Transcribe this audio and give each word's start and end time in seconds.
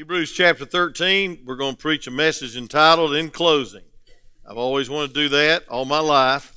Hebrews 0.00 0.32
chapter 0.32 0.64
13, 0.64 1.42
we're 1.44 1.56
going 1.56 1.74
to 1.74 1.78
preach 1.78 2.06
a 2.06 2.10
message 2.10 2.56
entitled 2.56 3.14
In 3.14 3.28
Closing. 3.28 3.84
I've 4.48 4.56
always 4.56 4.88
wanted 4.88 5.08
to 5.08 5.12
do 5.12 5.28
that 5.28 5.68
all 5.68 5.84
my 5.84 5.98
life, 5.98 6.54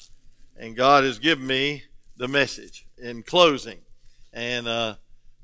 and 0.56 0.78
God 0.78 1.04
has 1.04 1.20
given 1.20 1.46
me 1.46 1.84
the 2.16 2.30
message 2.30 2.88
in 2.98 3.22
closing. 3.22 3.80
And 4.32 4.66
uh, 4.70 4.96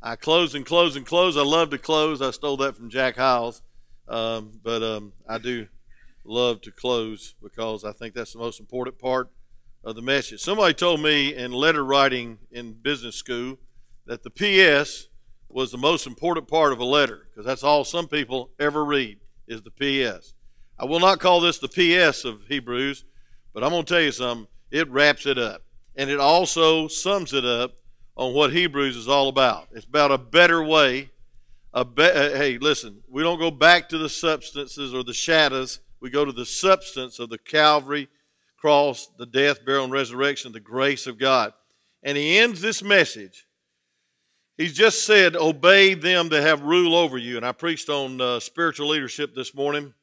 I 0.02 0.16
close 0.16 0.56
and 0.56 0.66
close 0.66 0.96
and 0.96 1.06
close. 1.06 1.36
I 1.36 1.42
love 1.42 1.72
to 1.72 1.78
close. 1.78 2.22
I 2.22 2.32
stole 2.32 2.56
that 2.58 2.78
from 2.78 2.90
Jack 2.90 3.18
Hyles, 3.18 3.62
um, 4.08 4.62
but 4.64 4.82
um, 4.82 5.12
I 5.28 5.38
do 5.38 5.68
love 6.24 6.62
to 6.62 6.72
close 6.72 7.36
because 7.44 7.84
I 7.84 7.92
think 7.92 8.14
that's 8.14 8.32
the 8.32 8.40
most 8.40 8.62
important 8.62 8.98
part 8.98 9.30
of 9.84 9.98
the 9.98 10.02
message. 10.02 10.40
Somebody 10.40 10.74
told 10.74 11.02
me 11.02 11.36
in 11.36 11.52
letter 11.52 11.84
writing 11.84 12.38
in 12.50 12.76
business 12.76 13.18
school 13.18 13.58
that 14.06 14.24
the 14.24 14.30
PS 14.30 15.09
was 15.50 15.72
the 15.72 15.78
most 15.78 16.06
important 16.06 16.48
part 16.48 16.72
of 16.72 16.80
a 16.80 16.86
letter 16.86 17.28
because 17.30 17.46
that's 17.46 17.64
all 17.64 17.84
some 17.84 18.08
people 18.08 18.52
ever 18.60 18.86
read 18.86 19.20
is 19.48 19.62
the 19.64 19.72
PS. 19.72 20.34
I 20.78 20.86
will 20.86 21.00
not 21.00 21.20
call 21.20 21.42
this 21.42 21.58
the 21.58 21.68
PS 21.68 22.24
of 22.24 22.44
Hebrews, 22.48 23.04
but 23.54 23.64
I'm 23.64 23.72
going 23.72 23.84
to 23.84 23.94
tell 23.94 24.02
you 24.02 24.12
something. 24.12 24.48
It 24.72 24.90
wraps 24.90 25.26
it 25.26 25.38
up. 25.38 25.64
And 25.96 26.10
it 26.10 26.20
also 26.20 26.88
sums 26.88 27.34
it 27.34 27.44
up 27.44 27.74
on 28.16 28.34
what 28.34 28.54
Hebrews 28.54 28.96
is 28.96 29.08
all 29.08 29.28
about. 29.28 29.68
It's 29.74 29.86
about 29.86 30.12
a 30.12 30.18
better 30.18 30.64
way. 30.64 31.10
A 31.74 31.84
be- 31.84 32.04
uh, 32.04 32.38
hey, 32.38 32.58
listen, 32.58 33.02
we 33.10 33.24
don't 33.24 33.40
go 33.40 33.52
back 33.52 33.90
to 33.90 33.98
the 33.98 34.10
substances 34.10 34.94
or 34.94 35.04
the 35.04 35.14
shadows. 35.14 35.80
We 36.00 36.10
go 36.10 36.24
to 36.26 36.32
the 36.32 36.46
substance 36.46 37.20
of 37.20 37.30
the 37.30 37.38
Calvary 37.38 38.08
cross, 38.58 39.10
the 39.18 39.26
death, 39.26 39.66
burial, 39.66 39.86
and 39.86 39.94
resurrection, 39.94 40.52
the 40.52 40.60
grace 40.60 41.08
of 41.08 41.18
God. 41.18 41.54
And 42.04 42.18
he 42.18 42.38
ends 42.38 42.62
this 42.62 42.84
message 42.84 43.46
He's 44.60 44.74
just 44.74 45.06
said, 45.06 45.38
Obey 45.38 45.94
them 45.94 46.28
that 46.30 46.42
have 46.42 46.64
rule 46.64 46.94
over 46.94 47.18
you. 47.18 47.38
And 47.38 47.46
I 47.46 47.54
preached 47.54 47.88
on 47.88 48.20
uh, 48.20 48.42
spiritual 48.42 48.90
leadership 48.90 49.34
this 49.34 49.56
morning 49.56 49.94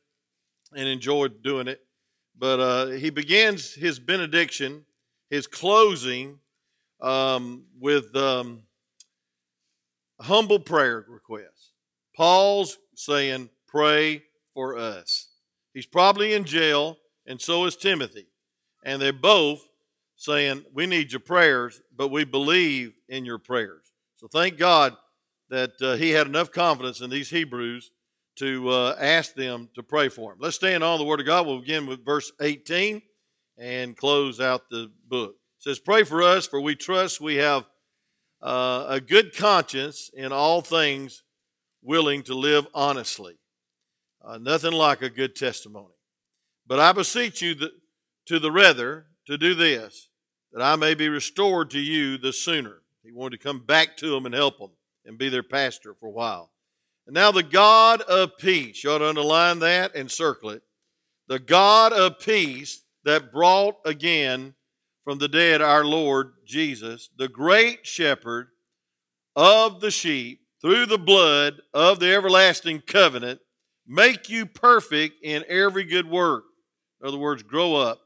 and 0.74 0.88
enjoyed 0.88 1.42
doing 1.42 1.69
it. 1.69 1.82
But 2.38 2.59
uh, 2.59 2.87
he 2.87 3.10
begins 3.10 3.74
his 3.74 3.98
benediction, 3.98 4.87
his 5.29 5.46
closing, 5.46 6.38
um, 7.02 7.65
with 7.79 8.16
um, 8.16 8.63
humble 10.23 10.60
prayer 10.60 11.04
requests. 11.07 11.74
Paul's 12.16 12.79
saying, 12.95 13.51
Pray 13.68 14.23
for 14.54 14.79
us. 14.79 15.29
He's 15.74 15.85
probably 15.85 16.32
in 16.32 16.45
jail, 16.45 16.96
and 17.26 17.38
so 17.38 17.66
is 17.66 17.76
Timothy. 17.76 18.29
And 18.87 19.02
they're 19.02 19.13
both 19.13 19.68
saying, 20.16 20.65
We 20.73 20.87
need 20.87 21.13
your 21.13 21.20
prayers, 21.20 21.82
but 21.95 22.09
we 22.09 22.24
believe 22.24 22.95
in 23.07 23.26
your 23.26 23.38
prayers. 23.38 23.85
So 24.16 24.28
thank 24.28 24.56
God 24.56 24.96
that 25.50 25.72
uh, 25.80 25.95
he 25.96 26.10
had 26.10 26.26
enough 26.26 26.50
confidence 26.50 27.00
in 27.00 27.10
these 27.10 27.30
Hebrews 27.30 27.90
to 28.36 28.68
uh, 28.68 28.96
ask 28.98 29.34
them 29.34 29.68
to 29.74 29.82
pray 29.82 30.08
for 30.08 30.32
him. 30.32 30.38
Let's 30.40 30.56
stand 30.56 30.82
on 30.82 30.98
the 30.98 31.04
Word 31.04 31.20
of 31.20 31.26
God. 31.26 31.46
We'll 31.46 31.60
begin 31.60 31.86
with 31.86 32.04
verse 32.04 32.32
18 32.40 33.02
and 33.58 33.96
close 33.96 34.40
out 34.40 34.68
the 34.70 34.90
book. 35.06 35.36
It 35.58 35.62
says, 35.62 35.78
Pray 35.78 36.02
for 36.02 36.23
us, 36.23 36.46
for 36.46 36.60
we 36.60 36.74
trust 36.74 37.20
we 37.20 37.36
have 37.36 37.64
uh, 38.42 38.86
a 38.88 39.00
good 39.00 39.36
conscience 39.36 40.10
in 40.14 40.32
all 40.32 40.60
things, 40.60 41.23
willing 41.82 42.23
to 42.24 42.34
live 42.34 42.66
honestly. 42.74 43.38
Uh, 44.24 44.38
nothing 44.38 44.73
like 44.73 45.02
a 45.02 45.10
good 45.10 45.36
testimony. 45.36 45.95
But 46.66 46.80
I 46.80 46.92
beseech 46.92 47.42
you 47.42 47.54
that, 47.56 47.73
to 48.26 48.38
the 48.38 48.51
rather 48.51 49.06
to 49.26 49.38
do 49.38 49.54
this, 49.54 50.08
that 50.52 50.62
I 50.62 50.76
may 50.76 50.95
be 50.95 51.08
restored 51.08 51.70
to 51.70 51.80
you 51.80 52.18
the 52.18 52.32
sooner. 52.32 52.82
He 53.07 53.12
wanted 53.12 53.38
to 53.38 53.45
come 53.45 53.60
back 53.60 53.96
to 53.99 54.10
them 54.10 54.26
and 54.26 54.35
help 54.35 54.59
them 54.59 54.71
and 55.04 55.16
be 55.16 55.29
their 55.29 55.45
pastor 55.45 55.95
for 55.95 56.09
a 56.09 56.12
while. 56.12 56.51
And 57.07 57.15
now 57.15 57.30
the 57.30 57.45
God 57.45 58.02
of 58.02 58.37
peace, 58.37 58.82
you 58.82 58.90
ought 58.90 58.98
to 58.98 59.09
underline 59.09 59.60
that 59.60 59.95
and 59.95 60.10
circle 60.10 60.51
it. 60.51 60.63
The 61.29 61.38
God 61.38 61.93
of 61.93 62.18
peace 62.18 62.82
that 63.04 63.32
brought 63.32 63.76
again 63.85 64.54
from 65.04 65.19
the 65.19 65.28
dead 65.28 65.62
our 65.62 65.84
Lord 65.84 66.32
Jesus, 66.44 67.08
the 67.16 67.28
great 67.28 67.86
shepherd 67.86 68.48
of 69.36 69.80
the 69.80 69.92
sheep, 69.92 70.41
through 70.60 70.86
the 70.86 70.98
blood 70.98 71.60
of 71.72 72.00
the 72.00 72.12
everlasting 72.12 72.80
covenant, 72.80 73.38
make 73.86 74.28
you 74.28 74.47
perfect 74.47 75.22
in 75.22 75.44
every 75.48 75.84
good 75.84 76.10
work. 76.10 76.44
In 77.00 77.06
other 77.06 77.19
words, 77.19 77.44
grow 77.44 77.76
up 77.76 78.00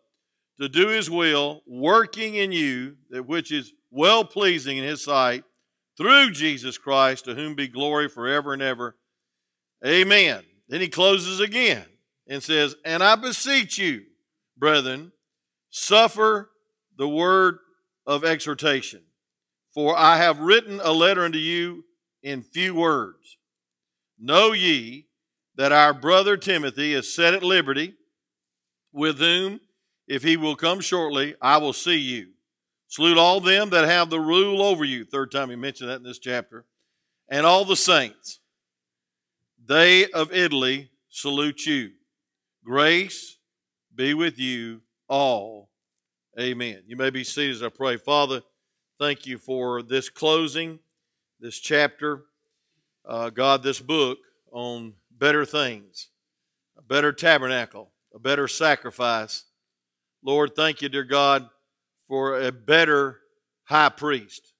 to 0.60 0.68
do 0.68 0.88
his 0.88 1.08
will, 1.08 1.62
working 1.66 2.34
in 2.34 2.52
you 2.52 2.96
that 3.08 3.26
which 3.26 3.50
is 3.50 3.72
well 3.90 4.24
pleasing 4.24 4.78
in 4.78 4.84
his 4.84 5.02
sight, 5.02 5.44
through 5.96 6.30
Jesus 6.30 6.78
Christ, 6.78 7.26
to 7.26 7.34
whom 7.34 7.54
be 7.54 7.68
glory 7.68 8.08
forever 8.08 8.52
and 8.52 8.62
ever. 8.62 8.96
Amen. 9.84 10.42
Then 10.68 10.80
he 10.80 10.88
closes 10.88 11.40
again 11.40 11.84
and 12.26 12.42
says, 12.42 12.74
And 12.84 13.02
I 13.02 13.16
beseech 13.16 13.78
you, 13.78 14.04
brethren, 14.56 15.12
suffer 15.68 16.50
the 16.96 17.08
word 17.08 17.58
of 18.06 18.24
exhortation. 18.24 19.02
For 19.74 19.96
I 19.96 20.16
have 20.16 20.40
written 20.40 20.80
a 20.82 20.92
letter 20.92 21.24
unto 21.24 21.38
you 21.38 21.84
in 22.22 22.42
few 22.42 22.74
words. 22.74 23.36
Know 24.18 24.52
ye 24.52 25.06
that 25.56 25.72
our 25.72 25.92
brother 25.92 26.36
Timothy 26.36 26.94
is 26.94 27.14
set 27.14 27.34
at 27.34 27.42
liberty, 27.42 27.94
with 28.92 29.18
whom, 29.18 29.60
if 30.08 30.22
he 30.22 30.36
will 30.36 30.56
come 30.56 30.80
shortly, 30.80 31.34
I 31.40 31.58
will 31.58 31.72
see 31.72 31.98
you 31.98 32.28
Salute 32.90 33.18
all 33.18 33.40
them 33.40 33.70
that 33.70 33.84
have 33.84 34.10
the 34.10 34.18
rule 34.18 34.60
over 34.60 34.84
you. 34.84 35.04
Third 35.04 35.30
time 35.30 35.48
he 35.48 35.54
mentioned 35.54 35.88
that 35.88 35.98
in 35.98 36.02
this 36.02 36.18
chapter. 36.18 36.64
And 37.28 37.46
all 37.46 37.64
the 37.64 37.76
saints. 37.76 38.40
They 39.64 40.10
of 40.10 40.32
Italy 40.32 40.90
salute 41.08 41.66
you. 41.66 41.92
Grace 42.64 43.38
be 43.94 44.12
with 44.12 44.40
you 44.40 44.80
all. 45.08 45.70
Amen. 46.38 46.82
You 46.84 46.96
may 46.96 47.10
be 47.10 47.22
seated 47.22 47.54
as 47.54 47.62
I 47.62 47.68
pray. 47.68 47.96
Father, 47.96 48.42
thank 48.98 49.24
you 49.24 49.38
for 49.38 49.82
this 49.82 50.08
closing, 50.08 50.80
this 51.38 51.60
chapter. 51.60 52.24
Uh, 53.04 53.30
God, 53.30 53.62
this 53.62 53.78
book 53.78 54.18
on 54.50 54.94
better 55.16 55.44
things, 55.44 56.08
a 56.76 56.82
better 56.82 57.12
tabernacle, 57.12 57.92
a 58.12 58.18
better 58.18 58.48
sacrifice. 58.48 59.44
Lord, 60.24 60.56
thank 60.56 60.82
you, 60.82 60.88
dear 60.88 61.04
God 61.04 61.48
for 62.10 62.40
a 62.40 62.50
better 62.50 63.20
high 63.66 63.88
priest, 63.88 64.52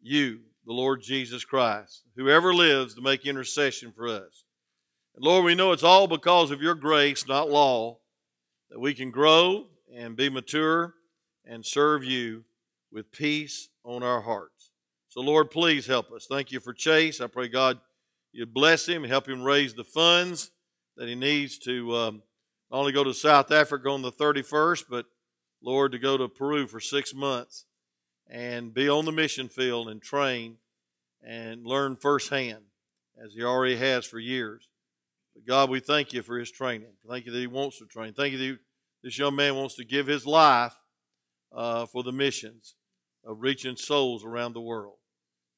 you, 0.00 0.40
the 0.64 0.72
Lord 0.72 1.02
Jesus 1.02 1.44
Christ, 1.44 2.04
whoever 2.16 2.54
lives 2.54 2.94
to 2.94 3.02
make 3.02 3.26
intercession 3.26 3.92
for 3.94 4.08
us. 4.08 4.44
And 5.14 5.22
Lord, 5.22 5.44
we 5.44 5.54
know 5.54 5.72
it's 5.72 5.82
all 5.82 6.06
because 6.06 6.50
of 6.50 6.62
your 6.62 6.74
grace, 6.74 7.28
not 7.28 7.50
law, 7.50 7.98
that 8.70 8.80
we 8.80 8.94
can 8.94 9.10
grow 9.10 9.66
and 9.94 10.16
be 10.16 10.30
mature 10.30 10.94
and 11.44 11.64
serve 11.64 12.04
you 12.04 12.44
with 12.90 13.12
peace 13.12 13.68
on 13.84 14.02
our 14.02 14.22
hearts. 14.22 14.70
So, 15.10 15.20
Lord, 15.20 15.50
please 15.50 15.86
help 15.86 16.10
us. 16.10 16.26
Thank 16.26 16.50
you 16.52 16.58
for 16.58 16.72
Chase. 16.72 17.20
I 17.20 17.26
pray, 17.26 17.48
God, 17.48 17.78
you 18.32 18.46
bless 18.46 18.88
him 18.88 19.04
and 19.04 19.12
help 19.12 19.28
him 19.28 19.42
raise 19.42 19.74
the 19.74 19.84
funds 19.84 20.52
that 20.96 21.06
he 21.06 21.14
needs 21.14 21.58
to 21.58 21.94
um, 21.94 22.22
not 22.70 22.78
only 22.78 22.92
go 22.92 23.04
to 23.04 23.12
South 23.12 23.52
Africa 23.52 23.90
on 23.90 24.00
the 24.00 24.12
31st, 24.12 24.84
but 24.88 25.04
Lord, 25.62 25.92
to 25.92 25.98
go 25.98 26.16
to 26.16 26.28
Peru 26.28 26.66
for 26.66 26.80
six 26.80 27.14
months 27.14 27.64
and 28.28 28.72
be 28.72 28.88
on 28.88 29.04
the 29.04 29.12
mission 29.12 29.48
field 29.48 29.88
and 29.88 30.00
train 30.00 30.56
and 31.22 31.66
learn 31.66 31.96
firsthand 31.96 32.64
as 33.22 33.34
he 33.34 33.42
already 33.42 33.76
has 33.76 34.06
for 34.06 34.18
years. 34.18 34.68
But 35.34 35.46
God, 35.46 35.70
we 35.70 35.80
thank 35.80 36.12
you 36.12 36.22
for 36.22 36.38
his 36.38 36.50
training. 36.50 36.88
Thank 37.08 37.26
you 37.26 37.32
that 37.32 37.38
he 37.38 37.46
wants 37.46 37.78
to 37.78 37.86
train. 37.86 38.12
Thank 38.12 38.32
you 38.32 38.38
that 38.38 38.58
this 39.02 39.18
young 39.18 39.36
man 39.36 39.56
wants 39.56 39.74
to 39.76 39.84
give 39.84 40.06
his 40.06 40.26
life 40.26 40.74
uh, 41.52 41.86
for 41.86 42.02
the 42.02 42.12
missions 42.12 42.74
of 43.24 43.40
reaching 43.40 43.76
souls 43.76 44.24
around 44.24 44.52
the 44.52 44.60
world. 44.60 44.96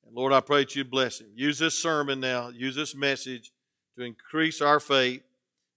And 0.06 0.14
Lord, 0.14 0.32
I 0.32 0.40
pray 0.40 0.60
that 0.60 0.76
you 0.76 0.84
bless 0.84 1.20
him. 1.20 1.28
Use 1.34 1.58
this 1.58 1.80
sermon 1.80 2.20
now, 2.20 2.48
use 2.48 2.74
this 2.74 2.94
message 2.94 3.52
to 3.96 4.04
increase 4.04 4.60
our 4.60 4.80
faith 4.80 5.22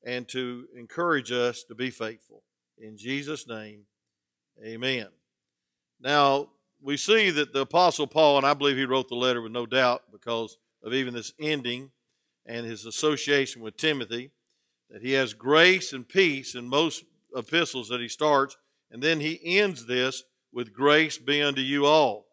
and 0.06 0.28
to 0.30 0.66
encourage 0.78 1.32
us 1.32 1.64
to 1.64 1.76
be 1.76 1.90
faithful. 1.90 2.44
In 2.78 2.98
Jesus' 2.98 3.48
name, 3.48 3.86
Amen. 4.62 5.08
Now, 6.00 6.50
we 6.82 6.98
see 6.98 7.30
that 7.32 7.54
the 7.54 7.62
Apostle 7.62 8.08
Paul, 8.08 8.38
and 8.38 8.46
I 8.46 8.54
believe 8.54 8.78
he 8.78 8.86
wrote 8.86 9.08
the 9.08 9.16
letter 9.16 9.42
with 9.42 9.52
no 9.52 9.66
doubt 9.66 10.04
because 10.12 10.58
of 10.84 10.94
even 10.94 11.14
this 11.14 11.34
ending 11.40 11.92
and 12.46 12.66
his 12.66 12.86
association 12.86 13.62
with 13.62 13.78
Timothy, 13.78 14.32
that 14.90 15.02
he 15.02 15.14
has 15.14 15.34
grace 15.34 15.94
and 15.94 16.08
peace 16.08 16.56
in 16.56 16.68
most 16.68 17.06
epistles 17.36 17.88
that 17.88 18.02
he 18.02 18.10
starts, 18.10 18.58
and 18.92 19.02
then 19.02 19.22
he 19.22 19.40
ends 19.44 19.86
this 19.86 20.24
with 20.52 20.74
grace 20.74 21.18
be 21.18 21.42
unto 21.42 21.62
you 21.62 21.86
all. 21.86 22.28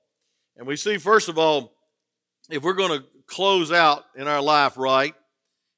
And 0.56 0.66
we 0.66 0.76
see, 0.76 0.98
first 0.98 1.28
of 1.28 1.38
all, 1.38 1.72
if 2.50 2.62
we're 2.62 2.74
going 2.74 3.00
to 3.00 3.06
close 3.26 3.70
out 3.70 4.02
in 4.16 4.26
our 4.26 4.42
life 4.42 4.76
right, 4.76 5.14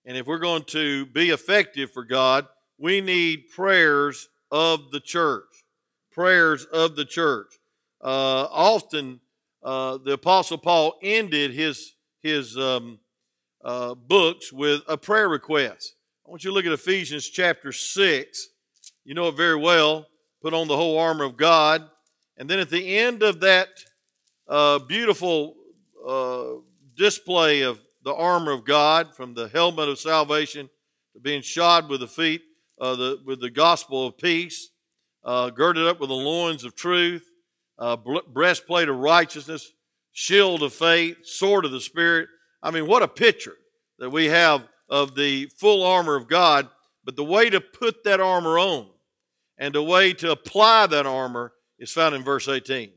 and 0.05 0.17
if 0.17 0.27
we're 0.27 0.39
going 0.39 0.65
to 0.65 1.07
be 1.07 1.31
effective 1.31 1.93
for 1.93 2.05
God, 2.05 2.49
we 2.79 3.01
need 3.01 3.51
prayers 3.55 4.29
of 4.51 4.91
the 4.91 5.01
church 5.01 5.52
prayers 6.13 6.65
of 6.67 6.97
the 6.97 7.05
church. 7.05 7.59
Uh, 8.01 8.47
often, 8.51 9.21
uh, 9.63 9.99
the 9.99 10.13
Apostle 10.13 10.59
Paul 10.59 10.99
ended 11.03 11.53
his 11.53 11.95
his 12.23 12.57
um, 12.57 12.99
uh, 13.65 13.95
books 13.95 14.53
with 14.53 14.83
a 14.89 14.97
prayer 14.97 15.29
request. 15.29 15.95
I 16.27 16.31
want 16.31 16.45
you 16.45 16.51
to 16.51 16.55
look 16.55 16.67
at 16.67 16.73
Ephesians 16.73 17.29
chapter 17.29 17.73
6. 17.73 18.49
You 19.05 19.15
know 19.15 19.29
it 19.29 19.37
very 19.37 19.57
well. 19.57 20.07
Put 20.41 20.55
on 20.55 20.69
the 20.69 20.77
whole 20.77 20.99
armor 20.99 21.25
of 21.25 21.37
God. 21.37 21.89
And 22.37 22.49
then 22.49 22.61
at 22.61 22.71
the 22.71 22.99
end 22.99 23.23
of 23.23 23.41
that 23.41 23.69
uh, 24.49 24.79
beautiful 24.81 25.57
uh, 26.07 26.61
display 26.97 27.63
of 27.63 27.81
the 28.05 28.15
armor 28.15 28.53
of 28.53 28.65
God, 28.65 29.15
from 29.15 29.35
the 29.35 29.49
helmet 29.49 29.89
of 29.89 29.99
salvation 29.99 30.69
to 31.15 31.21
being 31.21 31.43
shod 31.43 31.89
with 31.89 32.01
the 32.01 32.09
feet, 32.09 32.43
uh, 32.81 32.97
the, 32.97 33.21
with 33.25 33.41
the 33.41 33.51
gospel 33.51 34.07
of 34.07 34.19
peace, 34.19 34.71
uh, 35.25 35.51
girded 35.51 35.87
up 35.87 36.01
with 36.01 36.09
the 36.09 36.15
loins 36.15 36.65
of 36.65 36.75
truth, 36.75 37.25
uh, 37.79 37.97
breastplate 38.29 38.89
of 38.89 38.97
righteousness, 38.97 39.73
shield 40.13 40.63
of 40.63 40.73
faith, 40.73 41.17
sword 41.25 41.65
of 41.65 41.73
the 41.73 41.81
Spirit. 41.81 42.29
I 42.63 42.71
mean, 42.71 42.87
what 42.87 43.03
a 43.03 43.09
picture 43.09 43.57
that 43.99 44.11
we 44.11 44.27
have 44.27 44.67
of 44.89 45.15
the 45.15 45.47
full 45.59 45.85
armor 45.85 46.17
of 46.17 46.29
God. 46.29 46.69
But 47.05 47.17
the 47.17 47.25
way 47.25 47.51
to 47.51 47.61
put 47.61 48.05
that 48.05 48.21
armor 48.21 48.59
on 48.59 48.89
and 49.59 49.75
the 49.75 49.83
way 49.83 50.13
to 50.15 50.31
apply 50.31 50.87
that 50.87 51.07
armor 51.07 51.53
is 51.79 51.93
found 51.93 52.15
in 52.15 52.23
verse 52.23 52.49
18. 52.49 52.93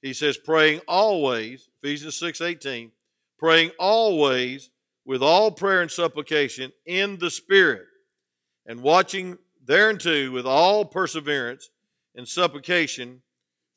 He 0.00 0.14
says, 0.14 0.38
praying 0.38 0.80
always, 0.88 1.68
Ephesians 1.82 2.16
6 2.16 2.40
18, 2.40 2.92
praying 3.38 3.70
always 3.78 4.70
with 5.04 5.22
all 5.22 5.50
prayer 5.50 5.82
and 5.82 5.90
supplication 5.90 6.72
in 6.86 7.18
the 7.18 7.30
Spirit, 7.30 7.82
and 8.66 8.82
watching 8.82 9.36
thereunto 9.64 10.30
with 10.30 10.46
all 10.46 10.84
perseverance 10.84 11.70
and 12.14 12.26
supplication 12.26 13.22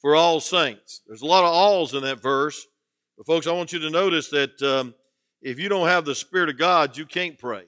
for 0.02 0.16
all 0.16 0.40
saints. 0.40 1.02
There's 1.08 1.22
a 1.22 1.28
lot 1.28 1.44
of 1.44 1.54
alls 1.54 1.94
in 1.94 2.04
that 2.04 2.22
verse, 2.22 2.66
but 3.18 3.26
folks, 3.26 3.48
I 3.48 3.52
want 3.52 3.74
you 3.74 3.80
to 3.80 3.90
notice 3.90 4.30
that 4.30 4.62
um, 4.62 4.94
if 5.42 5.60
you 5.60 5.70
don't 5.70 5.88
have 5.88 6.06
the 6.06 6.16
Spirit 6.16 6.50
of 6.50 6.58
God, 6.58 6.98
you 6.98 7.06
can't 7.06 7.38
pray. 7.38 7.64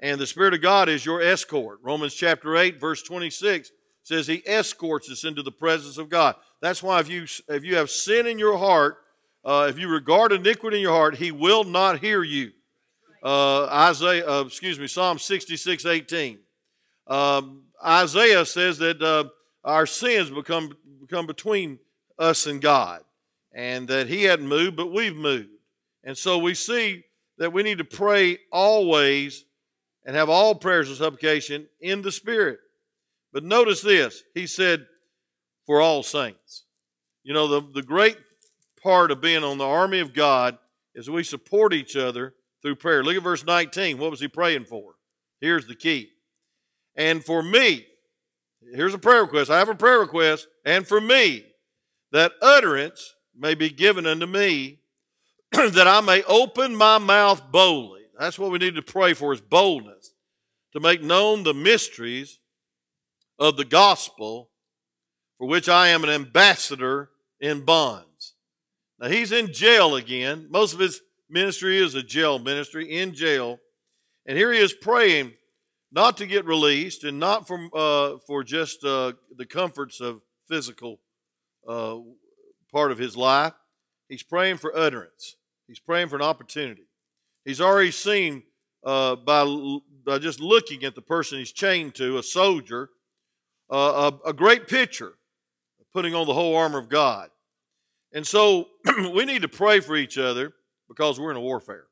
And 0.00 0.20
the 0.20 0.26
Spirit 0.26 0.54
of 0.54 0.62
God 0.62 0.88
is 0.88 1.04
your 1.04 1.20
escort. 1.20 1.80
Romans 1.82 2.14
chapter 2.14 2.56
8, 2.56 2.80
verse 2.80 3.02
26 3.02 3.72
says 4.02 4.26
he 4.26 4.42
escorts 4.46 5.10
us 5.10 5.24
into 5.24 5.42
the 5.42 5.52
presence 5.52 5.98
of 5.98 6.08
God. 6.08 6.36
That's 6.62 6.82
why 6.82 7.00
if 7.00 7.10
you, 7.10 7.26
if 7.48 7.64
you 7.64 7.76
have 7.76 7.90
sin 7.90 8.26
in 8.26 8.38
your 8.38 8.56
heart, 8.56 8.98
uh, 9.44 9.66
if 9.68 9.78
you 9.78 9.88
regard 9.88 10.32
iniquity 10.32 10.78
in 10.78 10.82
your 10.82 10.94
heart, 10.94 11.16
he 11.16 11.30
will 11.30 11.64
not 11.64 11.98
hear 11.98 12.22
you. 12.22 12.52
Uh, 13.22 13.66
Isaiah, 13.66 14.26
uh, 14.26 14.44
excuse 14.46 14.78
me, 14.78 14.86
Psalm 14.86 15.18
66, 15.18 15.84
18. 15.84 16.38
Um, 17.08 17.64
Isaiah 17.84 18.44
says 18.44 18.78
that 18.78 19.02
uh, 19.02 19.28
our 19.64 19.86
sins 19.86 20.30
become, 20.30 20.76
become 21.00 21.26
between 21.26 21.78
us 22.18 22.46
and 22.46 22.60
God, 22.60 23.02
and 23.52 23.88
that 23.88 24.08
He 24.08 24.24
hadn't 24.24 24.48
moved, 24.48 24.76
but 24.76 24.92
we've 24.92 25.16
moved. 25.16 25.48
And 26.04 26.16
so 26.16 26.38
we 26.38 26.54
see 26.54 27.04
that 27.38 27.52
we 27.52 27.62
need 27.62 27.78
to 27.78 27.84
pray 27.84 28.38
always 28.52 29.44
and 30.04 30.16
have 30.16 30.28
all 30.28 30.54
prayers 30.54 30.90
of 30.90 30.96
supplication 30.96 31.68
in 31.80 32.02
the 32.02 32.12
Spirit. 32.12 32.58
But 33.32 33.44
notice 33.44 33.82
this 33.82 34.22
He 34.34 34.46
said, 34.46 34.86
for 35.68 35.82
all 35.82 36.02
saints. 36.02 36.64
You 37.22 37.34
know, 37.34 37.46
the, 37.46 37.60
the 37.74 37.82
great 37.82 38.16
part 38.82 39.10
of 39.10 39.20
being 39.20 39.44
on 39.44 39.58
the 39.58 39.66
army 39.66 40.00
of 40.00 40.14
God 40.14 40.56
is 40.94 41.10
we 41.10 41.22
support 41.22 41.74
each 41.74 41.94
other 41.94 42.32
through 42.62 42.76
prayer. 42.76 43.04
Look 43.04 43.16
at 43.16 43.22
verse 43.22 43.44
19. 43.44 43.98
What 43.98 44.10
was 44.10 44.18
he 44.18 44.28
praying 44.28 44.64
for? 44.64 44.94
Here's 45.42 45.66
the 45.66 45.74
key. 45.74 46.08
And 46.98 47.24
for 47.24 47.42
me, 47.44 47.86
here's 48.74 48.92
a 48.92 48.98
prayer 48.98 49.22
request. 49.22 49.50
I 49.50 49.58
have 49.58 49.68
a 49.68 49.74
prayer 49.74 50.00
request. 50.00 50.48
And 50.64 50.86
for 50.86 51.00
me, 51.00 51.46
that 52.10 52.32
utterance 52.42 53.14
may 53.34 53.54
be 53.54 53.70
given 53.70 54.04
unto 54.04 54.26
me, 54.26 54.80
that 55.52 55.86
I 55.86 56.00
may 56.00 56.24
open 56.24 56.74
my 56.74 56.98
mouth 56.98 57.40
boldly. 57.52 58.02
That's 58.18 58.38
what 58.38 58.50
we 58.50 58.58
need 58.58 58.74
to 58.74 58.82
pray 58.82 59.14
for 59.14 59.32
is 59.32 59.40
boldness 59.40 60.12
to 60.72 60.80
make 60.80 61.00
known 61.00 61.44
the 61.44 61.54
mysteries 61.54 62.40
of 63.38 63.56
the 63.56 63.64
gospel 63.64 64.50
for 65.38 65.46
which 65.46 65.68
I 65.68 65.88
am 65.88 66.02
an 66.02 66.10
ambassador 66.10 67.10
in 67.40 67.64
bonds. 67.64 68.34
Now 68.98 69.08
he's 69.08 69.30
in 69.30 69.52
jail 69.52 69.94
again. 69.94 70.48
Most 70.50 70.74
of 70.74 70.80
his 70.80 71.00
ministry 71.30 71.78
is 71.78 71.94
a 71.94 72.02
jail 72.02 72.40
ministry 72.40 72.90
in 72.90 73.14
jail. 73.14 73.60
And 74.26 74.36
here 74.36 74.52
he 74.52 74.58
is 74.58 74.72
praying 74.72 75.34
not 75.90 76.16
to 76.18 76.26
get 76.26 76.44
released 76.44 77.04
and 77.04 77.18
not 77.18 77.46
from, 77.46 77.70
uh, 77.74 78.18
for 78.26 78.44
just 78.44 78.84
uh, 78.84 79.12
the 79.36 79.46
comforts 79.46 80.00
of 80.00 80.20
physical 80.46 81.00
uh, 81.66 81.96
part 82.72 82.92
of 82.92 82.98
his 82.98 83.16
life. 83.16 83.54
He's 84.08 84.22
praying 84.22 84.58
for 84.58 84.76
utterance. 84.76 85.36
He's 85.66 85.80
praying 85.80 86.08
for 86.08 86.16
an 86.16 86.22
opportunity. 86.22 86.86
He's 87.44 87.60
already 87.60 87.90
seen 87.90 88.42
uh, 88.84 89.16
by, 89.16 89.44
by 90.04 90.18
just 90.18 90.40
looking 90.40 90.84
at 90.84 90.94
the 90.94 91.02
person 91.02 91.38
he's 91.38 91.52
chained 91.52 91.94
to, 91.96 92.18
a 92.18 92.22
soldier, 92.22 92.90
uh, 93.70 94.10
a, 94.24 94.30
a 94.30 94.32
great 94.32 94.68
picture 94.68 95.14
putting 95.92 96.14
on 96.14 96.26
the 96.26 96.34
whole 96.34 96.56
armor 96.56 96.78
of 96.78 96.88
God. 96.88 97.30
And 98.12 98.26
so 98.26 98.68
we 99.14 99.24
need 99.24 99.42
to 99.42 99.48
pray 99.48 99.80
for 99.80 99.96
each 99.96 100.18
other 100.18 100.52
because 100.88 101.18
we're 101.20 101.30
in 101.30 101.36
a 101.36 101.40
warfare. 101.40 101.84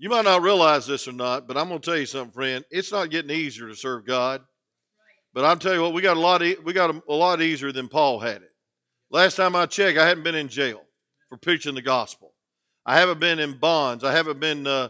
You 0.00 0.08
might 0.08 0.24
not 0.24 0.42
realize 0.42 0.86
this 0.86 1.08
or 1.08 1.12
not, 1.12 1.48
but 1.48 1.56
I'm 1.56 1.68
going 1.68 1.80
to 1.80 1.84
tell 1.84 1.98
you 1.98 2.06
something, 2.06 2.32
friend. 2.32 2.64
It's 2.70 2.92
not 2.92 3.10
getting 3.10 3.32
easier 3.32 3.66
to 3.66 3.74
serve 3.74 4.06
God. 4.06 4.42
But 5.34 5.44
I'll 5.44 5.56
tell 5.56 5.74
you 5.74 5.82
what, 5.82 5.92
we 5.92 6.02
got 6.02 6.16
a 6.16 6.20
lot. 6.20 6.42
E- 6.42 6.56
we 6.64 6.72
got 6.72 6.90
a, 6.90 7.02
a 7.08 7.14
lot 7.14 7.42
easier 7.42 7.72
than 7.72 7.88
Paul 7.88 8.20
had 8.20 8.42
it. 8.42 8.52
Last 9.10 9.34
time 9.34 9.56
I 9.56 9.66
checked, 9.66 9.98
I 9.98 10.06
hadn't 10.06 10.22
been 10.22 10.36
in 10.36 10.48
jail 10.48 10.82
for 11.28 11.36
preaching 11.36 11.74
the 11.74 11.82
gospel. 11.82 12.32
I 12.86 12.96
haven't 12.98 13.18
been 13.18 13.40
in 13.40 13.58
bonds. 13.58 14.04
I 14.04 14.12
haven't 14.12 14.38
been 14.38 14.66
uh, 14.66 14.88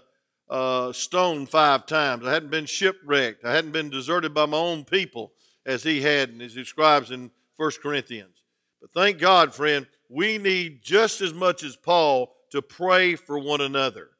uh, 0.50 0.92
stoned 0.92 1.48
five 1.48 1.86
times. 1.86 2.26
I 2.26 2.32
hadn't 2.32 2.50
been 2.50 2.66
shipwrecked. 2.66 3.44
I 3.44 3.54
hadn't 3.54 3.72
been 3.72 3.90
deserted 3.90 4.34
by 4.34 4.44
my 4.46 4.58
own 4.58 4.84
people 4.84 5.32
as 5.64 5.82
he 5.82 6.02
had, 6.02 6.28
and 6.30 6.42
as 6.42 6.54
he 6.54 6.60
describes 6.60 7.10
in 7.10 7.30
1 7.56 7.70
Corinthians. 7.82 8.42
But 8.80 8.92
thank 8.92 9.18
God, 9.18 9.54
friend, 9.54 9.86
we 10.08 10.38
need 10.38 10.82
just 10.82 11.20
as 11.20 11.32
much 11.32 11.62
as 11.64 11.76
Paul 11.76 12.34
to 12.52 12.62
pray 12.62 13.16
for 13.16 13.38
one 13.38 13.60
another. 13.60 14.10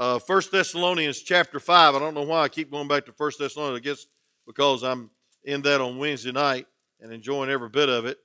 Uh, 0.00 0.18
1 0.18 0.42
Thessalonians 0.50 1.20
chapter 1.20 1.60
5, 1.60 1.94
I 1.94 1.98
don't 1.98 2.14
know 2.14 2.22
why 2.22 2.40
I 2.40 2.48
keep 2.48 2.70
going 2.70 2.88
back 2.88 3.04
to 3.04 3.12
1 3.14 3.32
Thessalonians, 3.38 3.76
I 3.76 3.84
guess 3.84 4.06
because 4.46 4.82
I'm 4.82 5.10
in 5.44 5.60
that 5.60 5.82
on 5.82 5.98
Wednesday 5.98 6.32
night 6.32 6.66
and 7.02 7.12
enjoying 7.12 7.50
every 7.50 7.68
bit 7.68 7.90
of 7.90 8.06
it. 8.06 8.16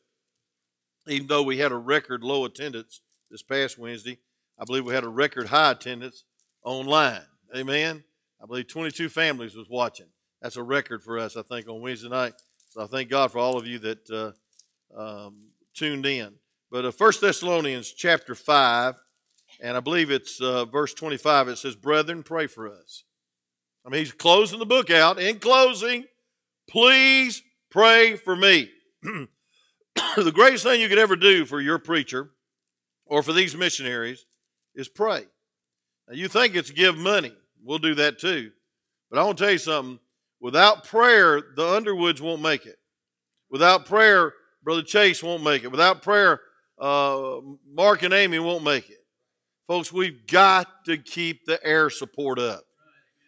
Even 1.10 1.28
though 1.28 1.44
we 1.44 1.58
had 1.58 1.74
a 1.74 1.78
record 1.78 2.24
low 2.24 2.46
attendance 2.46 3.02
this 3.30 3.42
past 3.42 3.78
Wednesday, 3.78 4.20
I 4.58 4.64
believe 4.64 4.86
we 4.86 4.94
had 4.94 5.04
a 5.04 5.10
record 5.10 5.48
high 5.48 5.72
attendance 5.72 6.24
online. 6.64 7.24
Amen. 7.54 8.06
I 8.42 8.46
believe 8.46 8.70
22 8.70 9.10
families 9.10 9.54
was 9.54 9.68
watching. 9.70 10.08
That's 10.42 10.56
a 10.56 10.64
record 10.64 11.04
for 11.04 11.20
us, 11.20 11.36
I 11.36 11.42
think, 11.42 11.68
on 11.68 11.82
Wednesday 11.82 12.08
night. 12.08 12.36
So 12.70 12.84
I 12.84 12.88
thank 12.88 13.10
God 13.10 13.34
for 13.34 13.40
all 13.40 13.58
of 13.58 13.68
you 13.68 13.80
that 13.80 14.10
uh, 14.10 14.98
um, 14.98 15.48
tuned 15.74 16.06
in. 16.06 16.36
But 16.72 16.86
uh, 16.86 16.94
1 16.98 17.12
Thessalonians 17.20 17.92
chapter 17.92 18.34
5, 18.34 18.96
and 19.62 19.78
I 19.78 19.80
believe 19.80 20.12
it's 20.12 20.40
uh, 20.42 20.66
verse 20.66 20.94
25, 20.94 21.50
it 21.50 21.58
says, 21.58 21.76
Brethren, 21.76 22.24
pray 22.24 22.48
for 22.48 22.68
us. 22.68 23.04
I 23.86 23.90
mean, 23.90 24.00
he's 24.00 24.12
closing 24.12 24.60
the 24.60 24.66
book 24.66 24.90
out. 24.90 25.20
In 25.20 25.40
closing, 25.40 26.06
please 26.68 27.44
pray 27.70 28.16
for 28.16 28.36
me. 28.36 28.70
the 29.04 30.32
greatest 30.34 30.64
thing 30.64 30.82
you 30.82 30.90
could 30.90 30.98
ever 30.98 31.16
do 31.16 31.46
for 31.46 31.62
your 31.62 31.78
preacher 31.78 32.32
or 33.06 33.22
for 33.22 33.34
these 33.34 33.56
missionaries 33.56 34.26
is 34.74 34.90
pray. 34.90 35.24
Now, 36.08 36.16
you 36.16 36.28
think 36.28 36.56
it's 36.56 36.72
give 36.72 36.98
money. 36.98 37.34
We'll 37.64 37.80
do 37.80 37.96
that 37.96 38.20
too. 38.20 38.52
But 39.10 39.20
I 39.20 39.24
want 39.24 39.38
to 39.38 39.44
tell 39.44 39.54
you 39.54 39.60
something. 39.60 40.00
Without 40.40 40.84
prayer, 40.84 41.42
the 41.56 41.68
Underwoods 41.68 42.22
won't 42.22 42.42
make 42.42 42.66
it. 42.66 42.78
Without 43.50 43.86
prayer, 43.86 44.34
Brother 44.64 44.84
Chase 44.84 45.24
won't 45.24 45.44
make 45.44 45.64
it. 45.64 45.72
Without 45.72 46.02
prayer, 46.02 46.42
uh, 46.80 47.38
Mark 47.68 48.04
and 48.04 48.14
Amy 48.14 48.40
won't 48.40 48.64
make 48.64 48.90
it. 48.90 48.95
Folks, 49.68 49.92
we've 49.92 50.28
got 50.28 50.86
to 50.86 50.96
keep 50.96 51.46
the 51.46 51.64
air 51.66 51.90
support 51.90 52.38
up. 52.38 52.66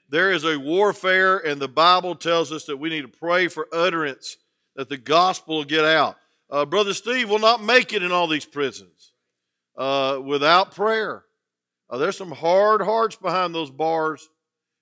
There 0.10 0.32
is 0.32 0.46
a 0.46 0.58
warfare, 0.60 1.40
and 1.40 1.60
the 1.60 1.68
Bible 1.68 2.14
tells 2.14 2.52
us 2.52 2.66
that 2.66 2.78
we 2.78 2.90
need 2.90 3.02
to 3.02 3.08
pray 3.08 3.48
for 3.48 3.68
utterance 3.74 4.38
that 4.76 4.88
the 4.88 4.98
gospel 4.98 5.58
will 5.58 5.64
get 5.64 5.84
out. 5.84 6.16
Uh, 6.50 6.64
Brother 6.64 6.94
Steve 6.94 7.30
will 7.30 7.40
not 7.40 7.64
make 7.64 7.92
it 7.92 8.04
in 8.04 8.12
all 8.12 8.28
these 8.28 8.46
prisons 8.46 9.14
uh, 9.76 10.20
without 10.24 10.76
prayer. 10.76 11.24
Uh, 11.90 11.98
there's 11.98 12.16
some 12.16 12.32
hard 12.32 12.82
hearts 12.82 13.16
behind 13.16 13.56
those 13.56 13.72
bars, 13.72 14.30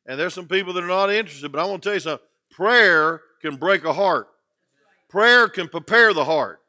and 0.06 0.20
there's 0.20 0.34
some 0.34 0.50
people 0.50 0.74
that 0.74 0.84
are 0.84 0.88
not 0.88 1.10
interested. 1.10 1.54
But 1.54 1.62
I 1.62 1.66
want 1.66 1.82
to 1.84 1.90
tell 1.90 1.94
you 1.94 2.02
something 2.02 2.28
prayer 2.52 3.22
can 3.42 3.56
break 3.56 3.86
a 3.86 3.94
heart, 3.94 4.28
prayer 5.10 5.48
can 5.48 5.70
prepare 5.70 6.14
the 6.14 6.26
heart, 6.26 6.60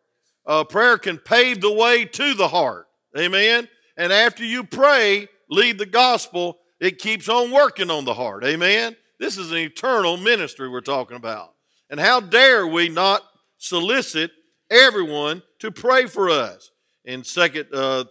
uh, 0.47 0.63
prayer 0.63 0.97
can 0.97 1.19
pave 1.19 1.61
the 1.61 1.73
way 1.73 2.05
to 2.05 2.35
the 2.35 2.49
heart. 2.49 2.87
Amen. 3.19 3.69
And 3.97 4.13
after 4.13 4.45
you 4.45 4.65
pray, 4.65 5.29
lead 5.49 5.79
the 5.79 5.87
gospel, 5.87 6.59
it 6.81 6.99
keeps 6.99 7.29
on 7.29 7.51
working 7.51 7.91
on 7.91 8.05
the 8.05 8.15
heart. 8.15 8.45
Amen. 8.45 8.97
This 9.19 9.39
is 9.39 9.51
an 9.51 9.59
eternal 9.59 10.17
ministry 10.17 10.69
we're 10.69 10.81
talking 10.81 11.17
about. 11.17 11.55
And 11.89 11.99
how 11.99 12.21
dare 12.21 12.67
we 12.67 12.89
not 12.89 13.23
solicit 13.59 14.31
everyone 14.71 15.43
to 15.61 15.71
pray 15.71 16.07
for 16.07 16.29
us? 16.29 16.71
In 17.05 17.23
Second 17.23 17.69
uh, 17.73 18.05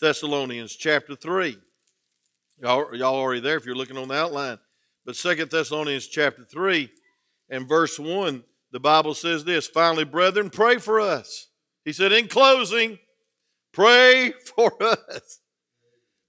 Thessalonians 0.00 0.74
chapter 0.74 1.14
3. 1.14 1.58
Y'all, 2.62 2.94
y'all 2.94 3.14
already 3.14 3.40
there 3.40 3.56
if 3.56 3.66
you're 3.66 3.74
looking 3.74 3.98
on 3.98 4.08
the 4.08 4.14
outline. 4.14 4.58
But 5.04 5.16
Second 5.16 5.50
Thessalonians 5.50 6.06
chapter 6.06 6.44
3 6.44 6.90
and 7.50 7.68
verse 7.68 7.98
1, 7.98 8.42
the 8.72 8.80
Bible 8.80 9.14
says 9.14 9.44
this 9.44 9.66
Finally, 9.66 10.04
brethren, 10.04 10.50
pray 10.50 10.78
for 10.78 11.00
us. 11.00 11.48
He 11.84 11.92
said, 11.92 12.12
in 12.12 12.28
closing, 12.28 12.98
pray 13.72 14.32
for 14.56 14.72
us. 14.82 15.40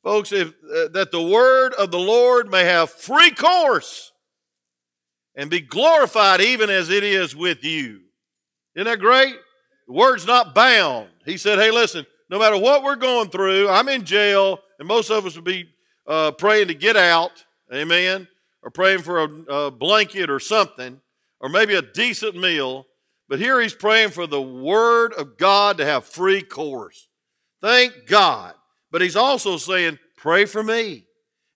Folks, 0.04 0.32
if, 0.32 0.48
uh, 0.50 0.88
that 0.94 1.12
the 1.12 1.22
word 1.22 1.74
of 1.76 1.92
the 1.92 2.00
Lord 2.00 2.50
may 2.50 2.64
have 2.64 2.90
free 2.90 3.32
course 3.32 4.12
and 5.36 5.50
be 5.50 5.62
glorified 5.62 6.42
even 6.42 6.70
as 6.70 6.90
it 6.90 7.04
is 7.04 7.36
with 7.36 7.64
you. 7.64 8.02
Isn't 8.76 8.86
that 8.86 9.00
great? 9.00 9.36
The 9.88 9.94
word's 9.94 10.26
not 10.26 10.56
bound. 10.56 11.10
He 11.26 11.38
said, 11.38 11.60
hey, 11.60 11.72
listen, 11.72 12.06
no 12.30 12.40
matter 12.40 12.58
what 12.58 12.84
we're 12.84 12.96
going 12.96 13.30
through, 13.30 13.70
I'm 13.70 13.90
in 13.90 14.06
jail, 14.06 14.60
and 14.80 14.88
most 14.88 15.12
of 15.12 15.26
us 15.26 15.36
would 15.36 15.46
be 15.46 15.70
uh, 16.08 16.32
praying 16.32 16.70
to 16.70 16.74
get 16.74 16.98
out, 16.98 17.46
amen, 17.74 18.28
or 18.64 18.72
praying 18.72 19.02
for 19.02 19.24
a, 19.24 19.28
a 19.54 19.72
blanket 19.72 20.30
or 20.30 20.40
something, 20.40 21.00
or 21.40 21.50
maybe 21.50 21.76
a 21.76 21.82
decent 21.82 22.36
meal. 22.36 22.88
But 23.28 23.40
here 23.40 23.62
he's 23.62 23.74
praying 23.74 24.10
for 24.10 24.28
the 24.28 24.42
word 24.42 25.14
of 25.14 25.38
God 25.38 25.78
to 25.78 25.86
have 25.86 26.06
free 26.06 26.42
course. 26.42 27.08
Thank 27.62 28.08
God. 28.08 28.54
But 28.92 29.02
he's 29.02 29.16
also 29.16 29.58
saying, 29.58 30.00
pray 30.18 30.46
for 30.46 30.64
me. 30.64 31.06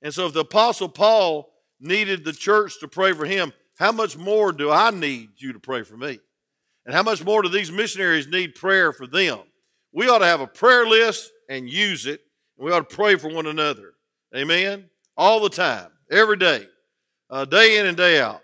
And 0.02 0.14
so 0.14 0.28
if 0.28 0.34
the 0.34 0.42
Apostle 0.42 0.90
Paul 0.90 1.52
needed 1.80 2.24
the 2.24 2.34
church 2.34 2.80
to 2.80 2.88
pray 2.88 3.14
for 3.14 3.26
him, 3.26 3.52
how 3.78 3.92
much 3.92 4.18
more 4.18 4.52
do 4.52 4.72
I 4.72 4.92
need 4.92 5.30
you 5.38 5.54
to 5.54 5.60
pray 5.60 5.84
for 5.84 5.98
me? 5.98 6.20
And 6.86 6.94
how 6.94 7.04
much 7.04 7.24
more 7.24 7.42
do 7.42 7.50
these 7.50 7.72
missionaries 7.72 8.28
need 8.28 8.56
prayer 8.56 8.94
for 8.94 9.08
them? 9.08 9.40
We 9.92 10.08
ought 10.08 10.20
to 10.20 10.26
have 10.26 10.42
a 10.42 10.48
prayer 10.48 10.86
list 10.86 11.32
and 11.50 11.70
use 11.70 12.06
it. 12.06 12.22
And 12.58 12.66
we 12.66 12.72
ought 12.72 12.90
to 12.90 12.96
pray 12.96 13.16
for 13.16 13.30
one 13.30 13.48
another. 13.48 13.94
Amen? 14.36 14.90
All 15.18 15.40
the 15.40 15.50
time, 15.50 15.90
every 16.12 16.38
day, 16.38 16.66
uh, 17.30 17.46
day 17.46 17.80
in 17.80 17.86
and 17.86 17.98
day 17.98 18.20
out. 18.20 18.42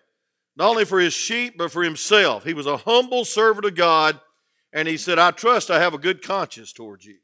Not 0.55 0.69
only 0.69 0.85
for 0.85 0.99
his 0.99 1.13
sheep, 1.13 1.57
but 1.57 1.71
for 1.71 1.83
himself. 1.83 2.43
He 2.43 2.53
was 2.53 2.67
a 2.67 2.77
humble 2.77 3.25
servant 3.25 3.65
of 3.65 3.75
God, 3.75 4.19
and 4.73 4.87
he 4.87 4.97
said, 4.97 5.19
I 5.19 5.31
trust 5.31 5.69
I 5.69 5.79
have 5.79 5.93
a 5.93 5.97
good 5.97 6.21
conscience 6.21 6.73
towards 6.73 7.05
you. 7.05 7.17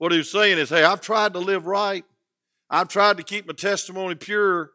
What 0.00 0.12
he 0.12 0.18
was 0.18 0.30
saying 0.30 0.56
is, 0.56 0.70
hey, 0.70 0.82
I've 0.82 1.02
tried 1.02 1.34
to 1.34 1.40
live 1.40 1.66
right. 1.66 2.06
I've 2.70 2.88
tried 2.88 3.18
to 3.18 3.22
keep 3.22 3.46
my 3.46 3.52
testimony 3.52 4.14
pure, 4.14 4.70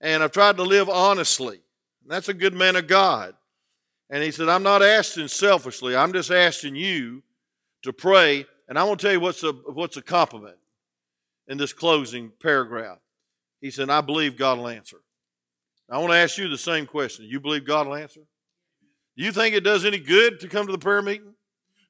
and 0.00 0.22
I've 0.22 0.32
tried 0.32 0.56
to 0.56 0.62
live 0.62 0.88
honestly. 0.88 1.60
That's 2.06 2.30
a 2.30 2.34
good 2.34 2.54
man 2.54 2.76
of 2.76 2.86
God. 2.86 3.34
And 4.08 4.22
he 4.22 4.30
said, 4.30 4.48
I'm 4.48 4.62
not 4.62 4.82
asking 4.82 5.28
selfishly. 5.28 5.94
I'm 5.94 6.14
just 6.14 6.30
asking 6.30 6.76
you 6.76 7.22
to 7.82 7.92
pray. 7.92 8.46
And 8.66 8.78
I 8.78 8.84
want 8.84 8.98
to 9.00 9.06
tell 9.06 9.12
you 9.12 9.20
what's 9.20 9.42
a, 9.42 9.52
what's 9.52 9.98
a 9.98 10.02
compliment 10.02 10.56
in 11.48 11.58
this 11.58 11.74
closing 11.74 12.32
paragraph. 12.40 12.96
He 13.60 13.70
said, 13.70 13.90
I 13.90 14.00
believe 14.00 14.38
God 14.38 14.56
will 14.56 14.68
answer. 14.68 15.02
I 15.90 15.98
want 15.98 16.12
to 16.12 16.16
ask 16.16 16.38
you 16.38 16.48
the 16.48 16.56
same 16.56 16.86
question. 16.86 17.26
You 17.26 17.40
believe 17.40 17.66
God 17.66 17.88
will 17.88 17.96
answer? 17.96 18.22
Do 19.18 19.22
you 19.22 19.32
think 19.32 19.54
it 19.54 19.64
does 19.64 19.84
any 19.84 19.98
good 19.98 20.40
to 20.40 20.48
come 20.48 20.64
to 20.64 20.72
the 20.72 20.78
prayer 20.78 21.02
meeting? 21.02 21.34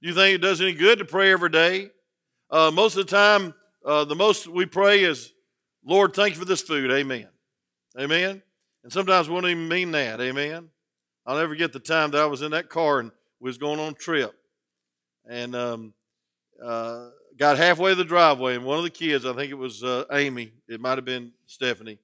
Do 0.03 0.09
you 0.09 0.15
think 0.15 0.35
it 0.35 0.43
does 0.43 0.61
any 0.61 0.73
good 0.73 0.99
to 0.99 1.05
pray 1.05 1.31
every 1.31 1.51
day? 1.51 1.91
Uh, 2.53 2.71
most 2.71 2.99
of 2.99 3.07
the 3.07 3.11
time, 3.11 3.55
uh, 3.83 4.05
the 4.05 4.15
most 4.15 4.47
we 4.47 4.67
pray 4.67 5.05
is, 5.05 5.33
Lord, 5.83 6.13
thank 6.13 6.35
you 6.35 6.39
for 6.39 6.45
this 6.45 6.61
food. 6.61 6.93
Amen. 6.93 7.27
Amen. 7.99 8.43
And 8.85 8.93
sometimes 8.93 9.27
we 9.27 9.35
don't 9.37 9.51
even 9.51 9.69
mean 9.69 9.91
that. 9.93 10.21
Amen. 10.21 10.69
I'll 11.25 11.39
never 11.39 11.49
forget 11.49 11.73
the 11.73 11.81
time 11.81 12.11
that 12.11 12.21
I 12.21 12.27
was 12.27 12.43
in 12.43 12.51
that 12.51 12.69
car 12.69 13.01
and 13.01 13.11
was 13.41 13.57
going 13.57 13.81
on 13.81 13.93
a 13.93 13.97
trip. 13.97 14.35
And 15.27 15.57
um, 15.57 15.95
uh, 16.63 17.09
got 17.39 17.57
halfway 17.57 17.95
the 17.95 18.05
driveway, 18.05 18.57
and 18.57 18.67
one 18.67 18.77
of 18.77 18.85
the 18.85 18.91
kids, 18.91 19.25
I 19.25 19.33
think 19.33 19.51
it 19.51 19.55
was 19.55 19.83
uh, 19.83 20.05
Amy, 20.13 20.53
it 20.69 20.79
might 20.79 20.99
have 20.99 21.07
been 21.07 21.33
Stephanie. 21.47 22.01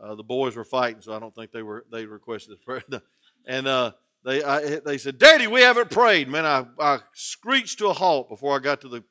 Uh, 0.00 0.14
the 0.14 0.22
boys 0.22 0.56
were 0.56 0.64
fighting, 0.64 1.02
so 1.02 1.12
I 1.12 1.18
don't 1.18 1.34
think 1.34 1.52
they 1.52 1.62
were 1.62 1.84
they 1.92 2.06
requested 2.06 2.62
prayer. 2.64 2.82
and 3.46 3.66
uh, 3.66 3.92
they 4.24 4.42
I, 4.42 4.78
they 4.78 4.96
said, 4.96 5.18
"Daddy, 5.18 5.48
we 5.48 5.60
haven't 5.60 5.90
prayed." 5.90 6.28
Man, 6.28 6.46
I, 6.46 6.66
I 6.78 6.98
screeched 7.12 7.78
to 7.80 7.88
a 7.88 7.92
halt 7.92 8.30
before 8.30 8.56
I 8.56 8.60
got 8.60 8.80
to 8.82 8.88
the 8.88 9.04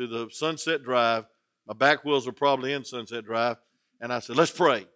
to 0.00 0.06
the 0.06 0.28
Sunset 0.30 0.82
Drive. 0.82 1.26
My 1.66 1.74
back 1.74 2.04
wheels 2.04 2.26
were 2.26 2.32
probably 2.32 2.72
in 2.72 2.84
Sunset 2.84 3.24
Drive, 3.24 3.58
and 4.00 4.12
I 4.12 4.18
said, 4.18 4.36
"Let's 4.36 4.50
pray." 4.50 4.86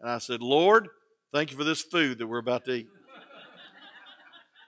And 0.00 0.10
I 0.10 0.18
said, 0.18 0.42
"Lord, 0.42 0.88
thank 1.32 1.50
you 1.50 1.56
for 1.56 1.64
this 1.64 1.82
food 1.82 2.18
that 2.18 2.26
we're 2.26 2.38
about 2.38 2.64
to 2.64 2.72
eat." 2.72 2.88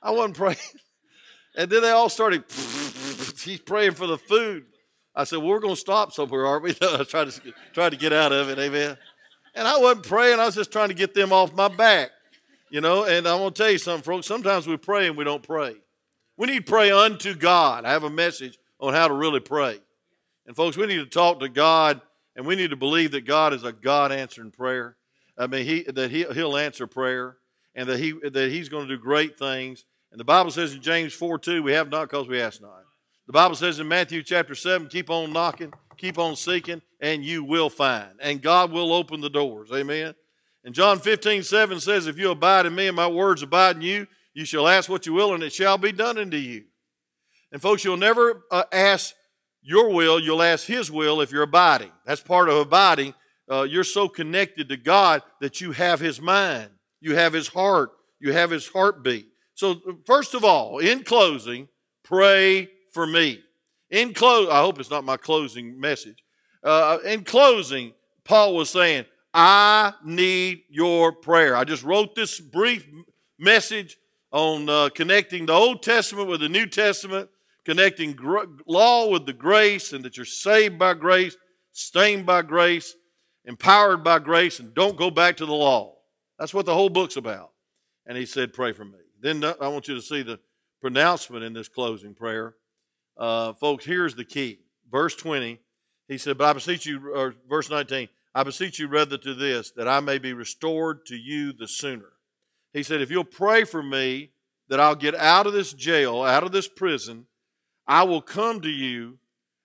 I 0.03 0.11
wasn't 0.11 0.37
praying, 0.37 0.59
and 1.57 1.71
then 1.71 1.83
they 1.83 1.91
all 1.91 2.09
started. 2.09 2.45
He's 3.43 3.61
praying 3.61 3.93
for 3.93 4.07
the 4.07 4.19
food. 4.19 4.67
I 5.15 5.25
said, 5.25 5.38
well, 5.38 5.49
we're 5.49 5.61
going 5.61 5.75
to 5.75 5.81
stop 5.81 6.12
somewhere, 6.12 6.45
aren't 6.45 6.65
we? 6.65 6.71
I 6.83 7.05
tried 7.05 7.31
to, 7.31 7.55
try 7.73 7.88
to 7.88 7.97
get 7.97 8.12
out 8.12 8.33
of 8.33 8.50
it. 8.50 8.59
Amen. 8.59 8.99
And 9.55 9.67
I 9.67 9.79
wasn't 9.79 10.05
praying. 10.05 10.38
I 10.38 10.45
was 10.45 10.55
just 10.55 10.71
trying 10.71 10.88
to 10.88 10.95
get 10.95 11.15
them 11.15 11.33
off 11.33 11.55
my 11.55 11.69
back. 11.69 12.11
You 12.71 12.81
know, 12.81 13.05
and 13.05 13.26
I'm 13.26 13.38
going 13.38 13.53
to 13.53 13.62
tell 13.62 13.71
you 13.71 13.79
something, 13.79 14.03
folks. 14.03 14.26
Sometimes 14.26 14.67
we 14.67 14.76
pray 14.76 15.07
and 15.07 15.17
we 15.17 15.25
don't 15.25 15.43
pray. 15.43 15.76
We 16.37 16.49
need 16.49 16.67
to 16.67 16.71
pray 16.71 16.91
unto 16.91 17.35
God. 17.35 17.85
I 17.85 17.93
have 17.93 18.03
a 18.03 18.11
message 18.11 18.59
on 18.81 18.93
how 18.93 19.09
to 19.09 19.15
really 19.15 19.41
pray. 19.41 19.79
And 20.47 20.55
folks, 20.55 20.76
we 20.76 20.87
need 20.87 20.99
to 20.99 21.07
talk 21.07 21.41
to 21.41 21.49
God 21.49 22.00
and 22.37 22.47
we 22.47 22.55
need 22.55 22.71
to 22.71 22.76
believe 22.76 23.12
that 23.12 23.26
God 23.26 23.53
is 23.53 23.65
a 23.65 23.73
God 23.73 24.12
answering 24.12 24.50
prayer. 24.50 24.97
I 25.38 25.47
mean, 25.47 25.65
he, 25.65 25.83
that 25.83 26.11
he, 26.11 26.25
He'll 26.33 26.57
answer 26.57 26.87
prayer 26.87 27.37
and 27.75 27.88
that, 27.88 27.99
he, 27.99 28.12
that 28.12 28.50
He's 28.50 28.69
going 28.69 28.87
to 28.87 28.97
do 28.97 29.03
great 29.03 29.38
things. 29.38 29.85
And 30.11 30.21
the 30.21 30.25
Bible 30.25 30.50
says 30.50 30.75
in 30.75 30.83
James 30.83 31.12
4 31.15 31.38
2, 31.38 31.62
we 31.62 31.73
have 31.73 31.91
not 31.91 32.11
because 32.11 32.29
we 32.29 32.41
ask 32.41 32.61
not. 32.61 32.83
The 33.26 33.33
Bible 33.33 33.57
says 33.57 33.81
in 33.81 33.88
Matthew 33.88 34.23
chapter 34.23 34.55
7, 34.55 34.87
keep 34.88 35.11
on 35.11 35.33
knocking, 35.33 35.73
keep 35.97 36.19
on 36.19 36.37
seeking, 36.37 36.81
and 37.00 37.25
you 37.25 37.43
will 37.43 37.69
find. 37.69 38.12
And 38.21 38.41
God 38.41 38.71
will 38.71 38.93
open 38.93 39.21
the 39.21 39.31
doors. 39.31 39.71
Amen. 39.73 40.15
And 40.65 40.75
John 40.75 41.00
15, 41.00 41.43
7 41.43 41.81
says, 41.81 42.07
If 42.07 42.19
you 42.19 42.31
abide 42.31 42.67
in 42.67 42.75
me 42.75 42.87
and 42.87 42.97
my 42.97 43.09
words 43.09 43.43
abide 43.43 43.76
in 43.76 43.83
you, 43.83 44.07
you 44.33 44.45
shall 44.45 44.69
ask 44.69 44.88
what 44.88 45.07
you 45.07 45.12
will, 45.12 45.35
and 45.35 45.43
it 45.43 45.53
shall 45.53 45.79
be 45.79 45.93
done 45.93 46.19
unto 46.19 46.37
you. 46.37 46.65
And 47.50 47.62
folks, 47.62 47.85
you'll 47.85 47.97
never 47.97 48.45
uh, 48.50 48.65
ask 48.73 49.15
your 49.66 49.92
will, 49.92 50.20
you'll 50.20 50.42
ask 50.42 50.64
His 50.64 50.92
will 50.92 51.20
if 51.20 51.32
you're 51.32 51.42
abiding. 51.42 51.90
That's 52.04 52.20
part 52.20 52.49
of 52.49 52.56
abiding. 52.56 53.14
Uh, 53.50 53.62
you're 53.62 53.82
so 53.82 54.08
connected 54.08 54.68
to 54.68 54.76
God 54.76 55.23
that 55.40 55.61
you 55.61 55.73
have 55.73 55.99
His 55.99 56.20
mind, 56.20 56.70
you 57.00 57.16
have 57.16 57.32
His 57.32 57.49
heart, 57.49 57.90
you 58.20 58.32
have 58.32 58.50
His 58.50 58.68
heartbeat. 58.68 59.26
So, 59.54 59.80
first 60.06 60.35
of 60.35 60.44
all, 60.44 60.78
in 60.78 61.02
closing, 61.02 61.66
pray 62.04 62.68
for 62.92 63.08
me. 63.08 63.40
In 63.90 64.14
close, 64.14 64.49
I 64.49 64.61
hope 64.61 64.78
it's 64.78 64.90
not 64.90 65.02
my 65.02 65.16
closing 65.16 65.80
message. 65.80 66.23
Uh, 66.62 66.99
in 67.04 67.25
closing, 67.25 67.92
Paul 68.25 68.54
was 68.54 68.70
saying, 68.70 69.04
I 69.35 69.94
need 70.04 70.62
your 70.68 71.11
prayer. 71.11 71.56
I 71.56 71.64
just 71.64 71.82
wrote 71.82 72.14
this 72.14 72.38
brief 72.38 72.87
message 73.37 73.99
on 74.30 74.68
uh, 74.68 74.90
connecting 74.90 75.46
the 75.46 75.52
Old 75.52 75.82
Testament 75.82 76.28
with 76.28 76.40
the 76.40 76.49
New 76.49 76.66
Testament, 76.66 77.28
connecting 77.66 78.12
gr- 78.12 78.44
law 78.66 79.11
with 79.11 79.26
the 79.26 79.32
grace, 79.32 79.92
and 79.92 80.04
that 80.04 80.16
you're 80.16 80.25
saved 80.25 80.78
by 80.78 80.94
grace, 80.94 81.37
stained 81.73 82.25
by 82.25 82.40
grace, 82.40 82.94
empowered 83.44 84.04
by 84.04 84.20
grace, 84.20 84.61
and 84.61 84.73
don't 84.73 84.96
go 84.96 85.11
back 85.11 85.37
to 85.37 85.44
the 85.44 85.52
law. 85.52 85.96
That's 86.38 86.54
what 86.54 86.64
the 86.64 86.75
whole 86.75 86.88
book's 86.88 87.16
about. 87.16 87.50
And 88.06 88.16
he 88.16 88.25
said, 88.25 88.52
Pray 88.52 88.73
for 88.73 88.85
me. 88.85 88.99
Then 89.20 89.42
uh, 89.42 89.54
I 89.61 89.66
want 89.68 89.88
you 89.88 89.96
to 89.96 90.02
see 90.02 90.23
the 90.23 90.38
pronouncement 90.80 91.42
in 91.42 91.52
this 91.52 91.68
closing 91.68 92.14
prayer. 92.14 92.54
Uh, 93.16 93.52
folks, 93.52 93.85
here's 93.85 94.14
the 94.14 94.25
key. 94.25 94.61
Verse 94.90 95.16
20, 95.16 95.58
he 96.06 96.18
said, 96.18 96.38
But 96.38 96.49
I 96.49 96.52
beseech 96.52 96.87
you, 96.87 97.12
or 97.12 97.35
verse 97.49 97.68
19, 97.68 98.08
I 98.32 98.42
beseech 98.44 98.78
you 98.78 98.87
rather 98.87 99.18
to 99.18 99.35
this, 99.35 99.73
that 99.73 99.88
I 99.88 99.99
may 99.99 100.18
be 100.18 100.32
restored 100.32 101.04
to 101.06 101.16
you 101.16 101.52
the 101.52 101.66
sooner. 101.66 102.12
He 102.73 102.85
said, 102.85 103.00
If 103.00 103.11
you'll 103.11 103.25
pray 103.25 103.64
for 103.64 103.82
me 103.82 104.30
that 104.68 104.78
I'll 104.78 104.94
get 104.94 105.16
out 105.16 105.49
of 105.49 105.52
this 105.52 105.73
jail, 105.73 106.23
out 106.23 106.44
of 106.44 106.52
this 106.52 106.68
prison, 106.68 107.26
I 107.87 108.05
will 108.05 108.23
come 108.23 108.61
to 108.62 108.69
you 108.69 109.19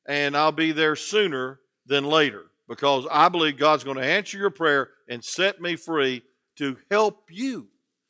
and 0.07 0.35
I'll 0.35 0.51
be 0.51 0.71
there 0.71 0.95
sooner 0.95 1.59
than 1.85 2.05
later 2.05 2.45
because 2.67 3.05
I 3.11 3.29
believe 3.29 3.57
God's 3.57 3.83
going 3.83 3.97
to 3.97 4.05
answer 4.05 4.37
your 4.37 4.49
prayer 4.49 4.89
and 5.09 5.23
set 5.23 5.61
me 5.61 5.75
free 5.75 6.23
to 6.57 6.77
help 6.89 7.29
you, 7.29 7.67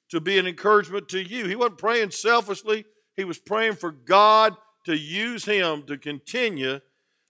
to 0.10 0.20
be 0.20 0.38
an 0.38 0.48
encouragement 0.48 1.10
to 1.10 1.22
you. 1.22 1.46
He 1.46 1.56
wasn't 1.56 1.78
praying 1.78 2.12
selfishly, 2.12 2.86
he 3.16 3.24
was 3.24 3.40
praying 3.40 3.76
for 3.76 3.92
God 3.92 4.56
to 4.86 4.96
use 4.96 5.46
him 5.46 5.84
to 5.84 5.98
continue 5.98 6.80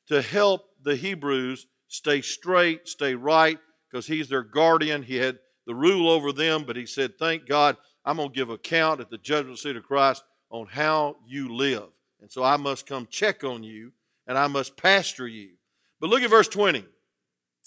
to 0.08 0.22
help 0.22 0.66
the 0.84 0.96
Hebrews 0.96 1.68
stay 1.88 2.22
straight, 2.22 2.88
stay 2.88 3.16
right, 3.16 3.60
because 3.90 4.08
he's 4.08 4.30
their 4.30 4.44
guardian. 4.44 5.04
He 5.04 5.18
had 5.18 5.40
the 5.68 5.76
rule 5.76 6.10
over 6.10 6.32
them, 6.32 6.64
but 6.66 6.76
he 6.76 6.86
said, 6.86 7.18
Thank 7.18 7.48
God, 7.48 7.78
I'm 8.06 8.18
going 8.18 8.30
to 8.30 8.36
give 8.36 8.50
account 8.50 9.00
at 9.02 9.10
the 9.10 9.18
judgment 9.18 9.60
seat 9.60 9.76
of 9.76 9.84
Christ 9.84 10.24
on 10.50 10.68
how 10.68 11.18
you 11.28 11.54
live. 11.54 11.90
And 12.22 12.32
so 12.32 12.44
I 12.44 12.58
must 12.58 12.86
come 12.86 13.08
check 13.10 13.44
on 13.44 13.64
you 13.64 13.92
and 14.28 14.38
I 14.38 14.48
must 14.48 14.78
pastor 14.78 15.28
you. 15.28 15.52
But 16.00 16.10
look 16.10 16.22
at 16.22 16.30
verse 16.30 16.48
20. 16.48 16.86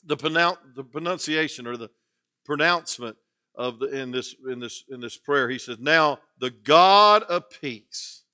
The, 0.05 0.17
pronoun- 0.17 0.59
the 0.75 0.85
pronunciation 0.85 1.67
or 1.67 1.77
the 1.77 1.91
pronouncement 2.45 3.17
of 3.57 3.79
the 3.79 3.87
in 3.87 4.11
this 4.11 4.35
in 4.51 4.59
this 4.59 4.83
in 4.91 5.01
this 5.01 5.17
prayer. 5.17 5.49
He 5.49 5.59
says, 5.59 5.79
Now 5.79 6.19
the 6.41 6.51
God 6.51 7.23
of 7.23 7.45
peace 7.49 8.25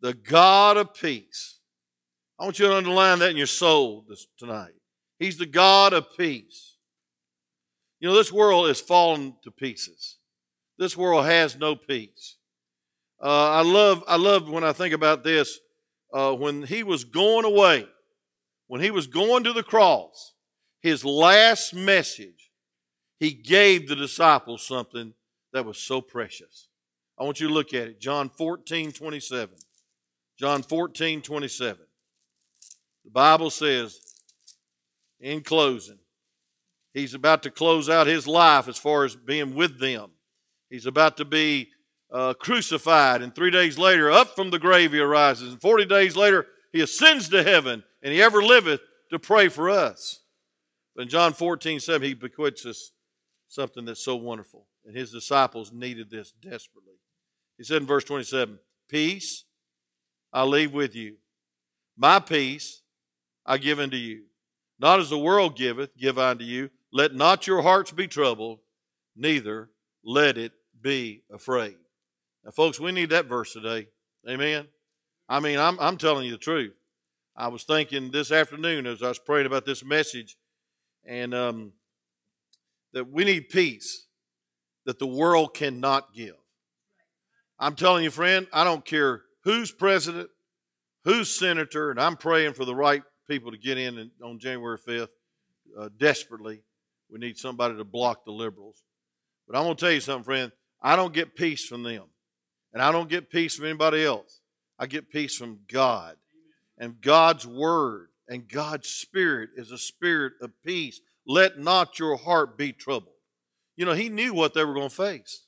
the 0.00 0.14
God 0.14 0.76
of 0.76 0.94
peace. 0.94 1.58
I 2.38 2.44
want 2.44 2.58
you 2.58 2.66
to 2.66 2.76
underline 2.76 3.18
that 3.20 3.30
in 3.30 3.36
your 3.36 3.46
soul 3.46 4.04
this, 4.08 4.26
tonight. 4.38 4.72
He's 5.18 5.38
the 5.38 5.46
God 5.46 5.92
of 5.92 6.16
peace. 6.16 6.76
You 7.98 8.08
know, 8.08 8.14
this 8.14 8.32
world 8.32 8.68
is 8.68 8.80
fallen 8.80 9.34
to 9.42 9.50
pieces. 9.50 10.18
This 10.78 10.96
world 10.96 11.24
has 11.24 11.56
no 11.56 11.74
peace. 11.74 12.36
Uh, 13.22 13.50
I 13.50 13.62
love, 13.62 14.04
I 14.06 14.16
love 14.16 14.48
when 14.48 14.64
I 14.64 14.72
think 14.72 14.94
about 14.94 15.24
this. 15.24 15.58
Uh, 16.12 16.32
when 16.34 16.62
he 16.62 16.82
was 16.82 17.04
going 17.04 17.44
away, 17.44 17.86
when 18.68 18.80
he 18.80 18.90
was 18.90 19.06
going 19.06 19.44
to 19.44 19.52
the 19.52 19.62
cross, 19.62 20.34
his 20.80 21.04
last 21.04 21.74
message, 21.74 22.50
he 23.18 23.32
gave 23.32 23.88
the 23.88 23.96
disciples 23.96 24.66
something 24.66 25.14
that 25.52 25.64
was 25.64 25.78
so 25.78 26.00
precious. 26.00 26.68
I 27.18 27.24
want 27.24 27.40
you 27.40 27.48
to 27.48 27.54
look 27.54 27.72
at 27.72 27.88
it. 27.88 28.00
John 28.00 28.28
14, 28.28 28.92
27. 28.92 29.54
John 30.38 30.62
14, 30.62 31.22
27. 31.22 31.78
The 33.04 33.10
Bible 33.10 33.50
says, 33.50 33.98
in 35.18 35.40
closing, 35.40 35.98
he's 36.92 37.14
about 37.14 37.42
to 37.44 37.50
close 37.50 37.88
out 37.88 38.06
his 38.06 38.26
life 38.26 38.68
as 38.68 38.76
far 38.76 39.04
as 39.04 39.16
being 39.16 39.54
with 39.54 39.80
them. 39.80 40.10
He's 40.68 40.86
about 40.86 41.16
to 41.18 41.24
be 41.24 41.70
uh, 42.10 42.34
crucified, 42.34 43.22
and 43.22 43.34
three 43.34 43.50
days 43.50 43.78
later, 43.78 44.10
up 44.10 44.34
from 44.36 44.50
the 44.50 44.58
grave 44.58 44.92
he 44.92 44.98
arises, 44.98 45.52
and 45.52 45.60
40 45.60 45.86
days 45.86 46.16
later, 46.16 46.46
he 46.72 46.80
ascends 46.80 47.28
to 47.30 47.42
heaven, 47.42 47.84
and 48.02 48.12
he 48.12 48.22
ever 48.22 48.42
liveth 48.42 48.80
to 49.10 49.18
pray 49.18 49.48
for 49.48 49.70
us. 49.70 50.22
But 50.94 51.02
in 51.02 51.08
John 51.08 51.32
14, 51.32 51.80
7, 51.80 52.06
he 52.06 52.14
bequeaths 52.14 52.64
us 52.64 52.92
something 53.48 53.84
that's 53.84 54.04
so 54.04 54.16
wonderful, 54.16 54.66
and 54.84 54.96
his 54.96 55.10
disciples 55.10 55.72
needed 55.72 56.10
this 56.10 56.32
desperately. 56.32 56.94
He 57.58 57.64
said 57.64 57.82
in 57.82 57.86
verse 57.86 58.04
27, 58.04 58.58
Peace 58.88 59.44
I 60.32 60.44
leave 60.44 60.72
with 60.72 60.94
you, 60.94 61.16
my 61.96 62.20
peace 62.20 62.82
I 63.44 63.58
give 63.58 63.78
unto 63.80 63.96
you. 63.96 64.24
Not 64.78 65.00
as 65.00 65.08
the 65.08 65.18
world 65.18 65.56
giveth, 65.56 65.96
give 65.96 66.18
I 66.18 66.30
unto 66.30 66.44
you. 66.44 66.70
Let 66.92 67.14
not 67.14 67.46
your 67.46 67.62
hearts 67.62 67.90
be 67.90 68.06
troubled, 68.06 68.60
neither 69.16 69.70
let 70.04 70.36
it 70.36 70.52
be 70.80 71.22
afraid. 71.32 71.76
Now, 72.46 72.52
folks, 72.52 72.78
we 72.78 72.92
need 72.92 73.10
that 73.10 73.26
verse 73.26 73.52
today. 73.52 73.88
Amen. 74.28 74.68
I 75.28 75.40
mean, 75.40 75.58
I'm, 75.58 75.80
I'm 75.80 75.96
telling 75.96 76.26
you 76.26 76.30
the 76.30 76.38
truth. 76.38 76.74
I 77.34 77.48
was 77.48 77.64
thinking 77.64 78.12
this 78.12 78.30
afternoon 78.30 78.86
as 78.86 79.02
I 79.02 79.08
was 79.08 79.18
praying 79.18 79.46
about 79.46 79.66
this 79.66 79.84
message, 79.84 80.36
and 81.04 81.34
um, 81.34 81.72
that 82.92 83.10
we 83.10 83.24
need 83.24 83.48
peace 83.48 84.06
that 84.84 85.00
the 85.00 85.08
world 85.08 85.54
cannot 85.54 86.14
give. 86.14 86.36
I'm 87.58 87.74
telling 87.74 88.04
you, 88.04 88.10
friend, 88.12 88.46
I 88.52 88.62
don't 88.62 88.84
care 88.84 89.22
who's 89.42 89.72
president, 89.72 90.30
who's 91.02 91.36
senator, 91.36 91.90
and 91.90 92.00
I'm 92.00 92.16
praying 92.16 92.52
for 92.52 92.64
the 92.64 92.76
right 92.76 93.02
people 93.28 93.50
to 93.50 93.58
get 93.58 93.76
in 93.76 94.12
on 94.22 94.38
January 94.38 94.78
5th 94.78 95.08
uh, 95.76 95.88
desperately. 95.98 96.62
We 97.10 97.18
need 97.18 97.38
somebody 97.38 97.76
to 97.76 97.84
block 97.84 98.24
the 98.24 98.30
liberals. 98.30 98.84
But 99.48 99.58
I'm 99.58 99.64
going 99.64 99.76
to 99.76 99.80
tell 99.80 99.92
you 99.92 100.00
something, 100.00 100.22
friend. 100.24 100.52
I 100.80 100.94
don't 100.94 101.12
get 101.12 101.34
peace 101.34 101.66
from 101.66 101.82
them, 101.82 102.04
and 102.76 102.82
I 102.82 102.92
don't 102.92 103.08
get 103.08 103.30
peace 103.30 103.56
from 103.56 103.64
anybody 103.64 104.04
else. 104.04 104.42
I 104.78 104.86
get 104.86 105.08
peace 105.08 105.34
from 105.34 105.60
God. 105.66 106.16
And 106.76 107.00
God's 107.00 107.46
word 107.46 108.08
and 108.28 108.46
God's 108.46 108.90
spirit 108.90 109.48
is 109.56 109.72
a 109.72 109.78
spirit 109.78 110.34
of 110.42 110.50
peace. 110.62 111.00
Let 111.26 111.58
not 111.58 111.98
your 111.98 112.18
heart 112.18 112.58
be 112.58 112.74
troubled. 112.74 113.14
You 113.78 113.86
know, 113.86 113.94
he 113.94 114.10
knew 114.10 114.34
what 114.34 114.52
they 114.52 114.62
were 114.62 114.74
going 114.74 114.90
to 114.90 114.94
face. 114.94 115.46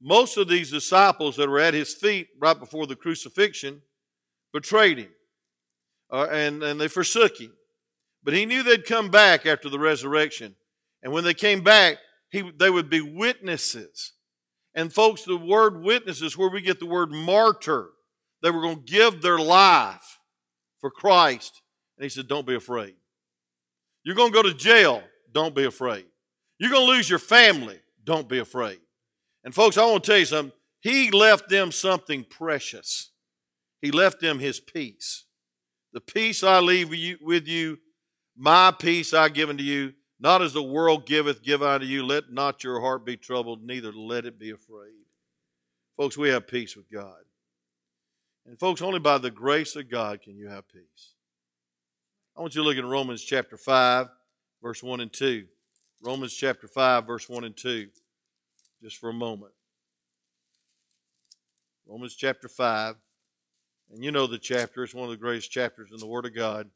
Most 0.00 0.38
of 0.38 0.48
these 0.48 0.70
disciples 0.70 1.36
that 1.36 1.50
were 1.50 1.60
at 1.60 1.74
his 1.74 1.92
feet 1.92 2.28
right 2.40 2.58
before 2.58 2.86
the 2.86 2.96
crucifixion 2.96 3.82
betrayed 4.50 4.96
him 4.96 5.10
uh, 6.10 6.26
and, 6.32 6.62
and 6.62 6.80
they 6.80 6.88
forsook 6.88 7.38
him. 7.38 7.52
But 8.24 8.32
he 8.32 8.46
knew 8.46 8.62
they'd 8.62 8.86
come 8.86 9.10
back 9.10 9.44
after 9.44 9.68
the 9.68 9.78
resurrection. 9.78 10.56
And 11.02 11.12
when 11.12 11.24
they 11.24 11.34
came 11.34 11.62
back, 11.62 11.98
he, 12.30 12.50
they 12.58 12.70
would 12.70 12.88
be 12.88 13.02
witnesses. 13.02 14.14
And 14.80 14.90
folks, 14.90 15.24
the 15.24 15.36
word 15.36 15.82
witness 15.82 16.22
is 16.22 16.38
where 16.38 16.48
we 16.48 16.62
get 16.62 16.80
the 16.80 16.86
word 16.86 17.12
martyr. 17.12 17.90
They 18.42 18.50
were 18.50 18.62
going 18.62 18.82
to 18.82 18.90
give 18.90 19.20
their 19.20 19.38
life 19.38 20.18
for 20.78 20.90
Christ. 20.90 21.60
And 21.98 22.02
he 22.02 22.08
said, 22.08 22.28
Don't 22.28 22.46
be 22.46 22.54
afraid. 22.54 22.94
You're 24.04 24.14
going 24.14 24.32
to 24.32 24.34
go 24.34 24.42
to 24.42 24.54
jail. 24.54 25.02
Don't 25.34 25.54
be 25.54 25.66
afraid. 25.66 26.06
You're 26.58 26.70
going 26.70 26.86
to 26.86 26.92
lose 26.92 27.10
your 27.10 27.18
family. 27.18 27.78
Don't 28.04 28.26
be 28.26 28.38
afraid. 28.38 28.78
And 29.44 29.54
folks, 29.54 29.76
I 29.76 29.84
want 29.84 30.02
to 30.02 30.10
tell 30.10 30.18
you 30.18 30.24
something. 30.24 30.56
He 30.80 31.10
left 31.10 31.50
them 31.50 31.72
something 31.72 32.24
precious. 32.24 33.10
He 33.82 33.90
left 33.90 34.22
them 34.22 34.38
his 34.38 34.60
peace. 34.60 35.26
The 35.92 36.00
peace 36.00 36.42
I 36.42 36.60
leave 36.60 36.88
with 37.20 37.46
you, 37.46 37.78
my 38.34 38.70
peace 38.70 39.12
I 39.12 39.28
give 39.28 39.50
unto 39.50 39.62
you. 39.62 39.92
Not 40.20 40.42
as 40.42 40.52
the 40.52 40.62
world 40.62 41.06
giveth, 41.06 41.42
give 41.42 41.62
unto 41.62 41.86
you. 41.86 42.04
Let 42.04 42.30
not 42.30 42.62
your 42.62 42.80
heart 42.80 43.06
be 43.06 43.16
troubled, 43.16 43.64
neither 43.64 43.90
let 43.90 44.26
it 44.26 44.38
be 44.38 44.50
afraid. 44.50 45.06
Folks, 45.96 46.18
we 46.18 46.28
have 46.28 46.46
peace 46.46 46.76
with 46.76 46.90
God. 46.90 47.22
And 48.46 48.58
folks, 48.58 48.82
only 48.82 48.98
by 48.98 49.18
the 49.18 49.30
grace 49.30 49.76
of 49.76 49.90
God 49.90 50.20
can 50.22 50.36
you 50.36 50.48
have 50.48 50.68
peace. 50.68 51.14
I 52.36 52.40
want 52.40 52.54
you 52.54 52.62
to 52.62 52.68
look 52.68 52.76
at 52.76 52.84
Romans 52.84 53.22
chapter 53.22 53.56
5, 53.56 54.08
verse 54.62 54.82
1 54.82 55.00
and 55.00 55.12
2. 55.12 55.46
Romans 56.02 56.34
chapter 56.34 56.66
5, 56.66 57.06
verse 57.06 57.28
1 57.28 57.44
and 57.44 57.56
2, 57.56 57.88
just 58.82 58.96
for 58.96 59.10
a 59.10 59.14
moment. 59.14 59.52
Romans 61.86 62.14
chapter 62.14 62.48
5. 62.48 62.96
And 63.92 64.04
you 64.04 64.10
know 64.12 64.26
the 64.26 64.38
chapter, 64.38 64.84
it's 64.84 64.94
one 64.94 65.04
of 65.04 65.10
the 65.10 65.16
greatest 65.16 65.50
chapters 65.50 65.90
in 65.92 65.98
the 65.98 66.06
Word 66.06 66.24
of 66.24 66.34
God. 66.34 66.70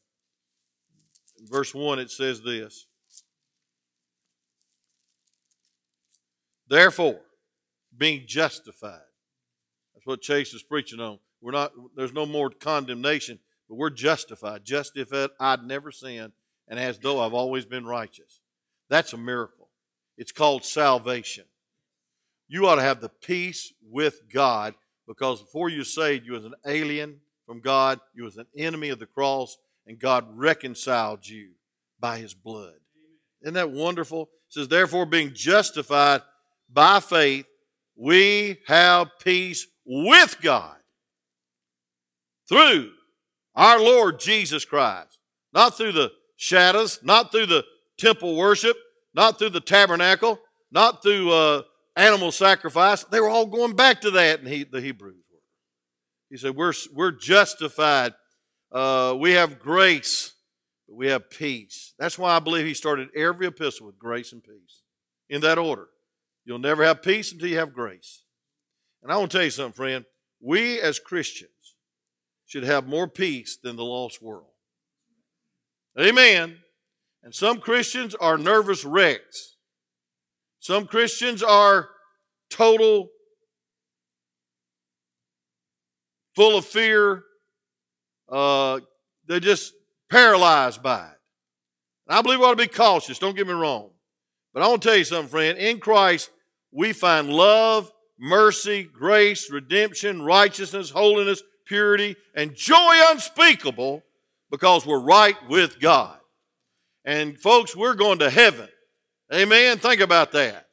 In 1.39 1.47
verse 1.47 1.75
1, 1.75 1.99
it 1.99 2.11
says 2.11 2.43
this 2.43 2.87
Therefore, 6.69 7.21
being 7.97 8.25
justified. 8.27 9.01
That's 9.95 10.07
what 10.07 10.21
Chase 10.21 10.55
is 10.55 10.63
preaching 10.63 11.01
on. 11.01 11.19
We're 11.41 11.53
not, 11.53 11.73
there's 11.97 12.13
no 12.13 12.27
more 12.27 12.51
condemnation, 12.51 13.39
but 13.69 13.77
we're 13.77 13.91
justified. 13.91 14.65
Just 14.65 14.95
Justified, 14.95 15.31
I'd 15.39 15.63
never 15.63 15.93
sinned, 15.93 16.33
and 16.69 16.79
as 16.79 16.99
though 16.99 17.21
I've 17.21 17.35
always 17.35 17.67
been 17.67 17.87
righteous. 17.87 18.41
That's 18.89 19.13
a 19.13 19.19
miracle. 19.19 19.69
It's 20.17 20.33
called 20.33 20.65
salvation. 20.65 21.45
You 22.49 22.67
ought 22.67 22.77
to 22.77 22.83
have 22.83 23.01
the 23.01 23.09
peace 23.09 23.73
with 23.83 24.21
God 24.33 24.75
because 25.07 25.41
before 25.41 25.69
you 25.69 25.85
saved, 25.85 26.27
you 26.27 26.33
was 26.33 26.45
an 26.45 26.55
alien 26.67 27.21
from 27.47 27.61
God, 27.61 28.01
you 28.15 28.25
was 28.25 28.37
an 28.37 28.47
enemy 28.57 28.89
of 28.89 28.99
the 28.99 29.07
cross, 29.07 29.57
and 29.87 29.99
God 29.99 30.27
reconciled 30.35 31.27
you 31.27 31.51
by 32.01 32.19
his 32.19 32.35
blood. 32.35 32.75
Isn't 33.43 33.55
that 33.55 33.71
wonderful? 33.71 34.23
It 34.23 34.55
says, 34.55 34.69
therefore, 34.69 35.05
being 35.05 35.35
justified 35.35 36.23
by 36.75 37.01
faith, 37.01 37.47
we 37.97 38.59
have 38.67 39.09
peace 39.23 39.67
with 39.87 40.37
God 40.43 40.77
through 42.49 42.91
our 43.55 43.81
Lord 43.81 44.19
Jesus 44.19 44.65
Christ. 44.65 45.19
Not 45.53 45.77
through 45.77 45.93
the 45.93 46.11
shadows, 46.37 46.99
not 47.03 47.31
through 47.31 47.47
the 47.47 47.65
temple 47.97 48.37
worship, 48.37 48.77
not 49.15 49.39
through 49.39 49.51
the 49.51 49.61
tabernacle, 49.61 50.41
not 50.73 51.03
through 51.03 51.31
uh, 51.31 51.63
animal 51.95 52.33
sacrifice. 52.33 53.05
They 53.05 53.21
were 53.21 53.29
all 53.29 53.47
going 53.47 53.77
back 53.77 54.01
to 54.01 54.11
that 54.13 54.41
in 54.41 54.47
he, 54.47 54.65
the 54.65 54.81
Hebrews. 54.81 55.25
He 56.35 56.39
said, 56.39 56.57
We're, 56.57 56.73
we're 56.93 57.13
justified. 57.13 58.13
Uh, 58.73 59.15
we 59.17 59.33
have 59.33 59.61
grace, 59.61 60.33
we 60.89 61.07
have 61.07 61.31
peace. 61.31 61.95
That's 61.97 62.19
why 62.19 62.35
I 62.35 62.41
believe 62.41 62.67
he 62.67 62.75
started 62.75 63.09
every 63.15 63.47
epistle 63.47 63.87
with 63.87 64.01
grace 64.01 64.33
and 64.33 64.43
peace 64.43 64.83
in 65.29 65.43
that 65.43 65.59
order. 65.59 65.87
You'll 66.45 66.59
never 66.59 66.85
have 66.85 67.03
peace 67.03 67.33
until 67.33 67.49
you 67.49 67.59
have 67.59 67.73
grace. 67.73 68.23
And 69.03 69.11
I 69.11 69.17
want 69.17 69.31
to 69.31 69.39
tell 69.39 69.45
you 69.45 69.51
something, 69.51 69.73
friend. 69.73 70.05
We 70.41 70.81
as 70.81 70.99
Christians 70.99 71.51
should 72.47 72.65
have 72.65 72.87
more 72.87 73.09
peace 73.09 73.57
than 73.57 73.77
the 73.77 73.85
lost 73.85 74.23
world. 74.23 74.51
Amen. 75.99 76.59
And 77.23 77.35
some 77.35 77.61
Christians 77.61 78.15
are 78.15 78.37
nervous 78.37 78.85
wrecks. 78.85 79.57
Some 80.59 80.87
Christians 80.87 81.43
are 81.43 81.89
total, 82.51 83.09
full 86.35 86.59
of 86.59 86.67
fear. 86.67 87.23
Uh, 88.31 88.81
they're 89.27 89.41
just 89.41 89.73
paralyzed 90.11 90.83
by 90.83 91.07
it. 91.07 91.19
And 92.09 92.19
I 92.19 92.23
believe 92.23 92.41
we 92.41 92.45
ought 92.45 92.51
to 92.51 92.57
be 92.57 92.67
cautious, 92.67 93.19
don't 93.19 93.37
get 93.37 93.47
me 93.47 93.55
wrong. 93.55 93.94
But 94.55 94.63
I 94.63 94.69
want 94.69 94.83
to 94.83 94.89
tell 94.89 94.97
you 94.97 95.05
something, 95.05 95.29
friend. 95.29 95.59
In 95.59 95.81
Christ, 95.81 96.31
we 96.71 96.93
find 96.93 97.29
love, 97.29 97.91
mercy, 98.19 98.85
grace, 98.85 99.51
redemption, 99.51 100.23
righteousness, 100.23 100.91
holiness, 100.91 101.43
purity, 101.67 102.15
and 102.35 102.55
joy 102.55 102.95
unspeakable 103.11 104.05
because 104.53 104.87
we're 104.87 105.01
right 105.01 105.37
with 105.49 105.81
God. 105.81 106.17
And 107.05 107.39
folks, 107.39 107.75
we're 107.75 107.95
going 107.95 108.21
to 108.21 108.31
heaven. 108.31 108.69
Amen. 109.33 109.79
Think 109.79 110.01
about 110.01 110.31
that. 110.33 110.69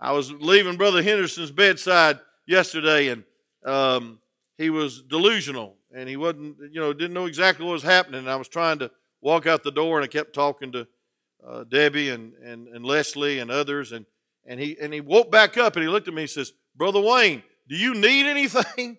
I 0.00 0.10
was 0.12 0.32
leaving 0.32 0.76
Brother 0.76 1.00
Henderson's 1.00 1.52
bedside 1.52 2.18
yesterday, 2.44 3.08
and 3.08 3.22
um, 3.64 4.18
he 4.58 4.68
was 4.68 5.00
delusional, 5.00 5.76
and 5.94 6.08
he 6.08 6.16
wasn't, 6.16 6.56
you 6.72 6.80
know, 6.80 6.92
didn't 6.92 7.14
know 7.14 7.26
exactly 7.26 7.64
what 7.64 7.72
was 7.72 7.84
happening. 7.84 8.18
And 8.18 8.30
I 8.30 8.34
was 8.34 8.48
trying 8.48 8.80
to 8.80 8.90
walk 9.20 9.46
out 9.46 9.62
the 9.62 9.70
door, 9.70 9.98
and 9.98 10.04
I 10.04 10.08
kept 10.08 10.34
talking 10.34 10.72
to 10.72 10.88
uh, 11.46 11.64
Debbie 11.64 12.10
and, 12.10 12.34
and, 12.34 12.68
and 12.68 12.84
Leslie 12.84 13.38
and 13.38 13.50
others, 13.50 13.92
and, 13.92 14.06
and, 14.46 14.60
he, 14.60 14.76
and 14.80 14.92
he 14.92 15.00
woke 15.00 15.30
back 15.30 15.56
up 15.56 15.76
and 15.76 15.82
he 15.82 15.88
looked 15.88 16.08
at 16.08 16.14
me 16.14 16.22
and 16.22 16.30
says, 16.30 16.52
Brother 16.74 17.00
Wayne, 17.00 17.42
do 17.68 17.76
you 17.76 17.94
need 17.94 18.26
anything? 18.26 18.98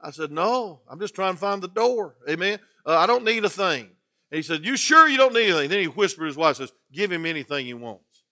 I 0.00 0.10
said, 0.10 0.30
No, 0.30 0.80
I'm 0.88 1.00
just 1.00 1.14
trying 1.14 1.34
to 1.34 1.40
find 1.40 1.62
the 1.62 1.68
door. 1.68 2.16
Amen. 2.28 2.58
Uh, 2.86 2.98
I 2.98 3.06
don't 3.06 3.24
need 3.24 3.44
a 3.44 3.50
thing. 3.50 3.88
And 4.30 4.36
he 4.36 4.42
said, 4.42 4.64
You 4.64 4.76
sure 4.76 5.08
you 5.08 5.16
don't 5.16 5.32
need 5.32 5.48
anything? 5.48 5.70
Then 5.70 5.80
he 5.80 5.86
whispered 5.86 6.24
to 6.24 6.26
his 6.26 6.36
wife, 6.36 6.56
says, 6.56 6.72
Give 6.92 7.10
him 7.10 7.24
anything 7.24 7.66
he 7.66 7.74
wants. 7.74 8.24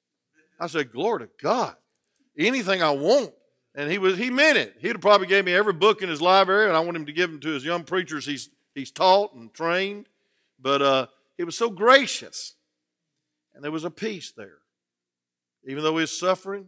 I 0.61 0.67
said, 0.67 0.93
Glory 0.93 1.27
to 1.27 1.31
God. 1.43 1.75
Anything 2.37 2.83
I 2.83 2.91
want. 2.91 3.33
And 3.75 3.91
he 3.91 3.99
was 3.99 4.19
he 4.19 4.31
meant 4.31 4.59
it. 4.59 4.75
He'd 4.81 5.01
probably 5.01 5.27
gave 5.27 5.47
me 5.47 5.55
every 5.55 5.73
book 5.73 6.03
in 6.03 6.09
his 6.11 6.21
library, 6.21 6.69
and 6.69 6.77
I 6.77 6.81
want 6.81 6.97
him 6.97 7.07
to 7.07 7.13
give 7.13 7.31
them 7.31 7.41
to 7.41 7.49
his 7.49 7.65
young 7.65 7.85
preachers 7.85 8.27
he's 8.27 8.51
he's 8.75 8.91
taught 8.91 9.35
and 9.35 9.53
trained. 9.55 10.07
But 10.61 10.83
uh, 10.83 11.07
he 11.39 11.45
was 11.45 11.57
so 11.57 11.71
gracious. 11.71 12.55
And 13.63 13.67
there 13.67 13.71
was 13.71 13.85
a 13.85 13.91
peace 13.93 14.33
there. 14.37 14.59
Even 15.65 15.85
though 15.85 15.93
he 15.93 16.01
was 16.01 16.19
suffering, 16.19 16.67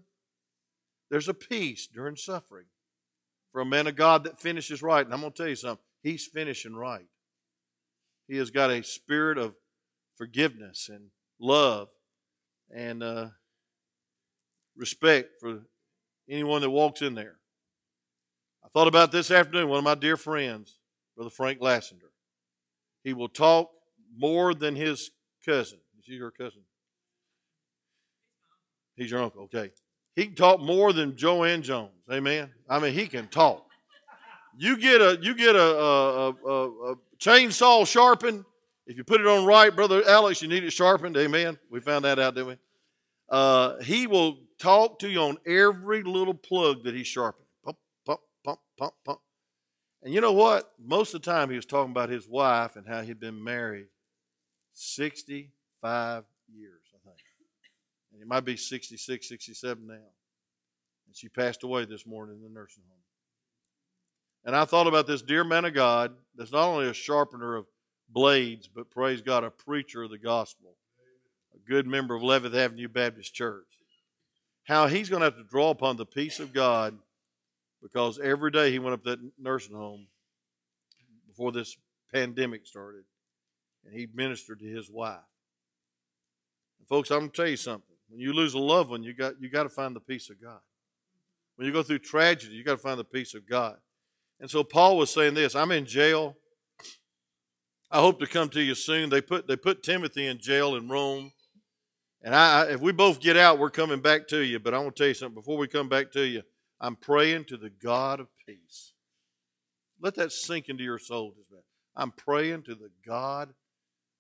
there's 1.11 1.29
a 1.29 1.35
peace 1.35 1.89
during 1.93 2.15
suffering 2.15 2.67
for 3.51 3.61
a 3.61 3.65
man 3.65 3.89
of 3.89 3.97
God 3.97 4.23
that 4.23 4.39
finishes 4.39 4.81
right. 4.81 5.05
And 5.05 5.13
I'm 5.13 5.21
going 5.21 5.33
to 5.33 5.37
tell 5.37 5.49
you 5.49 5.57
something, 5.57 5.85
he's 6.05 6.25
finishing 6.25 6.77
right. 6.77 7.09
He 8.29 8.37
has 8.37 8.51
got 8.51 8.71
a 8.71 8.85
spirit 8.85 9.39
of 9.39 9.57
forgiveness 10.15 10.89
and 10.89 11.07
love 11.41 11.89
and 12.73 13.03
uh, 13.03 13.31
respect 14.77 15.31
for 15.41 15.63
anyone 16.31 16.61
that 16.61 16.71
walks 16.71 17.03
in 17.03 17.17
there. 17.17 17.39
I 18.65 18.69
thought 18.69 18.87
about 18.87 19.11
this 19.11 19.33
afternoon, 19.33 19.69
one 19.69 19.79
of 19.79 19.85
my 19.85 19.97
dear 19.97 20.17
friends, 20.17 20.79
Brother 21.17 21.31
Frank 21.31 21.61
Lassender. 21.61 22.13
He 23.03 23.15
will 23.15 23.29
talk 23.29 23.71
more 24.17 24.55
than 24.55 24.77
his 24.77 25.11
cousin. 25.45 25.81
Is 25.99 26.07
he 26.07 26.15
your 26.15 26.31
cousin? 26.31 26.63
He's 28.97 29.11
your 29.11 29.23
uncle, 29.23 29.43
okay. 29.45 29.71
He 30.15 30.27
can 30.27 30.35
talk 30.35 30.61
more 30.61 30.93
than 30.93 31.17
Joanne 31.17 31.63
Jones. 31.63 31.91
Amen. 32.11 32.51
I 32.69 32.79
mean, 32.79 32.93
he 32.93 33.07
can 33.07 33.27
talk. 33.29 33.67
You 34.57 34.77
get 34.77 35.01
a 35.01 35.19
you 35.21 35.35
get 35.35 35.57
a, 35.57 35.61
a, 35.61 36.31
a, 36.31 36.93
a 36.93 36.97
chainsaw 37.19 37.87
sharpened. 37.87 38.45
If 38.87 38.97
you 38.97 39.03
put 39.03 39.21
it 39.21 39.27
on 39.27 39.45
right, 39.45 39.75
brother 39.75 40.03
Alex, 40.07 40.43
you 40.43 40.49
need 40.49 40.63
it 40.63 40.71
sharpened. 40.71 41.17
Amen. 41.17 41.59
We 41.71 41.81
found 41.81 42.05
that 42.05 42.19
out, 42.19 42.35
didn't 42.35 42.49
we? 42.49 42.59
Uh, 43.29 43.81
he 43.83 44.07
will 44.07 44.39
talk 44.59 45.01
to 45.01 45.09
you 45.09 45.19
on 45.21 45.39
every 45.47 46.03
little 46.03 46.35
plug 46.35 46.85
that 46.85 46.95
he's 46.95 47.07
sharpened. 47.07 47.47
Pump, 47.65 47.79
pump, 48.05 48.21
pump, 48.45 48.61
pump, 48.79 48.95
pump. 49.05 49.21
And 50.03 50.13
you 50.13 50.21
know 50.21 50.33
what? 50.33 50.71
Most 50.79 51.15
of 51.15 51.23
the 51.23 51.31
time 51.31 51.49
he 51.51 51.57
was 51.57 51.67
talking 51.67 51.91
about 51.91 52.11
his 52.11 52.29
wife 52.29 52.77
and 52.77 52.87
how 52.87 53.01
he'd 53.01 53.19
been 53.19 53.43
married 53.43 53.87
65 54.75 56.25
years. 56.53 56.84
And 58.15 58.23
he 58.23 58.29
might 58.29 58.45
be 58.45 58.57
66, 58.57 59.29
67 59.29 59.87
now. 59.87 59.95
And 59.95 61.15
she 61.15 61.29
passed 61.29 61.65
away 61.65 61.85
this 61.85 62.07
morning 62.07 62.37
in 62.37 62.43
the 62.43 62.49
nursing 62.49 62.85
home. 62.89 62.99
And 64.45 64.55
I 64.55 64.65
thought 64.65 64.87
about 64.87 65.09
this 65.09 65.21
dear 65.21 65.43
man 65.43 65.65
of 65.65 65.75
God 65.75 66.13
that's 66.37 66.53
not 66.53 66.69
only 66.69 66.89
a 66.89 66.95
sharpener 66.95 67.57
of 67.57 67.67
blades, 68.09 68.69
but 68.69 68.89
praise 68.89 69.21
God, 69.21 69.43
a 69.43 69.51
preacher 69.51 70.05
of 70.05 70.11
the 70.11 70.19
gospel, 70.19 70.77
a 71.55 71.69
good 71.69 71.89
member 71.89 72.15
of 72.15 72.23
11th 72.23 72.55
Avenue 72.55 72.87
Baptist 72.87 73.35
Church. 73.35 73.67
How 74.63 74.87
he's 74.87 75.11
going 75.11 75.21
to 75.21 75.27
have 75.27 75.37
to 75.37 75.45
draw 75.45 75.71
upon 75.71 75.97
the 75.97 76.07
peace 76.07 76.39
of 76.39 76.53
God 76.53 76.97
because 77.83 78.21
every 78.21 78.53
day 78.53 78.71
he 78.71 78.79
went 78.79 78.95
up 78.95 79.03
to 79.03 79.11
that 79.11 79.31
nursing 79.39 79.75
home 79.75 80.07
before 81.27 81.51
this 81.51 81.77
pandemic 82.13 82.65
started 82.65 83.05
and 83.85 83.93
he 83.93 84.07
ministered 84.15 84.61
to 84.61 84.67
his 84.67 84.89
wife. 84.89 85.19
And 86.79 86.89
folks, 86.89 87.11
I'm 87.11 87.21
going 87.21 87.31
to 87.31 87.37
tell 87.37 87.49
you 87.49 87.57
something. 87.57 87.94
When 88.15 88.21
you 88.21 88.33
lose 88.33 88.55
a 88.55 88.61
loved 88.61 88.91
one, 88.91 89.03
you 89.03 89.13
got, 89.13 89.41
you 89.41 89.51
got 89.51 89.65
to 89.65 89.69
find 89.69 89.97
the 89.97 89.99
peace 89.99 90.31
of 90.31 90.41
God. 90.41 90.61
When 91.57 91.67
you 91.67 91.73
go 91.73 91.83
through 91.83 91.99
tragedy, 91.99 92.55
you 92.55 92.63
got 92.63 92.75
to 92.75 92.79
find 92.79 92.97
the 92.97 93.03
peace 93.03 93.35
of 93.35 93.45
God. 93.45 93.77
And 94.39 94.49
so 94.49 94.63
Paul 94.63 94.97
was 94.99 95.13
saying 95.13 95.35
this 95.35 95.57
I'm 95.57 95.73
in 95.73 95.85
jail. 95.85 96.37
I 97.91 97.99
hope 97.99 98.21
to 98.21 98.29
come 98.29 98.51
to 98.51 98.63
you 98.63 98.77
soon. 98.77 99.11
They 99.11 99.21
put, 99.21 99.49
they 99.49 99.57
put 99.57 99.83
Timothy 99.83 100.29
in 100.29 100.39
jail 100.39 100.77
in 100.77 100.89
Rome. 100.89 101.33
And 102.23 102.37
I, 102.37 102.67
if 102.67 102.81
we 102.81 102.93
both 102.93 103.19
get 103.19 103.37
out, 103.37 103.59
we're 103.59 103.69
coming 103.69 104.01
back 104.01 104.29
to 104.29 104.39
you. 104.39 104.61
But 104.61 104.75
I 104.75 104.79
want 104.79 104.95
to 104.95 105.03
tell 105.03 105.09
you 105.09 105.15
something. 105.15 105.35
Before 105.35 105.59
we 105.59 105.67
come 105.67 105.89
back 105.89 106.13
to 106.13 106.25
you, 106.25 106.43
I'm 106.81 106.95
praying 106.95 107.47
to 107.47 107.57
the 107.57 107.71
God 107.71 108.21
of 108.21 108.29
peace. 108.47 108.93
Let 110.01 110.15
that 110.15 110.31
sink 110.31 110.69
into 110.69 110.85
your 110.85 111.01
soul 111.01 111.33
just 111.37 111.51
man. 111.51 111.63
I'm 111.97 112.13
praying 112.13 112.63
to 112.65 112.77
the 112.77 112.91
God 113.05 113.55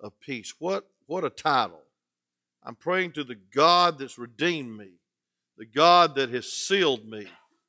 of 0.01 0.19
peace. 0.19 0.53
What, 0.59 0.85
what 1.07 1.23
a 1.23 1.31
title. 1.31 1.83
I'm 2.65 2.75
praying 2.75 3.13
to 3.13 3.25
the 3.25 3.39
God 3.55 3.99
that's 3.99 4.19
redeemed 4.19 4.77
me, 4.77 4.93
the 5.59 5.67
God 5.67 6.15
that 6.15 6.31
has 6.31 6.51
sealed 6.51 7.07
me, 7.07 7.27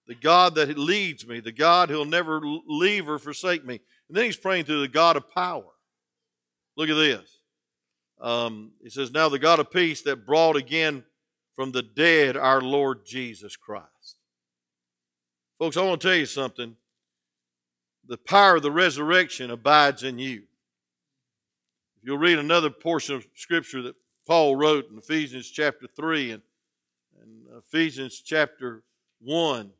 the 0.08 0.15
God 0.15 0.55
that 0.55 0.77
leads 0.77 1.27
me, 1.27 1.39
the 1.39 1.51
God 1.51 1.89
who'll 1.89 2.05
never 2.05 2.41
leave 2.67 3.10
or 3.10 3.19
forsake 3.19 3.65
me. 3.65 3.81
And 4.08 4.17
then 4.17 4.25
he's 4.25 4.38
praying 4.38 4.65
to 4.65 4.79
the 4.79 4.88
God 4.88 5.17
of 5.17 5.29
power. 5.29 5.71
Look 6.77 6.89
at 6.89 6.95
this. 6.95 7.41
Um, 8.21 8.71
he 8.81 8.89
says, 8.89 9.12
Now 9.12 9.29
the 9.29 9.39
God 9.39 9.60
of 9.60 9.71
peace 9.71 10.01
that 10.03 10.25
brought 10.25 10.55
again 10.55 11.03
from 11.55 11.71
the 11.71 11.81
dead 11.81 12.38
our 12.38 12.62
Lord 12.62 13.05
Jesus 13.05 13.55
Christ. 13.55 14.17
Folks, 15.58 15.77
I 15.77 15.84
want 15.84 16.01
to 16.01 16.08
tell 16.08 16.17
you 16.17 16.25
something. 16.25 16.75
The 18.08 18.17
power 18.17 18.58
of 18.58 18.62
the 18.62 18.71
resurrection 18.71 19.49
abides 19.49 20.03
in 20.03 20.19
you. 20.19 20.43
If 21.97 22.03
you'll 22.03 22.17
read 22.17 22.38
another 22.38 22.69
portion 22.69 23.15
of 23.15 23.25
Scripture 23.36 23.81
that 23.84 23.95
Paul 24.25 24.55
wrote 24.55 24.89
in 24.89 24.97
Ephesians 24.97 25.49
chapter 25.49 25.88
3 25.88 26.31
and, 26.31 26.41
and 27.21 27.45
Ephesians 27.57 28.21
chapter 28.21 28.83
1, 29.21 29.71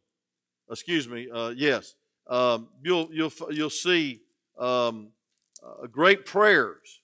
excuse 0.70 1.08
me, 1.08 1.28
uh, 1.34 1.50
yes, 1.50 1.96
um, 2.28 2.68
you'll, 2.84 3.10
you'll, 3.12 3.34
you'll 3.50 3.70
see 3.70 4.22
um, 4.58 5.10
uh, 5.64 5.88
great 5.88 6.26
prayers. 6.26 7.02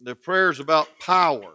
They're 0.00 0.14
prayers 0.14 0.58
about 0.60 0.88
power. 1.00 1.54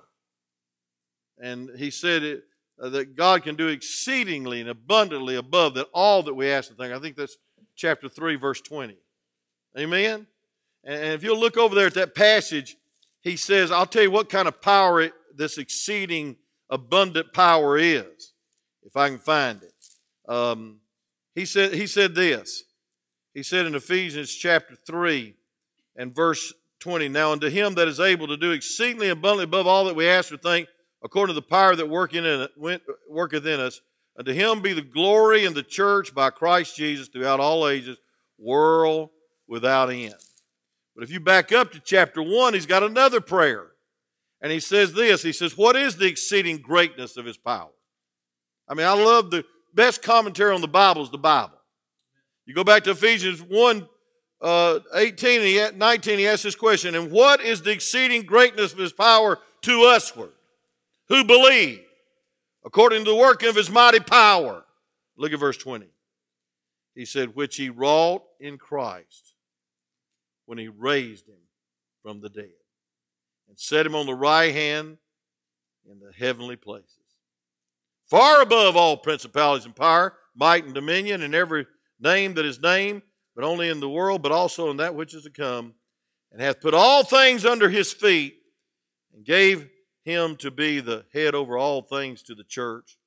And 1.39 1.69
he 1.77 1.91
said 1.91 2.23
it, 2.23 2.43
uh, 2.81 2.89
that 2.89 3.15
God 3.15 3.43
can 3.43 3.55
do 3.55 3.67
exceedingly 3.67 4.61
and 4.61 4.69
abundantly 4.69 5.35
above 5.35 5.73
that 5.75 5.87
all 5.93 6.23
that 6.23 6.33
we 6.33 6.49
ask 6.49 6.69
and 6.69 6.77
think. 6.77 6.93
I 6.93 6.99
think 6.99 7.15
that's 7.15 7.37
chapter 7.75 8.07
3, 8.07 8.35
verse 8.35 8.61
20. 8.61 8.97
Amen? 9.77 10.27
And 10.83 11.13
if 11.13 11.23
you'll 11.23 11.39
look 11.39 11.57
over 11.57 11.75
there 11.75 11.87
at 11.87 11.93
that 11.95 12.15
passage, 12.15 12.77
he 13.23 13.38
says, 13.38 13.71
I'll 13.71 13.86
tell 13.86 14.03
you 14.03 14.12
what 14.12 14.29
kind 14.29 14.47
of 14.47 14.62
power 14.62 15.01
it, 15.01 15.13
this 15.36 15.57
exceeding 15.57 16.36
abundant 16.69 17.33
power 17.33 17.77
is, 17.77 18.33
if 18.83 18.97
I 18.97 19.09
can 19.09 19.17
find 19.17 19.62
it. 19.63 19.73
Um, 20.31 20.81
he, 21.33 21.45
said, 21.45 21.73
he 21.73 21.88
said 21.88 22.15
this. 22.15 22.63
He 23.33 23.41
said 23.41 23.65
in 23.65 23.75
Ephesians 23.75 24.33
chapter 24.36 24.75
3 24.86 25.33
and 25.95 26.13
verse 26.13 26.53
20, 26.81 27.07
Now 27.07 27.31
unto 27.31 27.49
him 27.49 27.75
that 27.75 27.88
is 27.88 27.99
able 27.99 28.27
to 28.27 28.38
do 28.38 28.51
exceedingly 28.51 29.09
abundantly 29.09 29.45
above 29.45 29.67
all 29.67 29.86
that 29.86 29.95
we 29.95 30.07
ask 30.07 30.31
or 30.31 30.38
think, 30.38 30.67
according 31.01 31.33
to 31.33 31.41
the 31.41 31.47
power 31.47 31.75
that 31.75 31.86
in, 31.86 32.79
worketh 33.09 33.45
in 33.45 33.59
us. 33.59 33.81
Unto 34.19 34.31
him 34.31 34.62
be 34.62 34.73
the 34.73 34.81
glory 34.81 35.45
in 35.45 35.53
the 35.53 35.63
church 35.63 36.13
by 36.13 36.29
Christ 36.29 36.75
Jesus 36.75 37.07
throughout 37.07 37.39
all 37.39 37.67
ages, 37.67 37.97
world 38.38 39.09
without 39.47 39.89
end. 39.89 40.13
But 40.95 41.03
if 41.03 41.12
you 41.12 41.19
back 41.19 41.51
up 41.51 41.71
to 41.71 41.79
chapter 41.79 42.21
1, 42.21 42.53
he's 42.53 42.65
got 42.65 42.84
another 42.84 43.21
prayer. 43.21 43.67
And 44.41 44.51
he 44.51 44.60
says 44.60 44.93
this 44.93 45.23
He 45.23 45.34
says, 45.34 45.58
What 45.58 45.75
is 45.75 45.97
the 45.97 46.08
exceeding 46.08 46.58
greatness 46.58 47.17
of 47.17 47.25
his 47.25 47.38
power? 47.38 47.71
I 48.67 48.73
mean, 48.73 48.86
I 48.86 48.93
love 48.93 49.32
the 49.32 49.43
best 49.73 50.01
commentary 50.01 50.53
on 50.53 50.62
the 50.62 50.67
Bible 50.67 51.03
is 51.03 51.10
the 51.10 51.17
Bible. 51.17 51.58
You 52.45 52.53
go 52.53 52.63
back 52.63 52.84
to 52.84 52.91
Ephesians 52.91 53.41
1 53.41 53.88
uh, 54.41 54.79
18 54.93 55.58
and 55.58 55.79
19, 55.79 56.19
he 56.19 56.27
asks 56.27 56.43
this 56.43 56.56
question, 56.56 56.95
And 56.95 57.10
what 57.10 57.41
is 57.41 57.62
the 57.62 57.71
exceeding 57.71 58.23
greatness 58.23 58.73
of 58.73 58.79
his 58.79 58.91
power 58.91 59.39
to 59.62 59.71
usward? 59.71 60.34
who 61.13 61.23
believe 61.23 61.82
according 62.65 63.06
to 63.06 63.12
the 63.12 63.15
working 63.15 63.49
of 63.49 63.56
his 63.56 63.69
mighty 63.69 63.99
power. 63.99 64.63
Look 65.17 65.34
at 65.34 65.39
verse 65.39 65.58
20. 65.58 65.88
He 66.95 67.06
said, 67.06 67.36
which 67.36 67.56
he 67.56 67.69
wrought 67.69 68.23
in 68.39 68.58
Christ 68.58 69.32
when 70.45 70.58
he 70.58 70.67
raised 70.67 71.27
him 71.27 71.39
from 72.01 72.21
the 72.21 72.29
dead 72.29 72.51
and 73.47 73.60
set 73.60 73.86
him 73.86 73.95
on 73.95 74.06
the 74.06 74.15
right 74.15 74.53
hand 74.53 74.97
in 75.89 75.99
the 75.99 76.12
heavenly 76.17 76.56
places, 76.56 76.97
far 78.10 78.41
above 78.41 78.75
all 78.75 78.97
principalities 78.97 79.65
and 79.65 79.75
power, 79.75 80.13
might 80.36 80.65
and 80.65 80.73
dominion, 80.73 81.21
and 81.21 81.36
every 81.36 81.65
name 81.99 82.34
that 82.34 82.45
is 82.45 82.62
named, 82.62 83.01
but 83.36 83.43
only 83.43 83.69
in 83.69 83.79
the 83.79 83.89
world, 83.89 84.21
but 84.21 84.32
also 84.32 84.69
in 84.71 84.77
that 84.77 84.95
which 84.95 85.13
is 85.13 85.23
to 85.23 85.29
come, 85.29 85.73
and 86.32 86.41
hath 86.41 86.62
put 86.62 86.73
all 86.73 87.03
things 87.03 87.45
under 87.45 87.69
his 87.69 87.93
feet, 87.93 88.36
and 89.13 89.25
gave 89.25 89.69
him 90.03 90.36
to 90.36 90.51
be 90.51 90.79
the 90.79 91.06
head 91.13 91.36
over 91.36 91.58
all 91.58 91.82
things 91.82 92.23
to 92.23 92.36
the 92.36 92.43
church, 92.43 92.97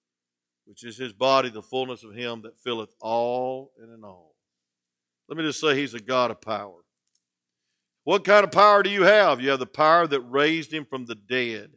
which 0.64 0.84
is 0.84 0.96
his 0.96 1.12
body, 1.12 1.48
the 1.48 1.62
fullness 1.62 2.02
of 2.02 2.14
him 2.14 2.42
that 2.42 2.58
filleth 2.58 2.94
all 3.00 3.72
and 3.80 3.92
in 3.92 4.04
all. 4.04 4.34
Let 5.28 5.36
me 5.36 5.44
just 5.44 5.60
say, 5.60 5.76
he's 5.76 5.94
a 5.94 6.00
God 6.00 6.30
of 6.30 6.40
power. 6.40 6.85
What 8.06 8.22
kind 8.22 8.44
of 8.44 8.52
power 8.52 8.84
do 8.84 8.88
you 8.88 9.02
have? 9.02 9.40
You 9.40 9.50
have 9.50 9.58
the 9.58 9.66
power 9.66 10.06
that 10.06 10.20
raised 10.20 10.72
him 10.72 10.84
from 10.84 11.06
the 11.06 11.16
dead. 11.16 11.70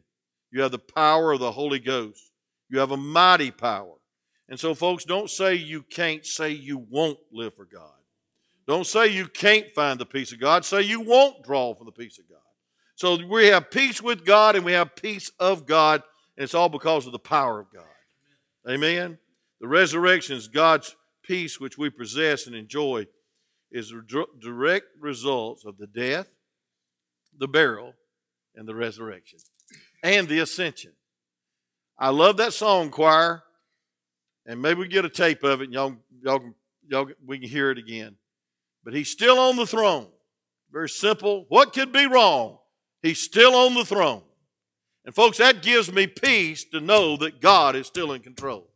You 0.52 0.62
have 0.62 0.70
the 0.70 0.78
power 0.78 1.32
of 1.32 1.40
the 1.40 1.50
Holy 1.50 1.80
Ghost. 1.80 2.30
You 2.68 2.78
have 2.78 2.92
a 2.92 2.96
mighty 2.96 3.50
power. 3.50 3.94
And 4.48 4.58
so, 4.58 4.72
folks, 4.76 5.04
don't 5.04 5.28
say 5.28 5.56
you 5.56 5.82
can't, 5.82 6.24
say 6.24 6.50
you 6.50 6.86
won't 6.88 7.18
live 7.32 7.56
for 7.56 7.64
God. 7.64 7.90
Don't 8.68 8.86
say 8.86 9.08
you 9.08 9.26
can't 9.26 9.74
find 9.74 9.98
the 9.98 10.06
peace 10.06 10.30
of 10.30 10.38
God. 10.38 10.64
Say 10.64 10.82
you 10.82 11.00
won't 11.00 11.42
draw 11.42 11.74
from 11.74 11.86
the 11.86 11.92
peace 11.92 12.20
of 12.20 12.28
God. 12.28 12.38
So 12.94 13.18
we 13.26 13.48
have 13.48 13.72
peace 13.72 14.00
with 14.00 14.24
God 14.24 14.54
and 14.54 14.64
we 14.64 14.70
have 14.70 14.94
peace 14.94 15.32
of 15.40 15.66
God, 15.66 16.00
and 16.36 16.44
it's 16.44 16.54
all 16.54 16.68
because 16.68 17.06
of 17.06 17.12
the 17.12 17.18
power 17.18 17.58
of 17.58 17.72
God. 17.74 17.82
Amen. 18.68 19.18
The 19.60 19.66
resurrection 19.66 20.36
is 20.36 20.46
God's 20.46 20.94
peace 21.24 21.58
which 21.58 21.76
we 21.76 21.90
possess 21.90 22.46
and 22.46 22.54
enjoy 22.54 23.08
is 23.70 23.92
direct 24.40 24.86
result 24.98 25.62
of 25.64 25.76
the 25.78 25.86
death, 25.86 26.26
the 27.38 27.48
burial, 27.48 27.94
and 28.54 28.66
the 28.66 28.74
resurrection, 28.74 29.38
and 30.02 30.28
the 30.28 30.40
ascension. 30.40 30.92
I 31.98 32.10
love 32.10 32.38
that 32.38 32.52
song, 32.52 32.90
choir, 32.90 33.42
and 34.46 34.60
maybe 34.60 34.80
we 34.80 34.88
get 34.88 35.04
a 35.04 35.10
tape 35.10 35.44
of 35.44 35.60
it, 35.60 35.64
and 35.64 35.72
y'all, 35.72 35.96
y'all, 36.22 36.54
y'all, 36.88 37.10
we 37.24 37.38
can 37.38 37.48
hear 37.48 37.70
it 37.70 37.78
again. 37.78 38.16
But 38.84 38.94
he's 38.94 39.10
still 39.10 39.38
on 39.38 39.56
the 39.56 39.66
throne. 39.66 40.08
Very 40.72 40.88
simple. 40.88 41.44
What 41.48 41.72
could 41.72 41.92
be 41.92 42.06
wrong? 42.06 42.58
He's 43.02 43.20
still 43.20 43.54
on 43.54 43.74
the 43.74 43.84
throne. 43.84 44.22
And 45.04 45.14
folks, 45.14 45.38
that 45.38 45.62
gives 45.62 45.92
me 45.92 46.06
peace 46.06 46.64
to 46.72 46.80
know 46.80 47.16
that 47.18 47.40
God 47.40 47.76
is 47.76 47.86
still 47.86 48.12
in 48.12 48.22
control. 48.22 48.70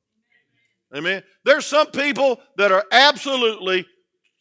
Amen. 0.94 1.22
There's 1.44 1.66
some 1.66 1.88
people 1.88 2.40
that 2.56 2.72
are 2.72 2.84
absolutely 2.92 3.86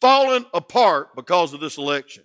fallen 0.04 0.44
apart 0.52 1.16
because 1.16 1.54
of 1.54 1.60
this 1.60 1.78
election. 1.78 2.24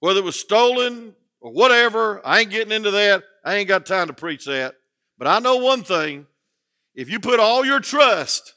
Whether 0.00 0.20
it 0.20 0.24
was 0.24 0.40
stolen 0.40 1.14
or 1.42 1.52
whatever, 1.52 2.26
I 2.26 2.40
ain't 2.40 2.50
getting 2.50 2.72
into 2.72 2.90
that. 2.90 3.22
I 3.44 3.56
ain't 3.56 3.68
got 3.68 3.84
time 3.84 4.06
to 4.06 4.14
preach 4.14 4.46
that. 4.46 4.74
But 5.18 5.28
I 5.28 5.40
know 5.40 5.56
one 5.56 5.82
thing 5.82 6.26
if 6.94 7.10
you 7.10 7.20
put 7.20 7.38
all 7.38 7.66
your 7.66 7.80
trust 7.80 8.54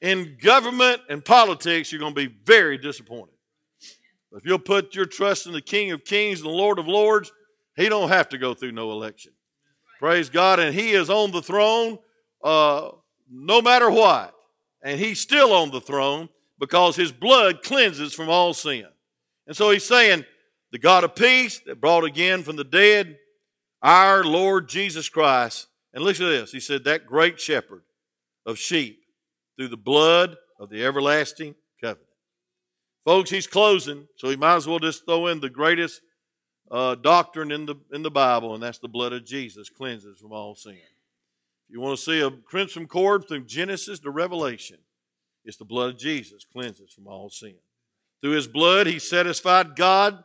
in 0.00 0.36
government 0.42 1.00
and 1.08 1.24
politics, 1.24 1.92
you're 1.92 2.00
going 2.00 2.14
to 2.16 2.28
be 2.28 2.34
very 2.44 2.76
disappointed. 2.76 3.36
If 4.32 4.44
you'll 4.44 4.58
put 4.58 4.96
your 4.96 5.06
trust 5.06 5.46
in 5.46 5.52
the 5.52 5.62
King 5.62 5.92
of 5.92 6.04
Kings 6.04 6.40
and 6.40 6.48
the 6.48 6.52
Lord 6.52 6.80
of 6.80 6.88
Lords, 6.88 7.30
he 7.76 7.88
don't 7.88 8.08
have 8.08 8.30
to 8.30 8.38
go 8.38 8.52
through 8.52 8.72
no 8.72 8.90
election. 8.90 9.30
Praise 10.00 10.28
God. 10.28 10.58
And 10.58 10.74
he 10.74 10.90
is 10.90 11.08
on 11.08 11.30
the 11.30 11.40
throne 11.40 12.00
uh, 12.42 12.90
no 13.30 13.62
matter 13.62 13.88
what. 13.88 14.34
And 14.82 14.98
he's 14.98 15.20
still 15.20 15.52
on 15.52 15.70
the 15.70 15.80
throne 15.80 16.28
because 16.58 16.96
his 16.96 17.12
blood 17.12 17.62
cleanses 17.62 18.14
from 18.14 18.28
all 18.28 18.54
sin. 18.54 18.86
And 19.46 19.56
so 19.56 19.70
he's 19.70 19.84
saying, 19.84 20.24
the 20.72 20.78
God 20.78 21.04
of 21.04 21.14
peace 21.14 21.60
that 21.66 21.80
brought 21.80 22.04
again 22.04 22.42
from 22.42 22.56
the 22.56 22.64
dead 22.64 23.18
our 23.82 24.24
Lord 24.24 24.68
Jesus 24.68 25.08
Christ. 25.08 25.68
And 25.94 26.04
listen 26.04 26.26
to 26.26 26.32
this. 26.32 26.52
He 26.52 26.60
said, 26.60 26.84
that 26.84 27.06
great 27.06 27.40
shepherd 27.40 27.82
of 28.44 28.58
sheep 28.58 29.00
through 29.56 29.68
the 29.68 29.76
blood 29.76 30.36
of 30.58 30.68
the 30.68 30.84
everlasting 30.84 31.54
covenant. 31.80 32.08
Folks, 33.04 33.30
he's 33.30 33.46
closing, 33.46 34.06
so 34.16 34.28
he 34.28 34.36
might 34.36 34.56
as 34.56 34.66
well 34.66 34.78
just 34.78 35.06
throw 35.06 35.28
in 35.28 35.40
the 35.40 35.48
greatest 35.48 36.02
uh, 36.70 36.94
doctrine 36.94 37.50
in 37.50 37.64
the, 37.64 37.76
in 37.92 38.02
the 38.02 38.10
Bible, 38.10 38.52
and 38.52 38.62
that's 38.62 38.78
the 38.78 38.88
blood 38.88 39.14
of 39.14 39.24
Jesus 39.24 39.70
cleanses 39.70 40.18
from 40.18 40.32
all 40.32 40.54
sin. 40.54 40.74
If 40.74 41.74
you 41.74 41.80
want 41.80 41.98
to 41.98 42.04
see 42.04 42.20
a 42.20 42.30
crimson 42.30 42.86
cord 42.86 43.24
from 43.24 43.46
Genesis 43.46 43.98
to 44.00 44.10
Revelation, 44.10 44.78
it's 45.48 45.56
the 45.56 45.64
blood 45.64 45.94
of 45.94 45.98
Jesus 45.98 46.44
cleanses 46.44 46.92
from 46.92 47.06
all 47.06 47.30
sin. 47.30 47.54
Through 48.20 48.32
his 48.32 48.46
blood, 48.46 48.86
he 48.86 48.98
satisfied 48.98 49.76
God, 49.76 50.22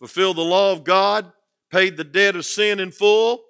fulfilled 0.00 0.36
the 0.36 0.42
law 0.42 0.72
of 0.72 0.82
God, 0.82 1.32
paid 1.70 1.96
the 1.96 2.02
debt 2.02 2.34
of 2.34 2.44
sin 2.44 2.80
in 2.80 2.90
full. 2.90 3.44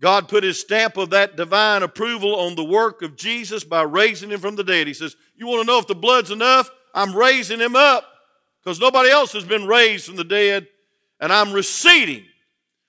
God 0.00 0.28
put 0.28 0.42
his 0.42 0.60
stamp 0.60 0.96
of 0.96 1.10
that 1.10 1.36
divine 1.36 1.84
approval 1.84 2.34
on 2.34 2.56
the 2.56 2.64
work 2.64 3.02
of 3.02 3.14
Jesus 3.14 3.62
by 3.62 3.82
raising 3.82 4.30
him 4.30 4.40
from 4.40 4.56
the 4.56 4.64
dead. 4.64 4.88
He 4.88 4.94
says, 4.94 5.14
You 5.36 5.46
want 5.46 5.62
to 5.62 5.66
know 5.66 5.78
if 5.78 5.86
the 5.86 5.94
blood's 5.94 6.32
enough? 6.32 6.68
I'm 6.92 7.14
raising 7.14 7.60
him 7.60 7.76
up 7.76 8.04
because 8.60 8.80
nobody 8.80 9.10
else 9.10 9.32
has 9.32 9.44
been 9.44 9.68
raised 9.68 10.06
from 10.06 10.16
the 10.16 10.24
dead, 10.24 10.66
and 11.20 11.32
I'm 11.32 11.52
receding. 11.52 12.24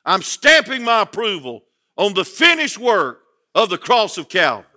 I'm 0.04 0.24
stamping 0.24 0.84
my 0.84 1.04
approval 1.04 1.66
on 1.98 2.16
the 2.16 2.26
finished 2.26 2.80
work 2.80 3.22
of 3.54 3.70
the 3.70 3.78
cross 3.78 4.18
of 4.18 4.28
Calvary. 4.28 4.75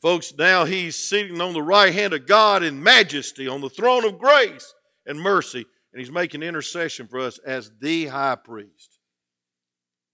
Folks, 0.00 0.32
now 0.36 0.64
he's 0.64 0.96
sitting 0.96 1.40
on 1.40 1.52
the 1.52 1.62
right 1.62 1.92
hand 1.92 2.14
of 2.14 2.26
God 2.26 2.62
in 2.62 2.82
majesty 2.82 3.46
on 3.46 3.60
the 3.60 3.68
throne 3.68 4.04
of 4.04 4.18
grace 4.18 4.74
and 5.06 5.20
mercy, 5.20 5.66
and 5.92 6.00
he's 6.00 6.10
making 6.10 6.42
intercession 6.42 7.06
for 7.06 7.20
us 7.20 7.38
as 7.38 7.70
the 7.80 8.06
high 8.06 8.36
priest. 8.36 8.98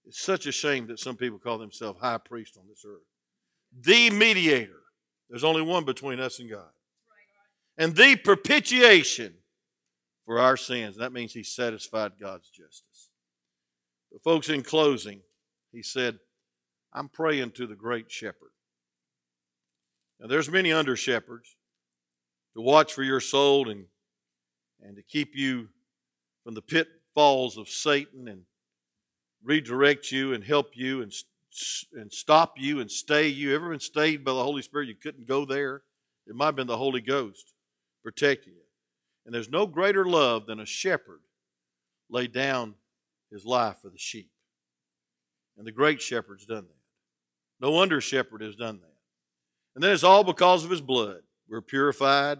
It's 0.05 0.21
such 0.21 0.45
a 0.45 0.51
shame 0.51 0.87
that 0.87 0.99
some 0.99 1.15
people 1.15 1.39
call 1.39 1.57
themselves 1.57 1.99
high 2.01 2.17
priest 2.17 2.57
on 2.57 2.67
this 2.67 2.83
earth. 2.85 3.01
The 3.81 4.09
mediator. 4.09 4.81
There's 5.29 5.43
only 5.43 5.61
one 5.61 5.85
between 5.85 6.19
us 6.19 6.39
and 6.39 6.49
God. 6.49 6.69
And 7.77 7.95
the 7.95 8.15
propitiation 8.15 9.35
for 10.25 10.39
our 10.39 10.57
sins. 10.57 10.97
That 10.97 11.13
means 11.13 11.33
he 11.33 11.43
satisfied 11.43 12.13
God's 12.19 12.49
justice. 12.49 13.09
But, 14.11 14.23
folks, 14.23 14.49
in 14.49 14.63
closing, 14.63 15.21
he 15.71 15.81
said, 15.81 16.19
I'm 16.93 17.09
praying 17.09 17.51
to 17.51 17.67
the 17.67 17.75
great 17.75 18.11
shepherd. 18.11 18.51
Now, 20.19 20.27
there's 20.27 20.49
many 20.49 20.71
under 20.71 20.95
shepherds 20.95 21.55
to 22.55 22.61
watch 22.61 22.93
for 22.93 23.03
your 23.03 23.19
soul 23.19 23.69
and, 23.69 23.85
and 24.81 24.95
to 24.95 25.03
keep 25.03 25.35
you 25.35 25.69
from 26.43 26.55
the 26.55 26.61
pitfalls 26.61 27.57
of 27.57 27.69
Satan 27.69 28.27
and 28.27 28.41
redirect 29.43 30.11
you 30.11 30.33
and 30.33 30.43
help 30.43 30.71
you 30.75 31.01
and, 31.01 31.13
and 31.93 32.11
stop 32.11 32.55
you 32.57 32.79
and 32.79 32.91
stay 32.91 33.27
you. 33.27 33.53
Ever 33.53 33.69
been 33.69 33.79
stayed 33.79 34.23
by 34.25 34.33
the 34.33 34.43
Holy 34.43 34.61
Spirit? 34.61 34.87
You 34.87 34.95
couldn't 34.95 35.27
go 35.27 35.45
there. 35.45 35.83
It 36.25 36.35
might 36.35 36.47
have 36.47 36.55
been 36.55 36.67
the 36.67 36.77
Holy 36.77 37.01
Ghost 37.01 37.53
protecting 38.03 38.53
you. 38.53 38.61
And 39.25 39.35
there's 39.35 39.49
no 39.49 39.67
greater 39.67 40.05
love 40.05 40.45
than 40.45 40.59
a 40.59 40.65
shepherd 40.65 41.19
lay 42.09 42.27
down 42.27 42.75
his 43.31 43.45
life 43.45 43.77
for 43.81 43.89
the 43.89 43.97
sheep. 43.97 44.31
And 45.57 45.67
the 45.67 45.71
great 45.71 46.01
shepherd's 46.01 46.45
done 46.45 46.65
that. 46.67 47.65
No 47.65 47.79
under 47.79 47.99
shepherd 47.99 48.41
has 48.41 48.55
done 48.55 48.79
that. 48.81 48.96
And 49.77 49.83
then 49.83 49.91
it's 49.91 50.03
all 50.03 50.23
because 50.23 50.63
of 50.63 50.71
his 50.71 50.81
blood. 50.81 51.19
We're 51.47 51.61
purified. 51.61 52.39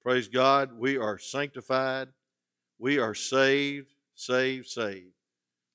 Praise 0.00 0.28
God. 0.28 0.78
We 0.78 0.96
are 0.96 1.18
sanctified. 1.18 2.06
We 2.78 3.00
are 3.00 3.16
saved, 3.16 3.92
saved, 4.14 4.68
saved 4.68 5.10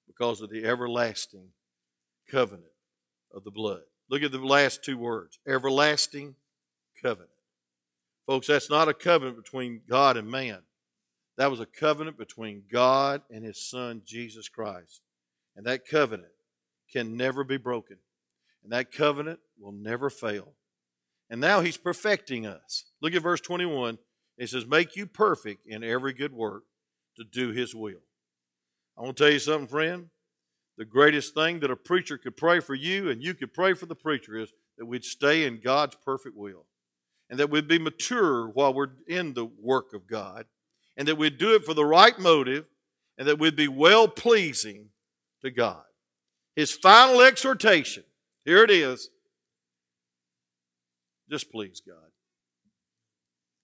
because 0.08 0.39
of 0.39 0.50
the 0.50 0.63
everlasting 0.63 1.50
covenant 2.32 2.71
of 3.34 3.43
the 3.43 3.52
blood. 3.52 3.82
Look 4.10 4.23
at 4.23 4.32
the 4.32 4.38
last 4.38 4.82
two 4.82 4.97
words 4.97 5.39
everlasting 5.45 6.36
covenant. 7.04 7.32
Folks, 8.26 8.47
that's 8.47 8.69
not 8.69 8.88
a 8.88 8.93
covenant 8.93 9.36
between 9.36 9.82
God 9.89 10.15
and 10.15 10.32
man. 10.32 10.60
That 11.36 11.52
was 11.52 11.60
a 11.60 11.65
covenant 11.65 12.17
between 12.17 12.63
God 12.71 13.23
and 13.30 13.43
His 13.43 13.62
Son, 13.62 14.04
Jesus 14.06 14.47
Christ. 14.47 15.02
And 15.58 15.65
that 15.65 15.86
covenant 15.86 16.32
can 16.93 17.17
never 17.17 17.43
be 17.43 17.58
broken. 17.58 17.97
And 18.63 18.71
that 18.71 18.93
covenant 18.93 19.41
will 19.60 19.73
never 19.73 20.10
fail. 20.10 20.54
And 21.29 21.41
now 21.41 21.61
He's 21.61 21.77
perfecting 21.77 22.45
us. 22.45 22.85
Look 23.01 23.13
at 23.13 23.21
verse 23.21 23.41
21. 23.41 23.97
It 24.37 24.49
says, 24.49 24.65
Make 24.65 24.95
you 24.95 25.05
perfect 25.05 25.65
in 25.67 25.83
every 25.83 26.13
good 26.13 26.33
work 26.33 26.63
to 27.17 27.23
do 27.23 27.51
His 27.51 27.73
will. 27.73 28.01
I 28.97 29.01
want 29.01 29.17
to 29.17 29.23
tell 29.23 29.33
you 29.33 29.39
something, 29.39 29.67
friend. 29.67 30.09
The 30.77 30.85
greatest 30.85 31.33
thing 31.33 31.59
that 31.61 31.71
a 31.71 31.75
preacher 31.75 32.17
could 32.17 32.37
pray 32.37 32.59
for 32.59 32.75
you 32.75 33.09
and 33.09 33.21
you 33.21 33.33
could 33.33 33.53
pray 33.53 33.73
for 33.73 33.87
the 33.87 33.95
preacher 33.95 34.37
is 34.37 34.53
that 34.77 34.85
we'd 34.85 35.03
stay 35.03 35.45
in 35.45 35.59
God's 35.59 35.95
perfect 36.05 36.37
will 36.37 36.65
and 37.29 37.39
that 37.39 37.49
we'd 37.49 37.67
be 37.67 37.79
mature 37.79 38.47
while 38.47 38.73
we're 38.73 38.91
in 39.07 39.33
the 39.33 39.45
work 39.45 39.93
of 39.93 40.07
God, 40.07 40.45
and 40.95 41.07
that 41.07 41.17
we'd 41.17 41.37
do 41.37 41.55
it 41.55 41.65
for 41.65 41.73
the 41.73 41.85
right 41.85 42.17
motive, 42.17 42.65
and 43.17 43.27
that 43.27 43.39
we'd 43.39 43.55
be 43.55 43.67
well 43.67 44.07
pleasing 44.07 44.89
to 45.41 45.51
God. 45.51 45.83
His 46.55 46.71
final 46.71 47.21
exhortation 47.21 48.03
here 48.45 48.63
it 48.63 48.71
is 48.71 49.09
just 51.29 51.51
please 51.51 51.81
God. 51.85 52.11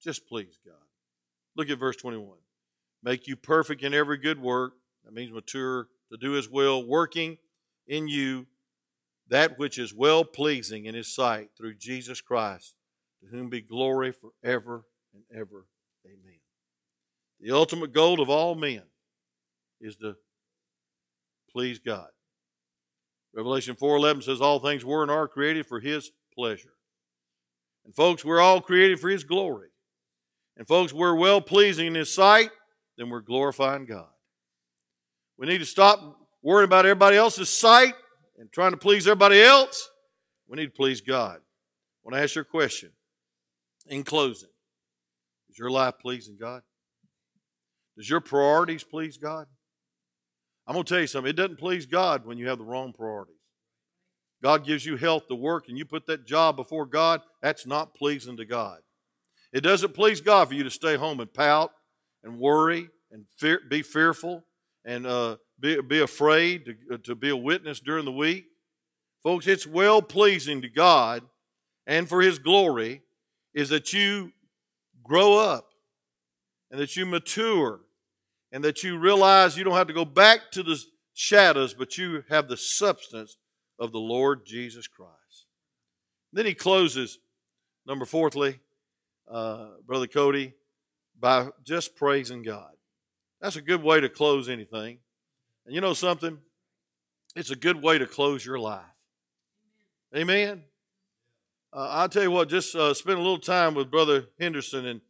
Just 0.01 0.27
please 0.27 0.59
God. 0.65 0.75
Look 1.55 1.69
at 1.69 1.79
verse 1.79 1.95
21. 1.95 2.37
Make 3.03 3.27
you 3.27 3.35
perfect 3.35 3.83
in 3.83 3.93
every 3.93 4.17
good 4.17 4.41
work. 4.41 4.73
That 5.05 5.13
means 5.13 5.31
mature 5.31 5.87
to 6.11 6.17
do 6.17 6.31
his 6.31 6.49
will, 6.49 6.85
working 6.85 7.37
in 7.87 8.07
you 8.07 8.47
that 9.29 9.57
which 9.57 9.77
is 9.77 9.93
well 9.93 10.23
pleasing 10.23 10.85
in 10.85 10.95
his 10.95 11.13
sight 11.13 11.49
through 11.57 11.75
Jesus 11.75 12.21
Christ 12.21 12.75
to 13.21 13.27
whom 13.27 13.49
be 13.49 13.61
glory 13.61 14.11
forever 14.11 14.85
and 15.13 15.23
ever. 15.33 15.65
Amen. 16.05 16.39
The 17.39 17.51
ultimate 17.51 17.93
goal 17.93 18.21
of 18.21 18.29
all 18.29 18.55
men 18.55 18.83
is 19.79 19.95
to 19.97 20.15
please 21.51 21.79
God. 21.79 22.09
Revelation 23.33 23.75
4:11 23.75 24.21
says 24.23 24.41
all 24.41 24.59
things 24.59 24.85
were 24.85 25.01
and 25.01 25.11
are 25.11 25.27
created 25.27 25.65
for 25.65 25.79
his 25.79 26.11
pleasure. 26.33 26.72
And 27.85 27.93
folks, 27.93 28.23
we're 28.23 28.39
all 28.39 28.61
created 28.61 28.99
for 28.99 29.09
his 29.09 29.23
glory. 29.23 29.69
And 30.57 30.67
folks, 30.67 30.93
we're 30.93 31.15
well 31.15 31.41
pleasing 31.41 31.87
in 31.87 31.95
his 31.95 32.13
sight 32.13 32.49
then 32.97 33.09
we're 33.09 33.21
glorifying 33.21 33.85
God. 33.85 34.07
We 35.37 35.47
need 35.47 35.59
to 35.59 35.65
stop 35.65 35.99
worrying 36.41 36.67
about 36.67 36.85
everybody 36.85 37.17
else's 37.17 37.49
sight 37.49 37.93
and 38.37 38.51
trying 38.51 38.71
to 38.71 38.77
please 38.77 39.07
everybody 39.07 39.41
else. 39.41 39.89
We 40.47 40.57
need 40.57 40.67
to 40.67 40.71
please 40.71 41.01
God. 41.01 41.37
I 41.37 42.03
want 42.03 42.15
to 42.15 42.21
ask 42.21 42.35
you 42.35 42.41
a 42.41 42.45
question. 42.45 42.91
In 43.87 44.03
closing, 44.03 44.49
is 45.49 45.57
your 45.57 45.69
life 45.69 45.95
pleasing 45.99 46.37
God? 46.39 46.61
Does 47.97 48.09
your 48.09 48.21
priorities 48.21 48.83
please 48.83 49.17
God? 49.17 49.47
I'm 50.65 50.73
going 50.73 50.85
to 50.85 50.89
tell 50.89 51.01
you 51.01 51.07
something. 51.07 51.29
It 51.29 51.35
doesn't 51.35 51.59
please 51.59 51.85
God 51.85 52.25
when 52.25 52.37
you 52.37 52.47
have 52.47 52.59
the 52.59 52.63
wrong 52.63 52.93
priorities. 52.93 53.35
God 54.43 54.65
gives 54.65 54.85
you 54.85 54.97
health 54.97 55.27
to 55.29 55.35
work 55.35 55.69
and 55.69 55.77
you 55.77 55.85
put 55.85 56.05
that 56.07 56.25
job 56.27 56.57
before 56.57 56.85
God, 56.85 57.21
that's 57.41 57.65
not 57.65 57.95
pleasing 57.95 58.35
to 58.37 58.45
God. 58.45 58.79
It 59.53 59.61
doesn't 59.61 59.93
please 59.93 60.19
God 60.19 60.49
for 60.49 60.53
you 60.53 60.65
to 60.65 60.69
stay 60.69 60.97
home 60.97 61.21
and 61.21 61.33
pout 61.33 61.71
and 62.25 62.37
worry 62.37 62.89
and 63.09 63.25
fear, 63.37 63.61
be 63.69 63.81
fearful 63.81 64.43
and 64.83 65.07
uh, 65.07 65.37
be, 65.61 65.79
be 65.81 66.01
afraid 66.01 66.65
to, 66.65 66.75
uh, 66.95 66.97
to 67.03 67.15
be 67.15 67.29
a 67.29 67.37
witness 67.37 67.79
during 67.79 68.03
the 68.03 68.11
week. 68.11 68.47
Folks, 69.23 69.47
it's 69.47 69.65
well 69.65 70.01
pleasing 70.01 70.61
to 70.61 70.69
God 70.69 71.23
and 71.87 72.09
for 72.09 72.21
His 72.21 72.37
glory 72.37 73.01
is 73.53 73.69
that 73.69 73.93
you 73.93 74.33
grow 75.03 75.37
up 75.37 75.69
and 76.69 76.81
that 76.81 76.97
you 76.97 77.05
mature 77.05 77.79
and 78.51 78.61
that 78.65 78.83
you 78.83 78.97
realize 78.97 79.55
you 79.55 79.63
don't 79.63 79.77
have 79.77 79.87
to 79.87 79.93
go 79.93 80.03
back 80.03 80.51
to 80.51 80.63
the 80.63 80.83
shadows, 81.13 81.73
but 81.73 81.97
you 81.97 82.25
have 82.29 82.49
the 82.49 82.57
substance 82.57 83.37
of 83.79 83.91
the 83.91 83.99
Lord 83.99 84.45
Jesus 84.45 84.87
Christ. 84.87 85.47
Then 86.31 86.45
he 86.45 86.53
closes, 86.53 87.19
number 87.85 88.05
fourthly, 88.05 88.59
uh, 89.29 89.67
Brother 89.85 90.07
Cody, 90.07 90.53
by 91.19 91.49
just 91.63 91.95
praising 91.95 92.43
God. 92.43 92.71
That's 93.41 93.55
a 93.55 93.61
good 93.61 93.83
way 93.83 93.99
to 93.99 94.09
close 94.09 94.49
anything. 94.49 94.99
And 95.65 95.75
you 95.75 95.81
know 95.81 95.93
something? 95.93 96.37
It's 97.35 97.51
a 97.51 97.55
good 97.55 97.81
way 97.81 97.97
to 97.97 98.05
close 98.05 98.45
your 98.45 98.59
life. 98.59 98.83
Amen. 100.15 100.63
Uh, 101.71 101.87
I'll 101.89 102.09
tell 102.09 102.23
you 102.23 102.31
what, 102.31 102.49
just 102.49 102.75
uh, 102.75 102.93
spend 102.93 103.17
a 103.17 103.21
little 103.21 103.39
time 103.39 103.73
with 103.73 103.89
Brother 103.89 104.27
Henderson 104.39 104.85
and 104.85 105.01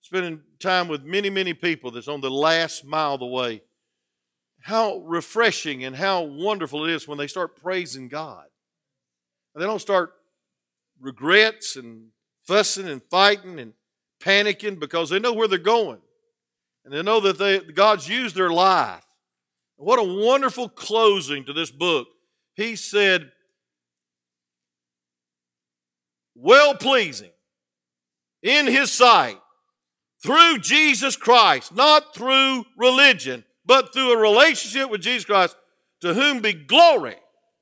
spending 0.00 0.40
time 0.58 0.88
with 0.88 1.04
many, 1.04 1.28
many 1.28 1.52
people 1.52 1.90
that's 1.90 2.08
on 2.08 2.20
the 2.20 2.30
last 2.30 2.84
mile 2.84 3.14
of 3.14 3.20
the 3.20 3.26
way. 3.26 3.62
How 4.66 4.96
refreshing 4.96 5.84
and 5.84 5.94
how 5.94 6.22
wonderful 6.22 6.84
it 6.84 6.90
is 6.90 7.06
when 7.06 7.18
they 7.18 7.28
start 7.28 7.62
praising 7.62 8.08
God. 8.08 8.46
And 9.54 9.62
they 9.62 9.66
don't 9.66 9.78
start 9.78 10.12
regrets 11.00 11.76
and 11.76 12.08
fussing 12.48 12.88
and 12.88 13.00
fighting 13.00 13.60
and 13.60 13.74
panicking 14.20 14.80
because 14.80 15.08
they 15.08 15.20
know 15.20 15.34
where 15.34 15.46
they're 15.46 15.58
going. 15.58 16.00
And 16.84 16.92
they 16.92 17.00
know 17.00 17.20
that 17.20 17.38
they, 17.38 17.60
God's 17.60 18.08
used 18.08 18.34
their 18.34 18.50
life. 18.50 19.04
What 19.76 20.00
a 20.00 20.24
wonderful 20.26 20.68
closing 20.68 21.44
to 21.44 21.52
this 21.52 21.70
book. 21.70 22.08
He 22.56 22.74
said, 22.74 23.30
well 26.34 26.74
pleasing 26.74 27.30
in 28.42 28.66
His 28.66 28.90
sight 28.90 29.38
through 30.24 30.58
Jesus 30.58 31.14
Christ, 31.14 31.72
not 31.72 32.16
through 32.16 32.64
religion, 32.76 33.44
but 33.66 33.92
through 33.92 34.12
a 34.12 34.16
relationship 34.16 34.90
with 34.90 35.02
Jesus 35.02 35.24
Christ, 35.24 35.56
to 36.00 36.14
whom 36.14 36.40
be 36.40 36.52
glory 36.52 37.16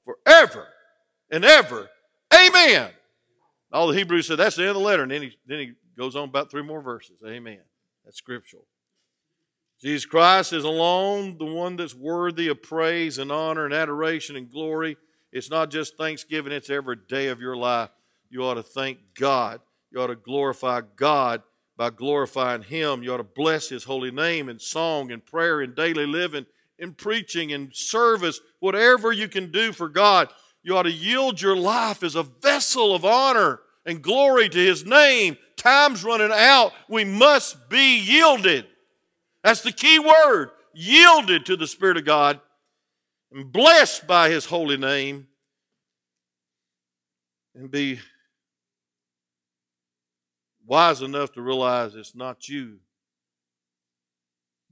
forever 0.05 0.69
and 1.31 1.45
ever. 1.45 1.89
Amen. 2.33 2.91
All 3.73 3.89
the 3.89 3.97
Hebrews 3.97 4.27
said 4.27 4.37
that's 4.37 4.57
the 4.57 4.63
end 4.63 4.71
of 4.71 4.77
the 4.77 4.83
letter, 4.83 5.03
and 5.03 5.11
then 5.11 5.23
he, 5.23 5.37
then 5.47 5.59
he 5.59 5.73
goes 5.97 6.15
on 6.15 6.29
about 6.29 6.51
three 6.51 6.63
more 6.63 6.81
verses. 6.81 7.23
Amen. 7.27 7.61
That's 8.05 8.19
scriptural. 8.19 8.67
Jesus 9.81 10.07
Christ 10.07 10.53
is 10.53 10.65
alone 10.65 11.37
the 11.39 11.45
one 11.45 11.77
that's 11.77 11.95
worthy 11.95 12.49
of 12.49 12.63
praise 12.63 13.19
and 13.19 13.33
honor 13.33 13.65
and 13.65 13.75
adoration 13.75 14.37
and 14.37 14.51
glory. 14.51 14.97
It's 15.33 15.51
not 15.51 15.71
just 15.71 15.97
Thanksgiving, 15.97 16.53
it's 16.53 16.71
every 16.71 16.97
day 17.09 17.29
of 17.29 17.41
your 17.41 17.57
life. 17.57 17.91
You 18.31 18.45
ought 18.45 18.55
to 18.55 18.63
thank 18.63 18.99
God. 19.19 19.61
You 19.91 20.01
ought 20.01 20.09
to 20.09 20.17
glorify 20.17 20.83
God 20.97 21.43
by 21.77 21.91
glorifying 21.91 22.63
Him. 22.63 23.03
You 23.03 23.15
ought 23.15 23.19
to 23.19 23.25
bless 23.25 23.69
His 23.69 23.85
holy 23.85 24.11
name 24.11 24.49
in 24.49 24.59
song 24.59 25.11
and 25.11 25.25
prayer 25.25 25.61
and 25.61 25.75
daily 25.75 26.07
living, 26.07 26.47
in 26.79 26.93
preaching 26.93 27.53
and 27.53 27.75
service, 27.75 28.41
whatever 28.61 29.13
you 29.13 29.29
can 29.29 29.51
do 29.51 29.73
for 29.73 29.89
God. 29.89 30.29
You 30.63 30.77
ought 30.77 30.85
to 30.85 30.93
yield 30.93 31.41
your 31.41 31.57
life 31.57 32.03
as 32.03 32.15
a 32.15 32.23
vessel 32.23 32.95
of 32.95 33.05
honor 33.05 33.61
and 33.87 34.03
glory 34.03 34.49
to 34.49 34.59
His 34.59 34.85
name. 34.85 35.37
Time's 35.57 36.05
running 36.05 36.33
out. 36.33 36.73
We 36.89 37.05
must 37.05 37.69
be 37.69 37.99
yielded. 37.99 38.67
That's 39.43 39.61
the 39.61 39.73
key 39.73 39.99
word 39.99 40.51
yielded 40.73 41.47
to 41.47 41.57
the 41.57 41.67
Spirit 41.67 41.97
of 41.97 42.05
God 42.05 42.41
and 43.31 43.53
blessed 43.53 44.07
by 44.07 44.31
His 44.31 44.47
holy 44.47 44.77
name 44.77 45.29
and 47.55 47.71
be 47.71 48.01
wise 50.67 51.03
enough 51.03 51.33
to 51.33 51.43
realize 51.43 51.95
it's 51.95 52.15
not 52.15 52.49
you, 52.49 52.79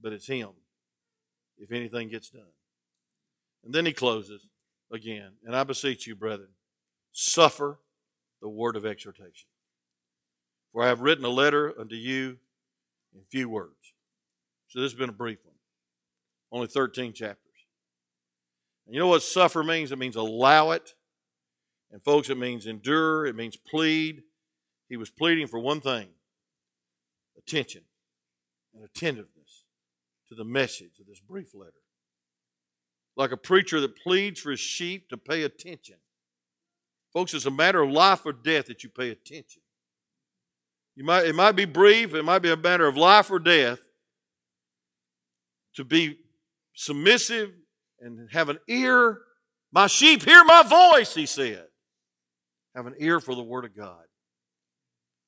but 0.00 0.12
it's 0.12 0.26
Him 0.26 0.50
if 1.58 1.70
anything 1.70 2.08
gets 2.08 2.30
done. 2.30 2.42
And 3.64 3.74
then 3.74 3.86
He 3.86 3.92
closes 3.92 4.48
again, 4.92 5.32
and 5.44 5.54
I 5.54 5.64
beseech 5.64 6.06
you, 6.06 6.14
brethren, 6.14 6.50
suffer 7.12 7.78
the 8.40 8.48
word 8.48 8.76
of 8.76 8.84
exhortation. 8.84 9.48
For 10.72 10.82
I 10.82 10.88
have 10.88 11.00
written 11.00 11.24
a 11.24 11.30
letter 11.30 11.72
unto 11.78 11.94
you 11.94 12.38
in 13.14 13.20
few 13.30 13.48
words. 13.48 13.92
So 14.68 14.80
this 14.80 14.92
has 14.92 14.98
been 14.98 15.10
a 15.10 15.12
brief 15.12 15.38
one, 15.44 15.54
only 16.50 16.66
13 16.66 17.12
chapters. 17.12 17.38
And 18.86 18.94
you 18.94 19.00
know 19.00 19.08
what 19.08 19.22
suffer 19.22 19.62
means? 19.62 19.92
It 19.92 19.98
means 19.98 20.16
allow 20.16 20.70
it. 20.70 20.94
And 21.92 22.02
folks, 22.02 22.30
it 22.30 22.38
means 22.38 22.66
endure, 22.66 23.26
it 23.26 23.36
means 23.36 23.54
plead, 23.56 24.22
he 24.92 24.98
was 24.98 25.08
pleading 25.08 25.46
for 25.46 25.58
one 25.58 25.80
thing 25.80 26.06
attention 27.38 27.80
and 28.74 28.84
attentiveness 28.84 29.64
to 30.28 30.34
the 30.34 30.44
message 30.44 31.00
of 31.00 31.06
this 31.06 31.18
brief 31.18 31.54
letter. 31.54 31.80
Like 33.16 33.32
a 33.32 33.38
preacher 33.38 33.80
that 33.80 33.96
pleads 33.96 34.38
for 34.38 34.50
his 34.50 34.60
sheep 34.60 35.08
to 35.08 35.16
pay 35.16 35.44
attention. 35.44 35.96
Folks, 37.10 37.32
it's 37.32 37.46
a 37.46 37.50
matter 37.50 37.80
of 37.80 37.90
life 37.90 38.26
or 38.26 38.34
death 38.34 38.66
that 38.66 38.84
you 38.84 38.90
pay 38.90 39.08
attention. 39.08 39.62
You 40.94 41.04
might, 41.04 41.24
it 41.24 41.34
might 41.34 41.52
be 41.52 41.64
brief, 41.64 42.12
it 42.12 42.22
might 42.22 42.40
be 42.40 42.50
a 42.50 42.56
matter 42.58 42.86
of 42.86 42.98
life 42.98 43.30
or 43.30 43.38
death 43.38 43.78
to 45.76 45.84
be 45.84 46.18
submissive 46.74 47.50
and 47.98 48.28
have 48.30 48.50
an 48.50 48.58
ear. 48.68 49.22
My 49.72 49.86
sheep 49.86 50.22
hear 50.22 50.44
my 50.44 50.62
voice, 50.62 51.14
he 51.14 51.24
said. 51.24 51.64
Have 52.76 52.86
an 52.86 52.96
ear 52.98 53.20
for 53.20 53.34
the 53.34 53.42
Word 53.42 53.64
of 53.64 53.74
God. 53.74 54.04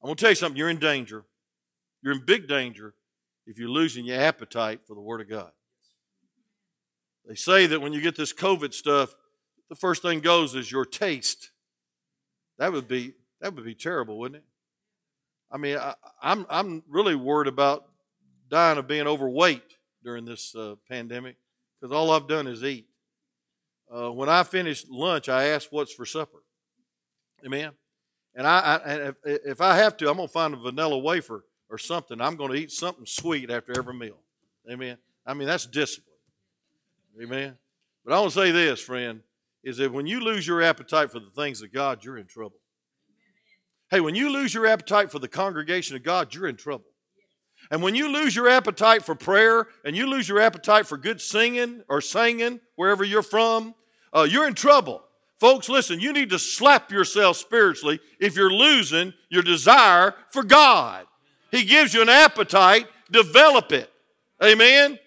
I'm 0.04 0.08
going 0.08 0.16
to 0.16 0.20
tell 0.20 0.30
you 0.32 0.36
something. 0.36 0.58
You're 0.58 0.68
in 0.68 0.78
danger. 0.78 1.24
You're 2.02 2.12
in 2.12 2.26
big 2.26 2.46
danger 2.46 2.92
if 3.46 3.58
you're 3.58 3.70
losing 3.70 4.04
your 4.04 4.20
appetite 4.20 4.80
for 4.86 4.94
the 4.94 5.00
Word 5.00 5.22
of 5.22 5.30
God. 5.30 5.50
They 7.26 7.36
say 7.36 7.64
that 7.64 7.80
when 7.80 7.94
you 7.94 8.02
get 8.02 8.14
this 8.14 8.30
COVID 8.30 8.74
stuff, 8.74 9.14
the 9.70 9.74
first 9.74 10.02
thing 10.02 10.20
goes 10.20 10.54
is 10.54 10.70
your 10.70 10.84
taste. 10.84 11.52
That 12.58 12.70
would 12.70 12.86
be 12.86 13.14
that 13.40 13.54
would 13.54 13.64
be 13.64 13.74
terrible, 13.74 14.18
wouldn't 14.18 14.42
it? 14.42 14.44
I 15.50 15.56
mean, 15.56 15.78
I, 15.78 15.94
am 16.22 16.40
I'm, 16.40 16.46
I'm 16.50 16.82
really 16.86 17.14
worried 17.14 17.48
about 17.48 17.86
dying 18.50 18.76
of 18.76 18.86
being 18.86 19.06
overweight 19.06 19.62
during 20.04 20.26
this 20.26 20.54
uh, 20.54 20.74
pandemic 20.86 21.36
because 21.80 21.96
all 21.96 22.10
I've 22.10 22.28
done 22.28 22.46
is 22.46 22.62
eat. 22.62 22.88
Uh, 23.90 24.12
when 24.12 24.28
I 24.28 24.42
finish 24.42 24.84
lunch, 24.86 25.30
I 25.30 25.44
ask 25.44 25.72
what's 25.72 25.94
for 25.94 26.04
supper. 26.04 26.42
Amen. 27.42 27.72
And 28.34 28.46
I, 28.46 28.58
I 28.58 28.76
and 28.76 29.02
if, 29.24 29.40
if 29.46 29.60
I 29.60 29.76
have 29.76 29.96
to, 29.98 30.10
I'm 30.10 30.16
to 30.16 30.28
find 30.28 30.54
a 30.54 30.56
vanilla 30.56 30.98
wafer 30.98 31.44
or 31.70 31.78
something. 31.78 32.20
I'm 32.20 32.36
to 32.36 32.54
eat 32.54 32.70
something 32.70 33.06
sweet 33.06 33.50
after 33.50 33.76
every 33.78 33.94
meal. 33.94 34.18
Amen. 34.70 34.98
I 35.26 35.34
mean, 35.34 35.46
that's 35.46 35.66
discipline. 35.66 36.16
Amen. 37.22 37.56
But 38.04 38.14
I 38.14 38.20
want 38.20 38.32
to 38.32 38.38
say 38.38 38.50
this, 38.50 38.80
friend, 38.80 39.20
is 39.62 39.78
that 39.78 39.92
when 39.92 40.06
you 40.06 40.20
lose 40.20 40.46
your 40.46 40.62
appetite 40.62 41.10
for 41.10 41.20
the 41.20 41.30
things 41.30 41.62
of 41.62 41.72
God, 41.72 42.04
you're 42.04 42.18
in 42.18 42.26
trouble. 42.26 42.56
Hey, 43.90 44.00
when 44.00 44.14
you 44.14 44.30
lose 44.30 44.52
your 44.52 44.66
appetite 44.66 45.10
for 45.10 45.18
the 45.18 45.28
congregation 45.28 45.94
of 45.94 46.02
God, 46.02 46.34
you're 46.34 46.48
in 46.48 46.56
trouble. 46.56 46.86
And 47.70 47.82
when 47.82 47.94
you 47.94 48.12
lose 48.12 48.34
your 48.34 48.48
appetite 48.48 49.04
for 49.04 49.14
prayer 49.14 49.68
and 49.84 49.96
you 49.96 50.06
lose 50.06 50.28
your 50.28 50.40
appetite 50.40 50.86
for 50.86 50.98
good 50.98 51.20
singing 51.20 51.82
or 51.88 52.00
singing 52.00 52.60
wherever 52.74 53.04
you're 53.04 53.22
from, 53.22 53.74
uh, 54.12 54.26
you're 54.28 54.46
in 54.46 54.54
trouble. 54.54 55.03
Folks, 55.40 55.68
listen, 55.68 56.00
you 56.00 56.12
need 56.12 56.30
to 56.30 56.38
slap 56.38 56.90
yourself 56.90 57.36
spiritually 57.36 58.00
if 58.20 58.36
you're 58.36 58.52
losing 58.52 59.12
your 59.28 59.42
desire 59.42 60.14
for 60.30 60.42
God. 60.42 61.06
He 61.50 61.64
gives 61.64 61.92
you 61.92 62.02
an 62.02 62.08
appetite, 62.08 62.86
develop 63.10 63.72
it. 63.72 63.90
Amen? 64.42 64.98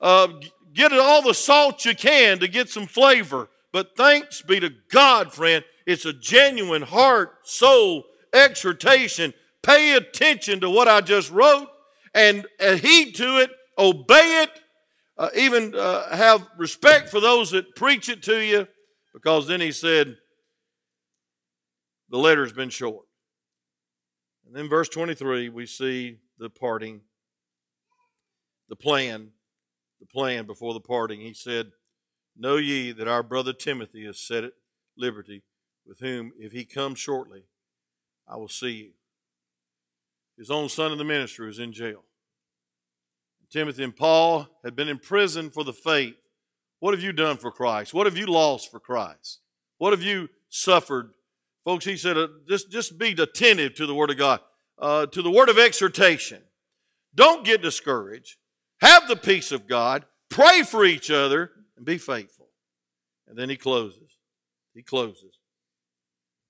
Uh, 0.00 0.28
get 0.74 0.92
all 0.92 1.22
the 1.22 1.34
salt 1.34 1.84
you 1.84 1.94
can 1.94 2.38
to 2.38 2.48
get 2.48 2.68
some 2.68 2.86
flavor. 2.86 3.48
But 3.72 3.96
thanks 3.96 4.42
be 4.42 4.60
to 4.60 4.70
God, 4.90 5.32
friend, 5.32 5.64
it's 5.86 6.04
a 6.04 6.12
genuine 6.12 6.82
heart, 6.82 7.38
soul 7.42 8.04
exhortation. 8.32 9.34
Pay 9.62 9.94
attention 9.94 10.60
to 10.60 10.70
what 10.70 10.88
I 10.88 11.00
just 11.00 11.30
wrote 11.30 11.68
and 12.14 12.46
heed 12.60 13.14
to 13.16 13.38
it, 13.38 13.50
obey 13.78 14.42
it, 14.42 14.50
uh, 15.18 15.28
even 15.36 15.74
uh, 15.74 16.16
have 16.16 16.46
respect 16.56 17.08
for 17.08 17.20
those 17.20 17.50
that 17.50 17.76
preach 17.76 18.08
it 18.08 18.22
to 18.24 18.38
you, 18.38 18.66
because 19.12 19.46
then 19.46 19.60
he 19.60 19.72
said, 19.72 20.16
the 22.08 22.18
letter's 22.18 22.52
been 22.52 22.70
short. 22.70 23.06
And 24.46 24.54
then 24.54 24.68
verse 24.68 24.88
23, 24.88 25.48
we 25.48 25.66
see 25.66 26.18
the 26.38 26.50
parting, 26.50 27.02
the 28.68 28.76
plan, 28.76 29.30
the 30.00 30.06
plan 30.06 30.46
before 30.46 30.74
the 30.74 30.80
parting. 30.80 31.20
He 31.20 31.34
said, 31.34 31.70
Know 32.36 32.56
ye 32.56 32.92
that 32.92 33.08
our 33.08 33.22
brother 33.22 33.52
Timothy 33.52 34.06
is 34.06 34.20
set 34.20 34.44
at 34.44 34.52
liberty, 34.96 35.42
with 35.86 36.00
whom, 36.00 36.32
if 36.38 36.52
he 36.52 36.64
comes 36.64 36.98
shortly, 36.98 37.44
I 38.26 38.36
will 38.36 38.48
see 38.48 38.70
you. 38.70 38.90
His 40.38 40.50
own 40.50 40.68
son 40.68 40.92
in 40.92 40.98
the 40.98 41.04
ministry 41.04 41.50
is 41.50 41.58
in 41.58 41.72
jail. 41.72 42.04
Timothy 43.50 43.84
and 43.84 43.94
Paul 43.94 44.48
had 44.64 44.74
been 44.74 44.88
in 44.88 44.98
prison 44.98 45.50
for 45.50 45.64
the 45.64 45.72
faith. 45.72 46.14
What 46.80 46.94
have 46.94 47.02
you 47.02 47.12
done 47.12 47.36
for 47.36 47.50
Christ? 47.50 47.94
What 47.94 48.06
have 48.06 48.16
you 48.16 48.26
lost 48.26 48.70
for 48.70 48.80
Christ? 48.80 49.40
What 49.78 49.92
have 49.92 50.02
you 50.02 50.28
suffered 50.48 51.12
Folks, 51.64 51.84
he 51.84 51.96
said, 51.96 52.16
uh, 52.16 52.28
just, 52.48 52.70
just 52.70 52.98
be 52.98 53.10
attentive 53.12 53.74
to 53.74 53.86
the 53.86 53.94
Word 53.94 54.10
of 54.10 54.16
God, 54.16 54.40
uh, 54.78 55.06
to 55.06 55.22
the 55.22 55.30
word 55.30 55.48
of 55.48 55.58
exhortation. 55.58 56.42
Don't 57.14 57.44
get 57.44 57.60
discouraged. 57.60 58.36
Have 58.80 59.08
the 59.08 59.16
peace 59.16 59.52
of 59.52 59.66
God. 59.66 60.06
Pray 60.30 60.62
for 60.62 60.84
each 60.84 61.10
other 61.10 61.50
and 61.76 61.84
be 61.84 61.98
faithful. 61.98 62.48
And 63.28 63.38
then 63.38 63.50
he 63.50 63.56
closes. 63.56 64.16
He 64.74 64.82
closes. 64.82 65.38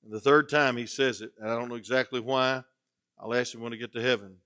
And 0.05 0.13
the 0.13 0.21
third 0.21 0.49
time 0.49 0.77
he 0.77 0.87
says 0.87 1.23
it, 1.23 1.33
and 1.39 1.51
I 1.51 1.59
don't 1.59 1.69
know 1.69 1.75
exactly 1.75 2.21
why. 2.21 2.63
I'll 3.19 3.35
ask 3.35 3.55
him 3.55 3.61
when 3.61 3.73
I 3.73 3.77
get 3.77 3.93
to 3.95 4.03
heaven. 4.03 4.37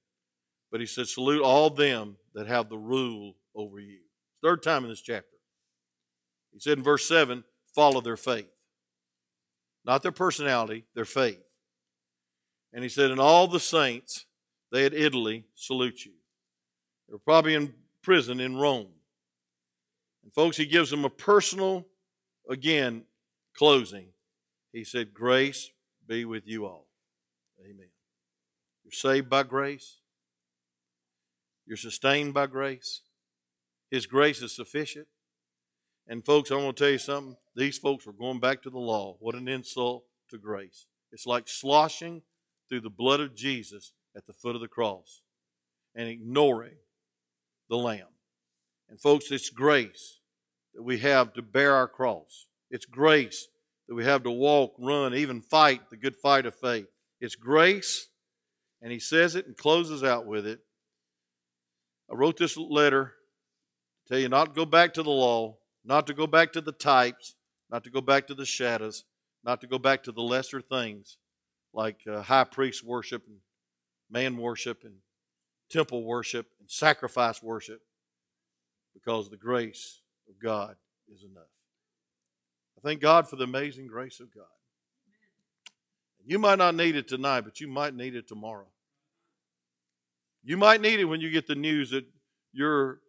But 0.70 0.80
he 0.80 0.86
said, 0.86 1.08
Salute 1.08 1.42
all 1.42 1.68
them 1.68 2.16
that 2.34 2.46
have 2.46 2.68
the 2.68 2.78
rule 2.78 3.34
over 3.54 3.78
you. 3.78 3.98
Third 4.42 4.62
time 4.62 4.84
in 4.84 4.90
this 4.90 5.02
chapter. 5.02 5.33
He 6.54 6.60
said 6.60 6.78
in 6.78 6.84
verse 6.84 7.06
7 7.06 7.44
follow 7.74 8.00
their 8.00 8.16
faith 8.16 8.48
not 9.84 10.02
their 10.02 10.12
personality, 10.12 10.84
their 10.94 11.04
faith. 11.04 11.42
And 12.72 12.82
he 12.82 12.88
said, 12.88 13.10
And 13.10 13.20
all 13.20 13.46
the 13.46 13.60
saints, 13.60 14.26
they 14.72 14.84
at 14.84 14.94
Italy 14.94 15.44
salute 15.54 16.04
you. 16.04 16.12
They 17.06 17.12
were 17.12 17.18
probably 17.18 17.54
in 17.54 17.74
prison 18.02 18.40
in 18.40 18.56
Rome. 18.56 18.88
And 20.22 20.32
folks, 20.32 20.56
he 20.56 20.66
gives 20.66 20.90
them 20.90 21.04
a 21.04 21.10
personal, 21.10 21.86
again, 22.48 23.04
closing. 23.54 24.08
He 24.72 24.84
said, 24.84 25.12
Grace 25.12 25.70
be 26.06 26.24
with 26.24 26.46
you 26.46 26.64
all. 26.64 26.86
Amen. 27.60 27.88
You're 28.84 28.92
saved 28.92 29.28
by 29.28 29.42
grace. 29.42 29.98
You're 31.66 31.76
sustained 31.76 32.34
by 32.34 32.46
grace. 32.46 33.02
His 33.90 34.06
grace 34.06 34.42
is 34.42 34.54
sufficient. 34.54 35.06
And 36.06 36.24
folks, 36.24 36.50
I'm 36.50 36.58
going 36.58 36.74
to 36.74 36.78
tell 36.78 36.92
you 36.92 36.98
something. 36.98 37.36
These 37.56 37.78
folks 37.78 38.06
were 38.06 38.12
going 38.12 38.40
back 38.40 38.62
to 38.62 38.70
the 38.70 38.78
law. 38.78 39.16
What 39.20 39.34
an 39.34 39.48
insult 39.48 40.04
to 40.30 40.38
grace. 40.38 40.86
It's 41.12 41.26
like 41.26 41.48
sloshing 41.48 42.22
through 42.68 42.80
the 42.80 42.90
blood 42.90 43.20
of 43.20 43.34
Jesus 43.34 43.92
at 44.16 44.26
the 44.26 44.32
foot 44.32 44.54
of 44.54 44.60
the 44.60 44.68
cross 44.68 45.22
and 45.94 46.08
ignoring 46.08 46.76
the 47.68 47.76
Lamb. 47.76 48.08
And 48.88 49.00
folks, 49.00 49.30
it's 49.30 49.50
grace 49.50 50.18
that 50.74 50.82
we 50.82 50.98
have 50.98 51.32
to 51.34 51.42
bear 51.42 51.74
our 51.74 51.88
cross. 51.88 52.46
It's 52.70 52.84
grace 52.84 53.48
that 53.88 53.94
we 53.94 54.04
have 54.04 54.22
to 54.24 54.30
walk, 54.30 54.74
run, 54.78 55.14
even 55.14 55.40
fight 55.40 55.90
the 55.90 55.96
good 55.96 56.16
fight 56.16 56.46
of 56.46 56.54
faith. 56.54 56.86
It's 57.20 57.36
grace, 57.36 58.08
and 58.82 58.92
he 58.92 58.98
says 58.98 59.34
it 59.34 59.46
and 59.46 59.56
closes 59.56 60.02
out 60.02 60.26
with 60.26 60.46
it. 60.46 60.60
I 62.10 62.14
wrote 62.14 62.36
this 62.36 62.56
letter 62.56 63.14
to 64.06 64.12
tell 64.12 64.18
you 64.20 64.28
not 64.28 64.46
to 64.46 64.52
go 64.52 64.66
back 64.66 64.94
to 64.94 65.02
the 65.02 65.10
law, 65.10 65.56
not 65.84 66.06
to 66.06 66.14
go 66.14 66.26
back 66.26 66.52
to 66.52 66.60
the 66.60 66.72
types, 66.72 67.34
not 67.70 67.84
to 67.84 67.90
go 67.90 68.00
back 68.00 68.26
to 68.26 68.34
the 68.34 68.46
shadows, 68.46 69.04
not 69.44 69.60
to 69.60 69.66
go 69.66 69.78
back 69.78 70.02
to 70.04 70.12
the 70.12 70.22
lesser 70.22 70.60
things 70.60 71.18
like 71.72 72.00
uh, 72.10 72.22
high 72.22 72.44
priest 72.44 72.84
worship 72.84 73.26
and 73.26 73.38
man 74.10 74.36
worship 74.36 74.84
and 74.84 74.94
temple 75.70 76.04
worship 76.04 76.46
and 76.60 76.70
sacrifice 76.70 77.42
worship, 77.42 77.80
because 78.92 79.28
the 79.28 79.36
grace 79.36 80.00
of 80.28 80.40
God 80.40 80.76
is 81.12 81.24
enough. 81.24 81.44
I 82.78 82.80
thank 82.86 83.00
God 83.00 83.28
for 83.28 83.36
the 83.36 83.44
amazing 83.44 83.86
grace 83.86 84.20
of 84.20 84.34
God. 84.34 84.44
You 86.26 86.38
might 86.38 86.58
not 86.58 86.74
need 86.74 86.96
it 86.96 87.08
tonight, 87.08 87.42
but 87.42 87.60
you 87.60 87.68
might 87.68 87.94
need 87.94 88.14
it 88.14 88.26
tomorrow. 88.26 88.68
You 90.42 90.56
might 90.56 90.80
need 90.80 91.00
it 91.00 91.04
when 91.04 91.20
you 91.20 91.30
get 91.30 91.46
the 91.46 91.54
news 91.54 91.90
that 91.90 92.04
your 92.52 93.00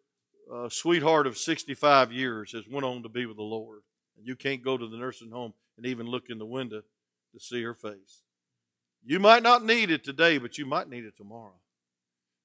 uh, 0.52 0.70
sweetheart 0.70 1.28
of 1.28 1.38
65 1.38 2.12
years 2.12 2.52
has 2.52 2.68
went 2.68 2.86
on 2.86 3.04
to 3.04 3.10
be 3.10 3.26
with 3.26 3.38
the 3.38 3.44
Lord. 3.44 3.82
And 4.18 4.28
you 4.28 4.36
can't 4.36 4.64
go 4.64 4.78
to 4.78 4.88
the 4.88 4.98
nursing 4.98 5.32
home 5.32 5.54
and 5.78 5.86
even 5.86 6.08
look 6.08 6.30
in 6.30 6.38
the 6.38 6.46
window 6.46 6.82
to 7.34 7.40
see 7.40 7.62
her 7.64 7.74
face. 7.74 8.24
You 9.06 9.20
might 9.20 9.44
not 9.44 9.64
need 9.64 9.92
it 9.92 10.04
today, 10.04 10.38
but 10.38 10.58
you 10.58 10.66
might 10.66 10.90
need 10.90 11.06
it 11.06 11.18
tomorrow. 11.18 11.60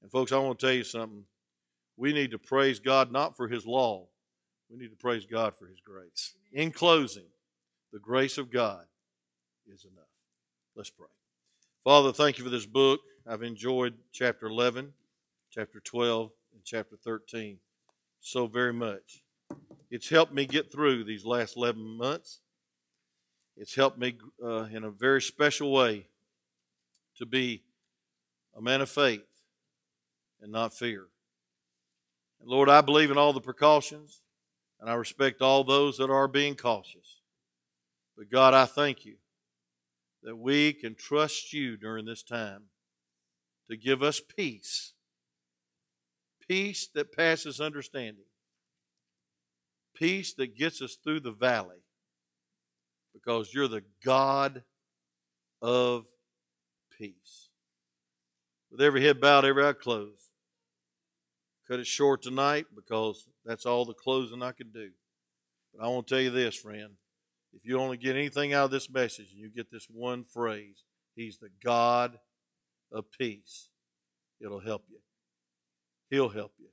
And 0.03 0.11
folks, 0.11 0.33
I 0.33 0.39
want 0.39 0.59
to 0.59 0.67
tell 0.67 0.75
you 0.75 0.85
something. 0.85 1.25
We 1.97 2.13
need 2.13 2.31
to 2.33 2.39
praise 2.39 2.81
God 2.81 3.13
not 3.13 3.37
for 3.37 3.49
His 3.49 3.67
law, 3.67 4.07
we 4.71 4.79
need 4.79 4.91
to 4.91 4.97
praise 4.97 5.27
God 5.27 5.55
for 5.55 5.67
His 5.67 5.81
grace. 5.81 6.35
In 6.53 6.71
closing, 6.71 7.27
the 7.93 7.99
grace 7.99 8.39
of 8.39 8.51
God 8.51 8.85
is 9.67 9.85
enough. 9.85 10.05
Let's 10.77 10.91
pray. 10.91 11.07
Father, 11.85 12.13
thank 12.13 12.39
you 12.39 12.45
for 12.45 12.51
this 12.51 12.67
book. 12.67 13.01
I've 13.27 13.43
enjoyed 13.43 13.95
chapter 14.13 14.47
11, 14.47 14.93
chapter 15.51 15.81
12, 15.81 16.31
and 16.55 16.65
chapter 16.65 16.97
13 16.97 17.59
so 18.21 18.47
very 18.47 18.73
much. 18.73 19.23
It's 19.91 20.09
helped 20.09 20.33
me 20.33 20.47
get 20.47 20.71
through 20.71 21.05
these 21.05 21.25
last 21.25 21.57
11 21.57 21.83
months. 21.83 22.41
It's 23.57 23.75
helped 23.75 23.99
me 23.99 24.17
uh, 24.43 24.65
in 24.73 24.85
a 24.85 24.91
very 24.91 25.21
special 25.21 25.73
way 25.73 26.07
to 27.19 27.27
be 27.27 27.63
a 28.57 28.63
man 28.63 28.81
of 28.81 28.89
faith 28.89 29.27
and 30.41 30.53
not 30.53 30.73
fear. 30.73 31.07
And 32.41 32.49
Lord, 32.49 32.69
I 32.69 32.81
believe 32.81 33.11
in 33.11 33.19
all 33.19 33.33
the 33.33 33.41
precautions 33.41 34.23
and 34.81 34.89
I 34.89 34.95
respect 34.95 35.43
all 35.43 35.65
those 35.65 35.99
that 35.99 36.11
are 36.11 36.29
being 36.29 36.55
cautious. 36.55 37.21
But 38.17 38.31
God, 38.31 38.55
I 38.55 38.65
thank 38.65 39.05
you 39.05 39.17
that 40.23 40.37
we 40.37 40.73
can 40.73 40.95
trust 40.95 41.53
you 41.53 41.77
during 41.77 42.05
this 42.05 42.23
time 42.23 42.65
to 43.69 43.77
give 43.77 44.03
us 44.03 44.21
peace 44.21 44.93
peace 46.51 46.89
that 46.97 47.17
passes 47.17 47.61
understanding, 47.61 48.25
peace 49.95 50.35
that 50.35 50.57
gets 50.57 50.83
us 50.83 50.97
through 50.97 51.21
the 51.21 51.31
valley, 51.31 51.85
because 53.15 53.55
you're 53.55 53.69
the 53.69 53.85
God 54.05 54.65
of 55.63 56.07
peace. 56.99 57.51
With 58.69 58.81
every 58.81 59.05
head 59.05 59.21
bowed, 59.21 59.45
every 59.45 59.65
eye 59.65 59.75
closed. 59.75 60.31
Cut 61.69 61.79
it 61.79 61.87
short 61.87 62.21
tonight 62.21 62.67
because 62.75 63.29
that's 63.45 63.65
all 63.65 63.85
the 63.85 63.95
closing 63.95 64.43
I 64.43 64.51
can 64.51 64.73
do. 64.73 64.91
But 65.73 65.85
I 65.85 65.89
want 65.89 66.09
to 66.09 66.15
tell 66.15 66.23
you 66.23 66.31
this, 66.31 66.57
friend. 66.57 66.95
If 67.53 67.65
you 67.65 67.79
only 67.79 67.97
get 67.97 68.17
anything 68.17 68.55
out 68.55 68.65
of 68.65 68.71
this 68.73 68.91
message 68.91 69.31
and 69.31 69.41
you 69.41 69.51
get 69.51 69.71
this 69.71 69.87
one 69.89 70.25
phrase, 70.25 70.83
He's 71.15 71.39
the 71.39 71.51
God 71.65 72.19
of 72.91 73.05
peace, 73.17 73.69
it'll 74.41 74.59
help 74.59 74.83
you. 74.91 74.99
He'll 76.11 76.29
help 76.29 76.53
you. 76.59 76.67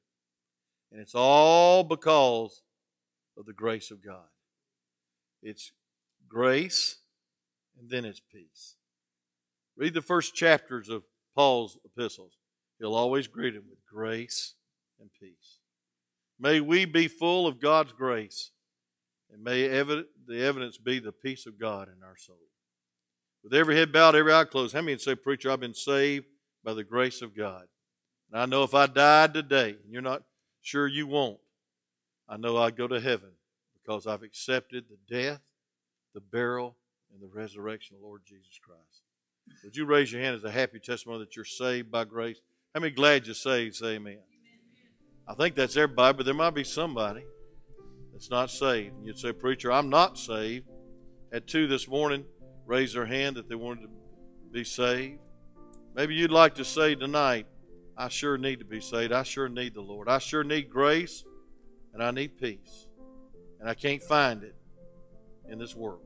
And 0.92 1.00
it's 1.00 1.16
all 1.16 1.84
because 1.84 2.62
of 3.38 3.46
the 3.46 3.54
grace 3.54 3.92
of 3.92 4.04
God. 4.04 4.28
It's 5.44 5.72
grace 6.28 6.98
and 7.80 7.90
then 7.90 8.04
it's 8.06 8.20
peace. 8.20 8.76
Read 9.76 9.94
the 9.94 10.02
first 10.02 10.34
chapters 10.34 10.90
of 10.90 11.04
Paul's 11.36 11.78
epistles. 11.86 12.34
He'll 12.80 12.96
always 12.96 13.28
greet 13.28 13.54
him 13.54 13.66
with 13.70 13.86
grace 13.86 14.56
and 15.00 15.10
peace. 15.20 15.60
May 16.40 16.60
we 16.60 16.86
be 16.86 17.08
full 17.08 17.48
of 17.48 17.60
God's 17.60 17.94
grace, 17.94 18.52
and 19.32 19.44
may 19.44 19.68
the 19.68 20.44
evidence 20.44 20.78
be 20.78 21.00
the 21.00 21.12
peace 21.12 21.46
of 21.46 21.60
God 21.60 21.88
in 21.88 22.04
our 22.04 22.18
soul. 22.18 22.40
With 23.44 23.54
every 23.54 23.76
head 23.76 23.92
bowed, 23.92 24.16
every 24.16 24.34
eye 24.34 24.46
closed, 24.46 24.74
how 24.74 24.82
many 24.82 24.98
say, 24.98 25.16
Preacher, 25.16 25.52
I've 25.52 25.60
been 25.60 25.74
saved 25.74 26.26
by 26.64 26.74
the 26.74 26.84
grace 26.84 27.22
of 27.22 27.36
God? 27.36 27.66
And 28.32 28.42
I 28.42 28.46
know 28.46 28.64
if 28.64 28.74
I 28.74 28.88
died 28.88 29.34
today, 29.34 29.70
and 29.84 29.92
you're 29.92 30.02
not 30.02 30.24
sure 30.62 30.88
you 30.88 31.08
won't, 31.08 31.40
I 32.28 32.38
know 32.38 32.58
I'd 32.58 32.76
go 32.76 32.88
to 32.88 33.00
heaven 33.00 33.30
because 33.74 34.06
I've 34.06 34.24
accepted 34.24 34.86
the 34.90 35.16
death, 35.16 35.42
the 36.14 36.20
burial, 36.20 36.76
and 37.14 37.22
the 37.22 37.34
resurrection 37.34 37.96
of 37.96 38.02
the 38.02 38.08
Lord 38.08 38.22
Jesus 38.26 38.60
Christ. 38.62 39.04
Would 39.64 39.78
you 39.78 39.86
raise 39.86 40.12
your 40.12 40.22
hand 40.22 40.36
as 40.36 40.44
a 40.44 40.52
happy 40.52 40.80
testimony 40.80 41.20
that 41.20 41.36
you're 41.36 41.46
saved 41.46 41.90
by 41.90 42.04
grace? 42.04 42.42
How 42.74 42.82
many 42.82 42.94
glad 42.94 43.26
you're 43.26 43.36
saved? 43.36 43.76
Say 43.76 43.96
amen. 43.96 44.20
I 45.28 45.34
think 45.34 45.56
that's 45.56 45.78
everybody, 45.78 46.18
but 46.18 46.26
there 46.26 46.36
might 46.36 46.54
be 46.54 46.64
somebody 46.64 47.24
that's 48.12 48.30
not 48.30 48.50
saved. 48.50 48.96
And 48.96 49.06
you'd 49.06 49.18
say, 49.18 49.32
Preacher, 49.32 49.72
I'm 49.72 49.90
not 49.90 50.18
saved. 50.18 50.68
At 51.32 51.48
two 51.48 51.68
this 51.68 51.88
morning, 51.88 52.26
raise 52.66 52.94
their 52.94 53.06
hand 53.06 53.36
that 53.36 53.50
they 53.50 53.56
wanted 53.56 53.84
to 53.84 53.90
be 54.52 54.64
saved. 54.64 55.20
Maybe 55.96 56.16
you'd 56.16 56.32
like 56.32 56.56
to 56.56 56.66
say 56.66 56.96
tonight, 56.96 57.48
I 57.98 58.10
sure 58.10 58.38
need 58.38 58.60
to 58.60 58.66
be 58.66 58.80
saved. 58.80 59.12
I 59.12 59.24
sure 59.24 59.50
need 59.50 59.74
the 59.74 59.82
Lord. 59.82 60.08
I 60.08 60.20
sure 60.20 60.44
need 60.44 60.70
grace 60.70 61.24
and 61.94 62.04
I 62.04 62.12
need 62.12 62.40
peace. 62.40 62.88
And 63.60 63.68
I 63.68 63.74
can't 63.74 64.02
find 64.02 64.44
it 64.44 64.56
in 65.50 65.58
this 65.58 65.76
world 65.76 66.06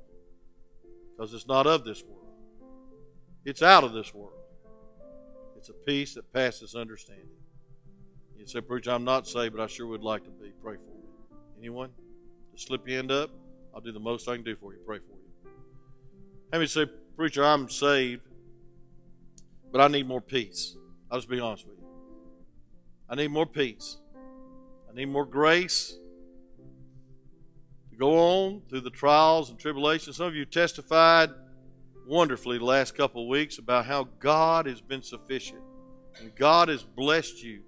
because 1.12 1.34
it's 1.34 1.48
not 1.48 1.68
of 1.68 1.84
this 1.84 2.04
world, 2.04 2.28
it's 3.46 3.62
out 3.62 3.84
of 3.84 3.94
this 3.94 4.14
world. 4.14 4.34
It's 5.58 5.70
a 5.70 5.74
peace 5.74 6.16
that 6.16 6.34
passes 6.34 6.74
understanding. 6.74 7.28
You 8.36 8.48
say, 8.48 8.62
Preacher, 8.62 8.90
I'm 8.90 9.04
not 9.04 9.28
saved, 9.28 9.56
but 9.56 9.62
I 9.62 9.68
sure 9.68 9.86
would 9.86 10.02
like 10.02 10.24
to 10.24 10.32
be. 10.32 10.52
Pray 10.64 10.78
for 10.78 10.98
me. 10.98 11.38
Anyone? 11.60 11.92
Just 12.56 12.66
slip 12.66 12.88
your 12.88 12.98
hand 12.98 13.12
up. 13.12 13.30
I'll 13.72 13.82
do 13.82 13.92
the 13.92 14.00
most 14.00 14.28
I 14.28 14.34
can 14.34 14.44
do 14.44 14.56
for 14.56 14.74
you. 14.74 14.80
Pray 14.84 14.98
for 14.98 15.14
you. 15.14 15.52
How 16.52 16.58
many 16.58 16.66
say, 16.66 16.88
Preacher, 17.16 17.46
I'm 17.46 17.70
saved, 17.70 18.24
but 19.72 19.82
I 19.82 19.88
need 19.88 20.08
more 20.08 20.22
peace? 20.22 20.76
I'll 21.12 21.20
just 21.20 21.30
be 21.30 21.40
honest 21.40 21.68
with 21.68 21.78
you. 21.78 21.81
I 23.12 23.16
need 23.16 23.28
more 23.28 23.46
peace. 23.46 23.98
I 24.90 24.96
need 24.96 25.10
more 25.10 25.26
grace 25.26 25.98
to 27.90 27.98
go 27.98 28.18
on 28.18 28.62
through 28.70 28.80
the 28.82 28.90
trials 28.90 29.50
and 29.50 29.60
tribulations. 29.60 30.16
Some 30.16 30.28
of 30.28 30.36
you 30.36 30.46
testified 30.46 31.30
wonderfully 32.08 32.58
the 32.58 32.64
last 32.64 32.96
couple 32.96 33.24
of 33.24 33.28
weeks 33.28 33.58
about 33.58 33.86
how 33.86 34.06
God 34.22 34.66
has 34.66 34.80
been 34.80 35.02
sufficient 35.02 35.60
and 36.22 36.34
God 36.36 36.70
has 36.70 36.84
blessed 36.84 37.44
you. 37.44 37.64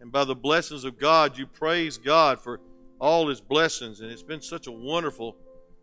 And 0.00 0.10
by 0.10 0.24
the 0.24 0.34
blessings 0.34 0.82
of 0.82 0.98
God, 0.98 1.38
you 1.38 1.46
praise 1.46 1.96
God 1.96 2.40
for 2.40 2.60
all 3.00 3.28
His 3.28 3.40
blessings. 3.40 4.00
And 4.00 4.10
it's 4.10 4.24
been 4.24 4.42
such 4.42 4.66
a 4.66 4.72
wonderful, 4.72 5.36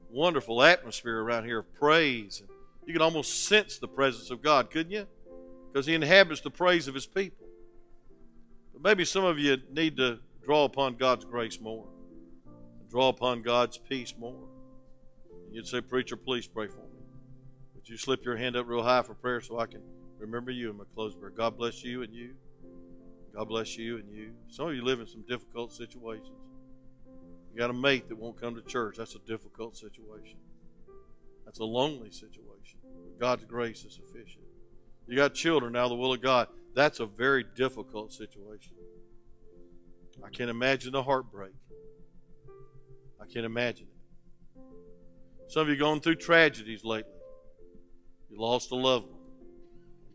wonderful 0.10 0.62
atmosphere 0.62 1.22
around 1.22 1.46
here 1.46 1.60
of 1.60 1.74
praise. 1.76 2.44
You 2.86 2.92
can 2.92 3.02
almost 3.02 3.46
sense 3.46 3.78
the 3.78 3.88
presence 3.88 4.32
of 4.32 4.42
God, 4.42 4.70
couldn't 4.70 4.92
you? 4.92 5.08
Because 5.72 5.86
He 5.86 5.94
inhabits 5.94 6.42
the 6.42 6.52
praise 6.52 6.90
of 6.90 6.94
His 6.94 7.06
people. 7.06 7.45
But 8.76 8.84
maybe 8.84 9.06
some 9.06 9.24
of 9.24 9.40
you 9.40 9.58
need 9.72 9.96
to 9.98 10.20
draw 10.44 10.66
upon 10.66 10.96
God's 10.96 11.24
grace 11.24 11.62
more, 11.62 11.88
draw 12.90 13.08
upon 13.08 13.42
God's 13.42 13.78
peace 13.78 14.14
more. 14.18 14.50
You'd 15.50 15.66
say, 15.66 15.80
Preacher, 15.80 16.18
please 16.18 16.46
pray 16.46 16.68
for 16.68 16.82
me. 16.82 17.00
Would 17.74 17.88
you 17.88 17.96
slip 17.96 18.26
your 18.26 18.36
hand 18.36 18.58
up 18.58 18.68
real 18.68 18.84
high 18.84 19.02
for 19.02 19.14
prayer 19.14 19.40
so 19.40 19.58
I 19.58 19.66
can 19.68 19.82
remember 20.20 20.52
you 20.52 20.70
in 20.70 20.78
my 20.78 20.84
closing 20.94 21.20
prayer? 21.20 21.32
God 21.32 21.58
bless 21.58 21.84
you 21.84 22.04
and 22.04 22.14
you. 22.14 22.36
God 23.34 23.48
bless 23.48 23.78
you 23.78 23.98
and 23.98 24.10
you. 24.12 24.34
Some 24.50 24.68
of 24.68 24.76
you 24.76 24.84
live 24.84 25.00
in 25.00 25.08
some 25.08 25.24
difficult 25.28 25.72
situations. 25.72 26.38
You 27.54 27.60
got 27.60 27.70
a 27.70 27.74
mate 27.74 28.10
that 28.10 28.18
won't 28.18 28.40
come 28.40 28.56
to 28.56 28.62
church. 28.62 28.98
That's 28.98 29.16
a 29.16 29.20
difficult 29.20 29.78
situation. 29.78 30.38
That's 31.46 31.60
a 31.60 31.64
lonely 31.64 32.12
situation. 32.12 32.80
God's 33.18 33.46
grace 33.46 33.86
is 33.86 33.94
sufficient. 33.94 34.44
You 35.08 35.16
got 35.16 35.34
children 35.34 35.74
now, 35.74 35.88
the 35.88 35.96
will 35.96 36.12
of 36.12 36.22
God. 36.22 36.50
That's 36.76 37.00
a 37.00 37.06
very 37.06 37.46
difficult 37.56 38.12
situation. 38.12 38.74
I 40.24 40.30
can't 40.30 40.50
imagine 40.50 40.92
the 40.92 41.04
heartbreak. 41.04 41.54
I 43.22 43.26
can't 43.26 43.46
imagine 43.46 43.88
it. 43.88 44.62
Some 45.48 45.64
of 45.64 45.70
you 45.70 45.78
going 45.78 46.02
through 46.02 46.16
tragedies 46.16 46.84
lately. 46.84 47.12
You 48.30 48.40
lost 48.40 48.72
a 48.72 48.76
loved 48.76 49.08
one. 49.08 49.22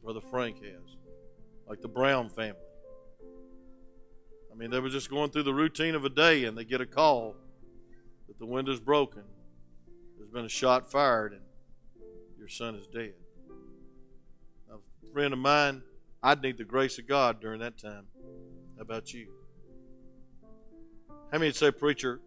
Brother 0.05 0.21
Frank 0.21 0.57
has, 0.63 0.97
like 1.67 1.81
the 1.81 1.89
Brown 1.89 2.29
family. 2.29 2.61
I 4.53 4.57
mean, 4.57 4.71
they 4.71 4.81
were 4.81 4.89
just 4.91 5.09
going 5.09 5.31
through 5.31 5.45
the 5.45 5.55
routine 5.55 5.95
of 5.95 6.05
a 6.05 6.11
day 6.11 6.45
and 6.45 6.59
they 6.59 6.65
get 6.65 6.83
a 6.83 6.87
call 6.87 7.37
that 8.29 8.39
the 8.39 8.47
window's 8.47 8.81
broken. 8.81 9.23
There's 10.19 10.31
been 10.31 10.45
a 10.45 10.51
shot 10.51 10.91
fired 10.91 11.33
and 11.33 11.43
your 12.39 12.49
son 12.49 12.75
is 12.75 12.87
dead. 12.87 13.15
A 14.71 15.13
friend 15.13 15.33
of 15.33 15.39
mine, 15.39 15.83
I'd 16.23 16.43
need 16.43 16.59
the 16.59 16.65
grace 16.65 16.99
of 16.99 17.07
God 17.09 17.41
during 17.41 17.61
that 17.61 17.79
time. 17.79 18.07
How 18.77 18.83
about 18.83 19.13
you? 19.13 19.29
How 21.33 21.39
many 21.39 21.53
say, 21.53 21.71
Preacher, 21.71 22.21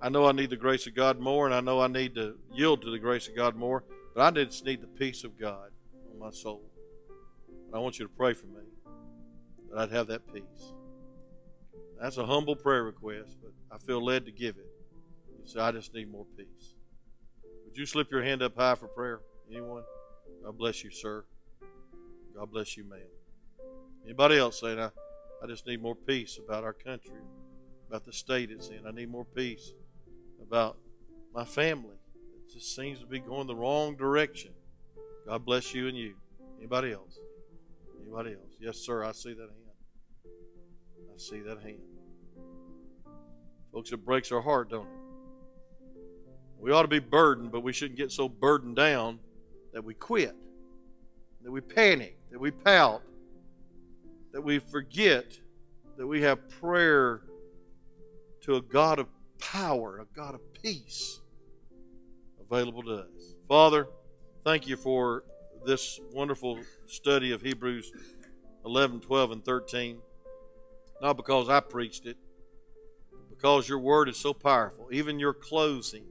I 0.00 0.08
know 0.08 0.26
I 0.26 0.32
need 0.32 0.50
the 0.50 0.56
grace 0.56 0.86
of 0.86 0.94
God 0.94 1.18
more 1.18 1.46
and 1.46 1.54
I 1.54 1.60
know 1.60 1.80
I 1.80 1.88
need 1.88 2.14
to 2.14 2.36
yield 2.52 2.82
to 2.82 2.90
the 2.90 2.98
grace 2.98 3.28
of 3.28 3.36
God 3.36 3.56
more, 3.56 3.84
but 4.14 4.22
I 4.22 4.30
just 4.30 4.64
need 4.64 4.80
the 4.80 4.86
peace 4.86 5.24
of 5.24 5.38
God 5.38 5.70
on 6.12 6.18
my 6.18 6.30
soul. 6.30 6.62
And 7.48 7.74
I 7.74 7.78
want 7.78 7.98
you 7.98 8.06
to 8.06 8.12
pray 8.12 8.32
for 8.32 8.46
me 8.46 8.62
that 9.70 9.78
I'd 9.80 9.92
have 9.92 10.06
that 10.06 10.32
peace. 10.32 10.72
That's 12.00 12.16
a 12.16 12.26
humble 12.26 12.56
prayer 12.56 12.84
request, 12.84 13.36
but 13.42 13.52
I 13.70 13.78
feel 13.78 14.04
led 14.04 14.24
to 14.26 14.32
give 14.32 14.56
it. 14.56 14.66
You 15.38 15.48
say, 15.48 15.60
I 15.60 15.72
just 15.72 15.94
need 15.94 16.10
more 16.10 16.26
peace. 16.36 16.74
Would 17.66 17.76
you 17.76 17.86
slip 17.86 18.10
your 18.10 18.22
hand 18.22 18.42
up 18.42 18.56
high 18.56 18.74
for 18.74 18.88
prayer? 18.88 19.20
Anyone? 19.50 19.82
God 20.44 20.56
bless 20.56 20.84
you, 20.84 20.90
sir. 20.90 21.24
God 22.34 22.50
bless 22.50 22.76
you, 22.76 22.84
ma'am. 22.84 23.00
Anybody 24.04 24.38
else 24.38 24.60
saying, 24.60 24.78
I, 24.78 24.90
I 25.42 25.46
just 25.46 25.66
need 25.66 25.80
more 25.80 25.94
peace 25.94 26.38
about 26.44 26.64
our 26.64 26.72
country, 26.72 27.20
about 27.88 28.04
the 28.04 28.12
state 28.12 28.50
it's 28.50 28.68
in. 28.68 28.80
I 28.86 28.90
need 28.90 29.10
more 29.10 29.24
peace 29.24 29.72
about 30.42 30.76
my 31.34 31.44
family 31.44 31.96
It 32.46 32.52
just 32.52 32.74
seems 32.74 33.00
to 33.00 33.06
be 33.06 33.18
going 33.18 33.46
the 33.46 33.54
wrong 33.56 33.96
direction. 33.96 34.52
God 35.26 35.44
bless 35.44 35.74
you 35.74 35.88
and 35.88 35.96
you. 35.96 36.14
Anybody 36.58 36.92
else? 36.92 37.18
Anybody 38.00 38.30
else? 38.30 38.52
Yes, 38.60 38.78
sir. 38.78 39.04
I 39.04 39.12
see 39.12 39.32
that 39.32 39.40
hand. 39.40 40.34
I 41.14 41.18
see 41.18 41.40
that 41.40 41.62
hand. 41.62 41.78
Folks, 43.72 43.92
it 43.92 44.04
breaks 44.04 44.30
our 44.30 44.40
heart, 44.40 44.70
don't 44.70 44.86
it? 44.86 45.04
We 46.58 46.72
ought 46.72 46.82
to 46.82 46.88
be 46.88 47.00
burdened, 47.00 47.52
but 47.52 47.62
we 47.62 47.72
shouldn't 47.72 47.98
get 47.98 48.10
so 48.10 48.28
burdened 48.28 48.76
down 48.76 49.18
that 49.72 49.84
we 49.84 49.94
quit, 49.94 50.34
that 51.42 51.50
we 51.50 51.60
panic, 51.60 52.16
that 52.34 52.40
we 52.40 52.50
pout, 52.50 53.00
that 54.32 54.42
we 54.42 54.58
forget 54.58 55.38
that 55.96 56.04
we 56.04 56.20
have 56.20 56.50
prayer 56.60 57.20
to 58.40 58.56
a 58.56 58.60
God 58.60 58.98
of 58.98 59.06
power, 59.38 60.00
a 60.00 60.16
God 60.16 60.34
of 60.34 60.40
peace 60.52 61.20
available 62.40 62.82
to 62.82 62.94
us. 62.94 63.36
Father, 63.46 63.86
thank 64.42 64.66
you 64.66 64.76
for 64.76 65.22
this 65.64 66.00
wonderful 66.12 66.58
study 66.86 67.30
of 67.30 67.40
Hebrews 67.40 67.92
11, 68.64 68.98
12, 68.98 69.30
and 69.30 69.44
13. 69.44 69.98
Not 71.00 71.16
because 71.16 71.48
I 71.48 71.60
preached 71.60 72.04
it, 72.04 72.16
because 73.30 73.68
your 73.68 73.78
word 73.78 74.08
is 74.08 74.16
so 74.16 74.34
powerful. 74.34 74.88
Even 74.90 75.20
your 75.20 75.34
closing, 75.34 76.06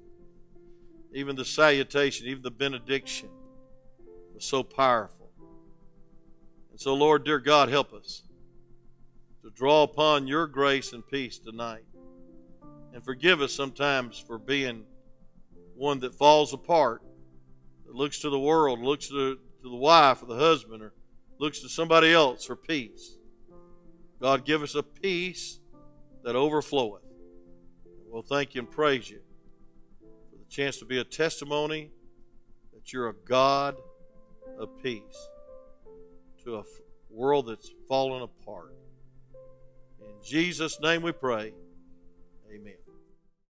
even 1.14 1.36
the 1.36 1.44
salutation, 1.44 2.28
even 2.28 2.44
the 2.44 2.50
benediction 2.50 3.28
was 4.34 4.46
so 4.46 4.64
powerful. 4.64 5.23
And 6.74 6.82
so, 6.82 6.96
Lord, 6.96 7.24
dear 7.24 7.38
God, 7.38 7.70
help 7.70 7.94
us 7.94 8.24
to 9.44 9.52
draw 9.52 9.84
upon 9.84 10.26
your 10.26 10.48
grace 10.48 10.92
and 10.92 11.08
peace 11.08 11.38
tonight. 11.38 11.84
And 12.92 13.06
forgive 13.06 13.42
us 13.42 13.54
sometimes 13.54 14.18
for 14.18 14.40
being 14.40 14.86
one 15.76 16.00
that 16.00 16.16
falls 16.16 16.52
apart, 16.52 17.04
that 17.86 17.94
looks 17.94 18.20
to 18.22 18.30
the 18.32 18.40
world, 18.40 18.80
looks 18.80 19.08
to 19.10 19.14
the, 19.14 19.36
to 19.62 19.70
the 19.70 19.76
wife 19.76 20.24
or 20.24 20.26
the 20.26 20.36
husband, 20.36 20.82
or 20.82 20.94
looks 21.38 21.60
to 21.60 21.70
somebody 21.70 22.12
else 22.12 22.44
for 22.44 22.56
peace. 22.56 23.18
God, 24.20 24.44
give 24.44 24.64
us 24.64 24.74
a 24.74 24.82
peace 24.82 25.60
that 26.24 26.36
overfloweth. 26.36 27.02
We'll 28.08 28.24
thank 28.24 28.56
you 28.56 28.62
and 28.62 28.72
praise 28.72 29.12
you 29.12 29.20
for 30.32 30.38
the 30.38 30.50
chance 30.50 30.80
to 30.80 30.86
be 30.86 30.98
a 30.98 31.04
testimony 31.04 31.92
that 32.74 32.92
you're 32.92 33.10
a 33.10 33.14
God 33.14 33.76
of 34.58 34.70
peace 34.82 35.30
to 36.44 36.58
a 36.58 36.64
world 37.10 37.48
that's 37.48 37.72
fallen 37.88 38.24
apart. 38.24 38.74
In 40.00 40.16
Jesus' 40.24 40.80
name 40.82 41.02
we 41.02 41.12
pray. 41.12 41.54
Amen. 42.54 42.83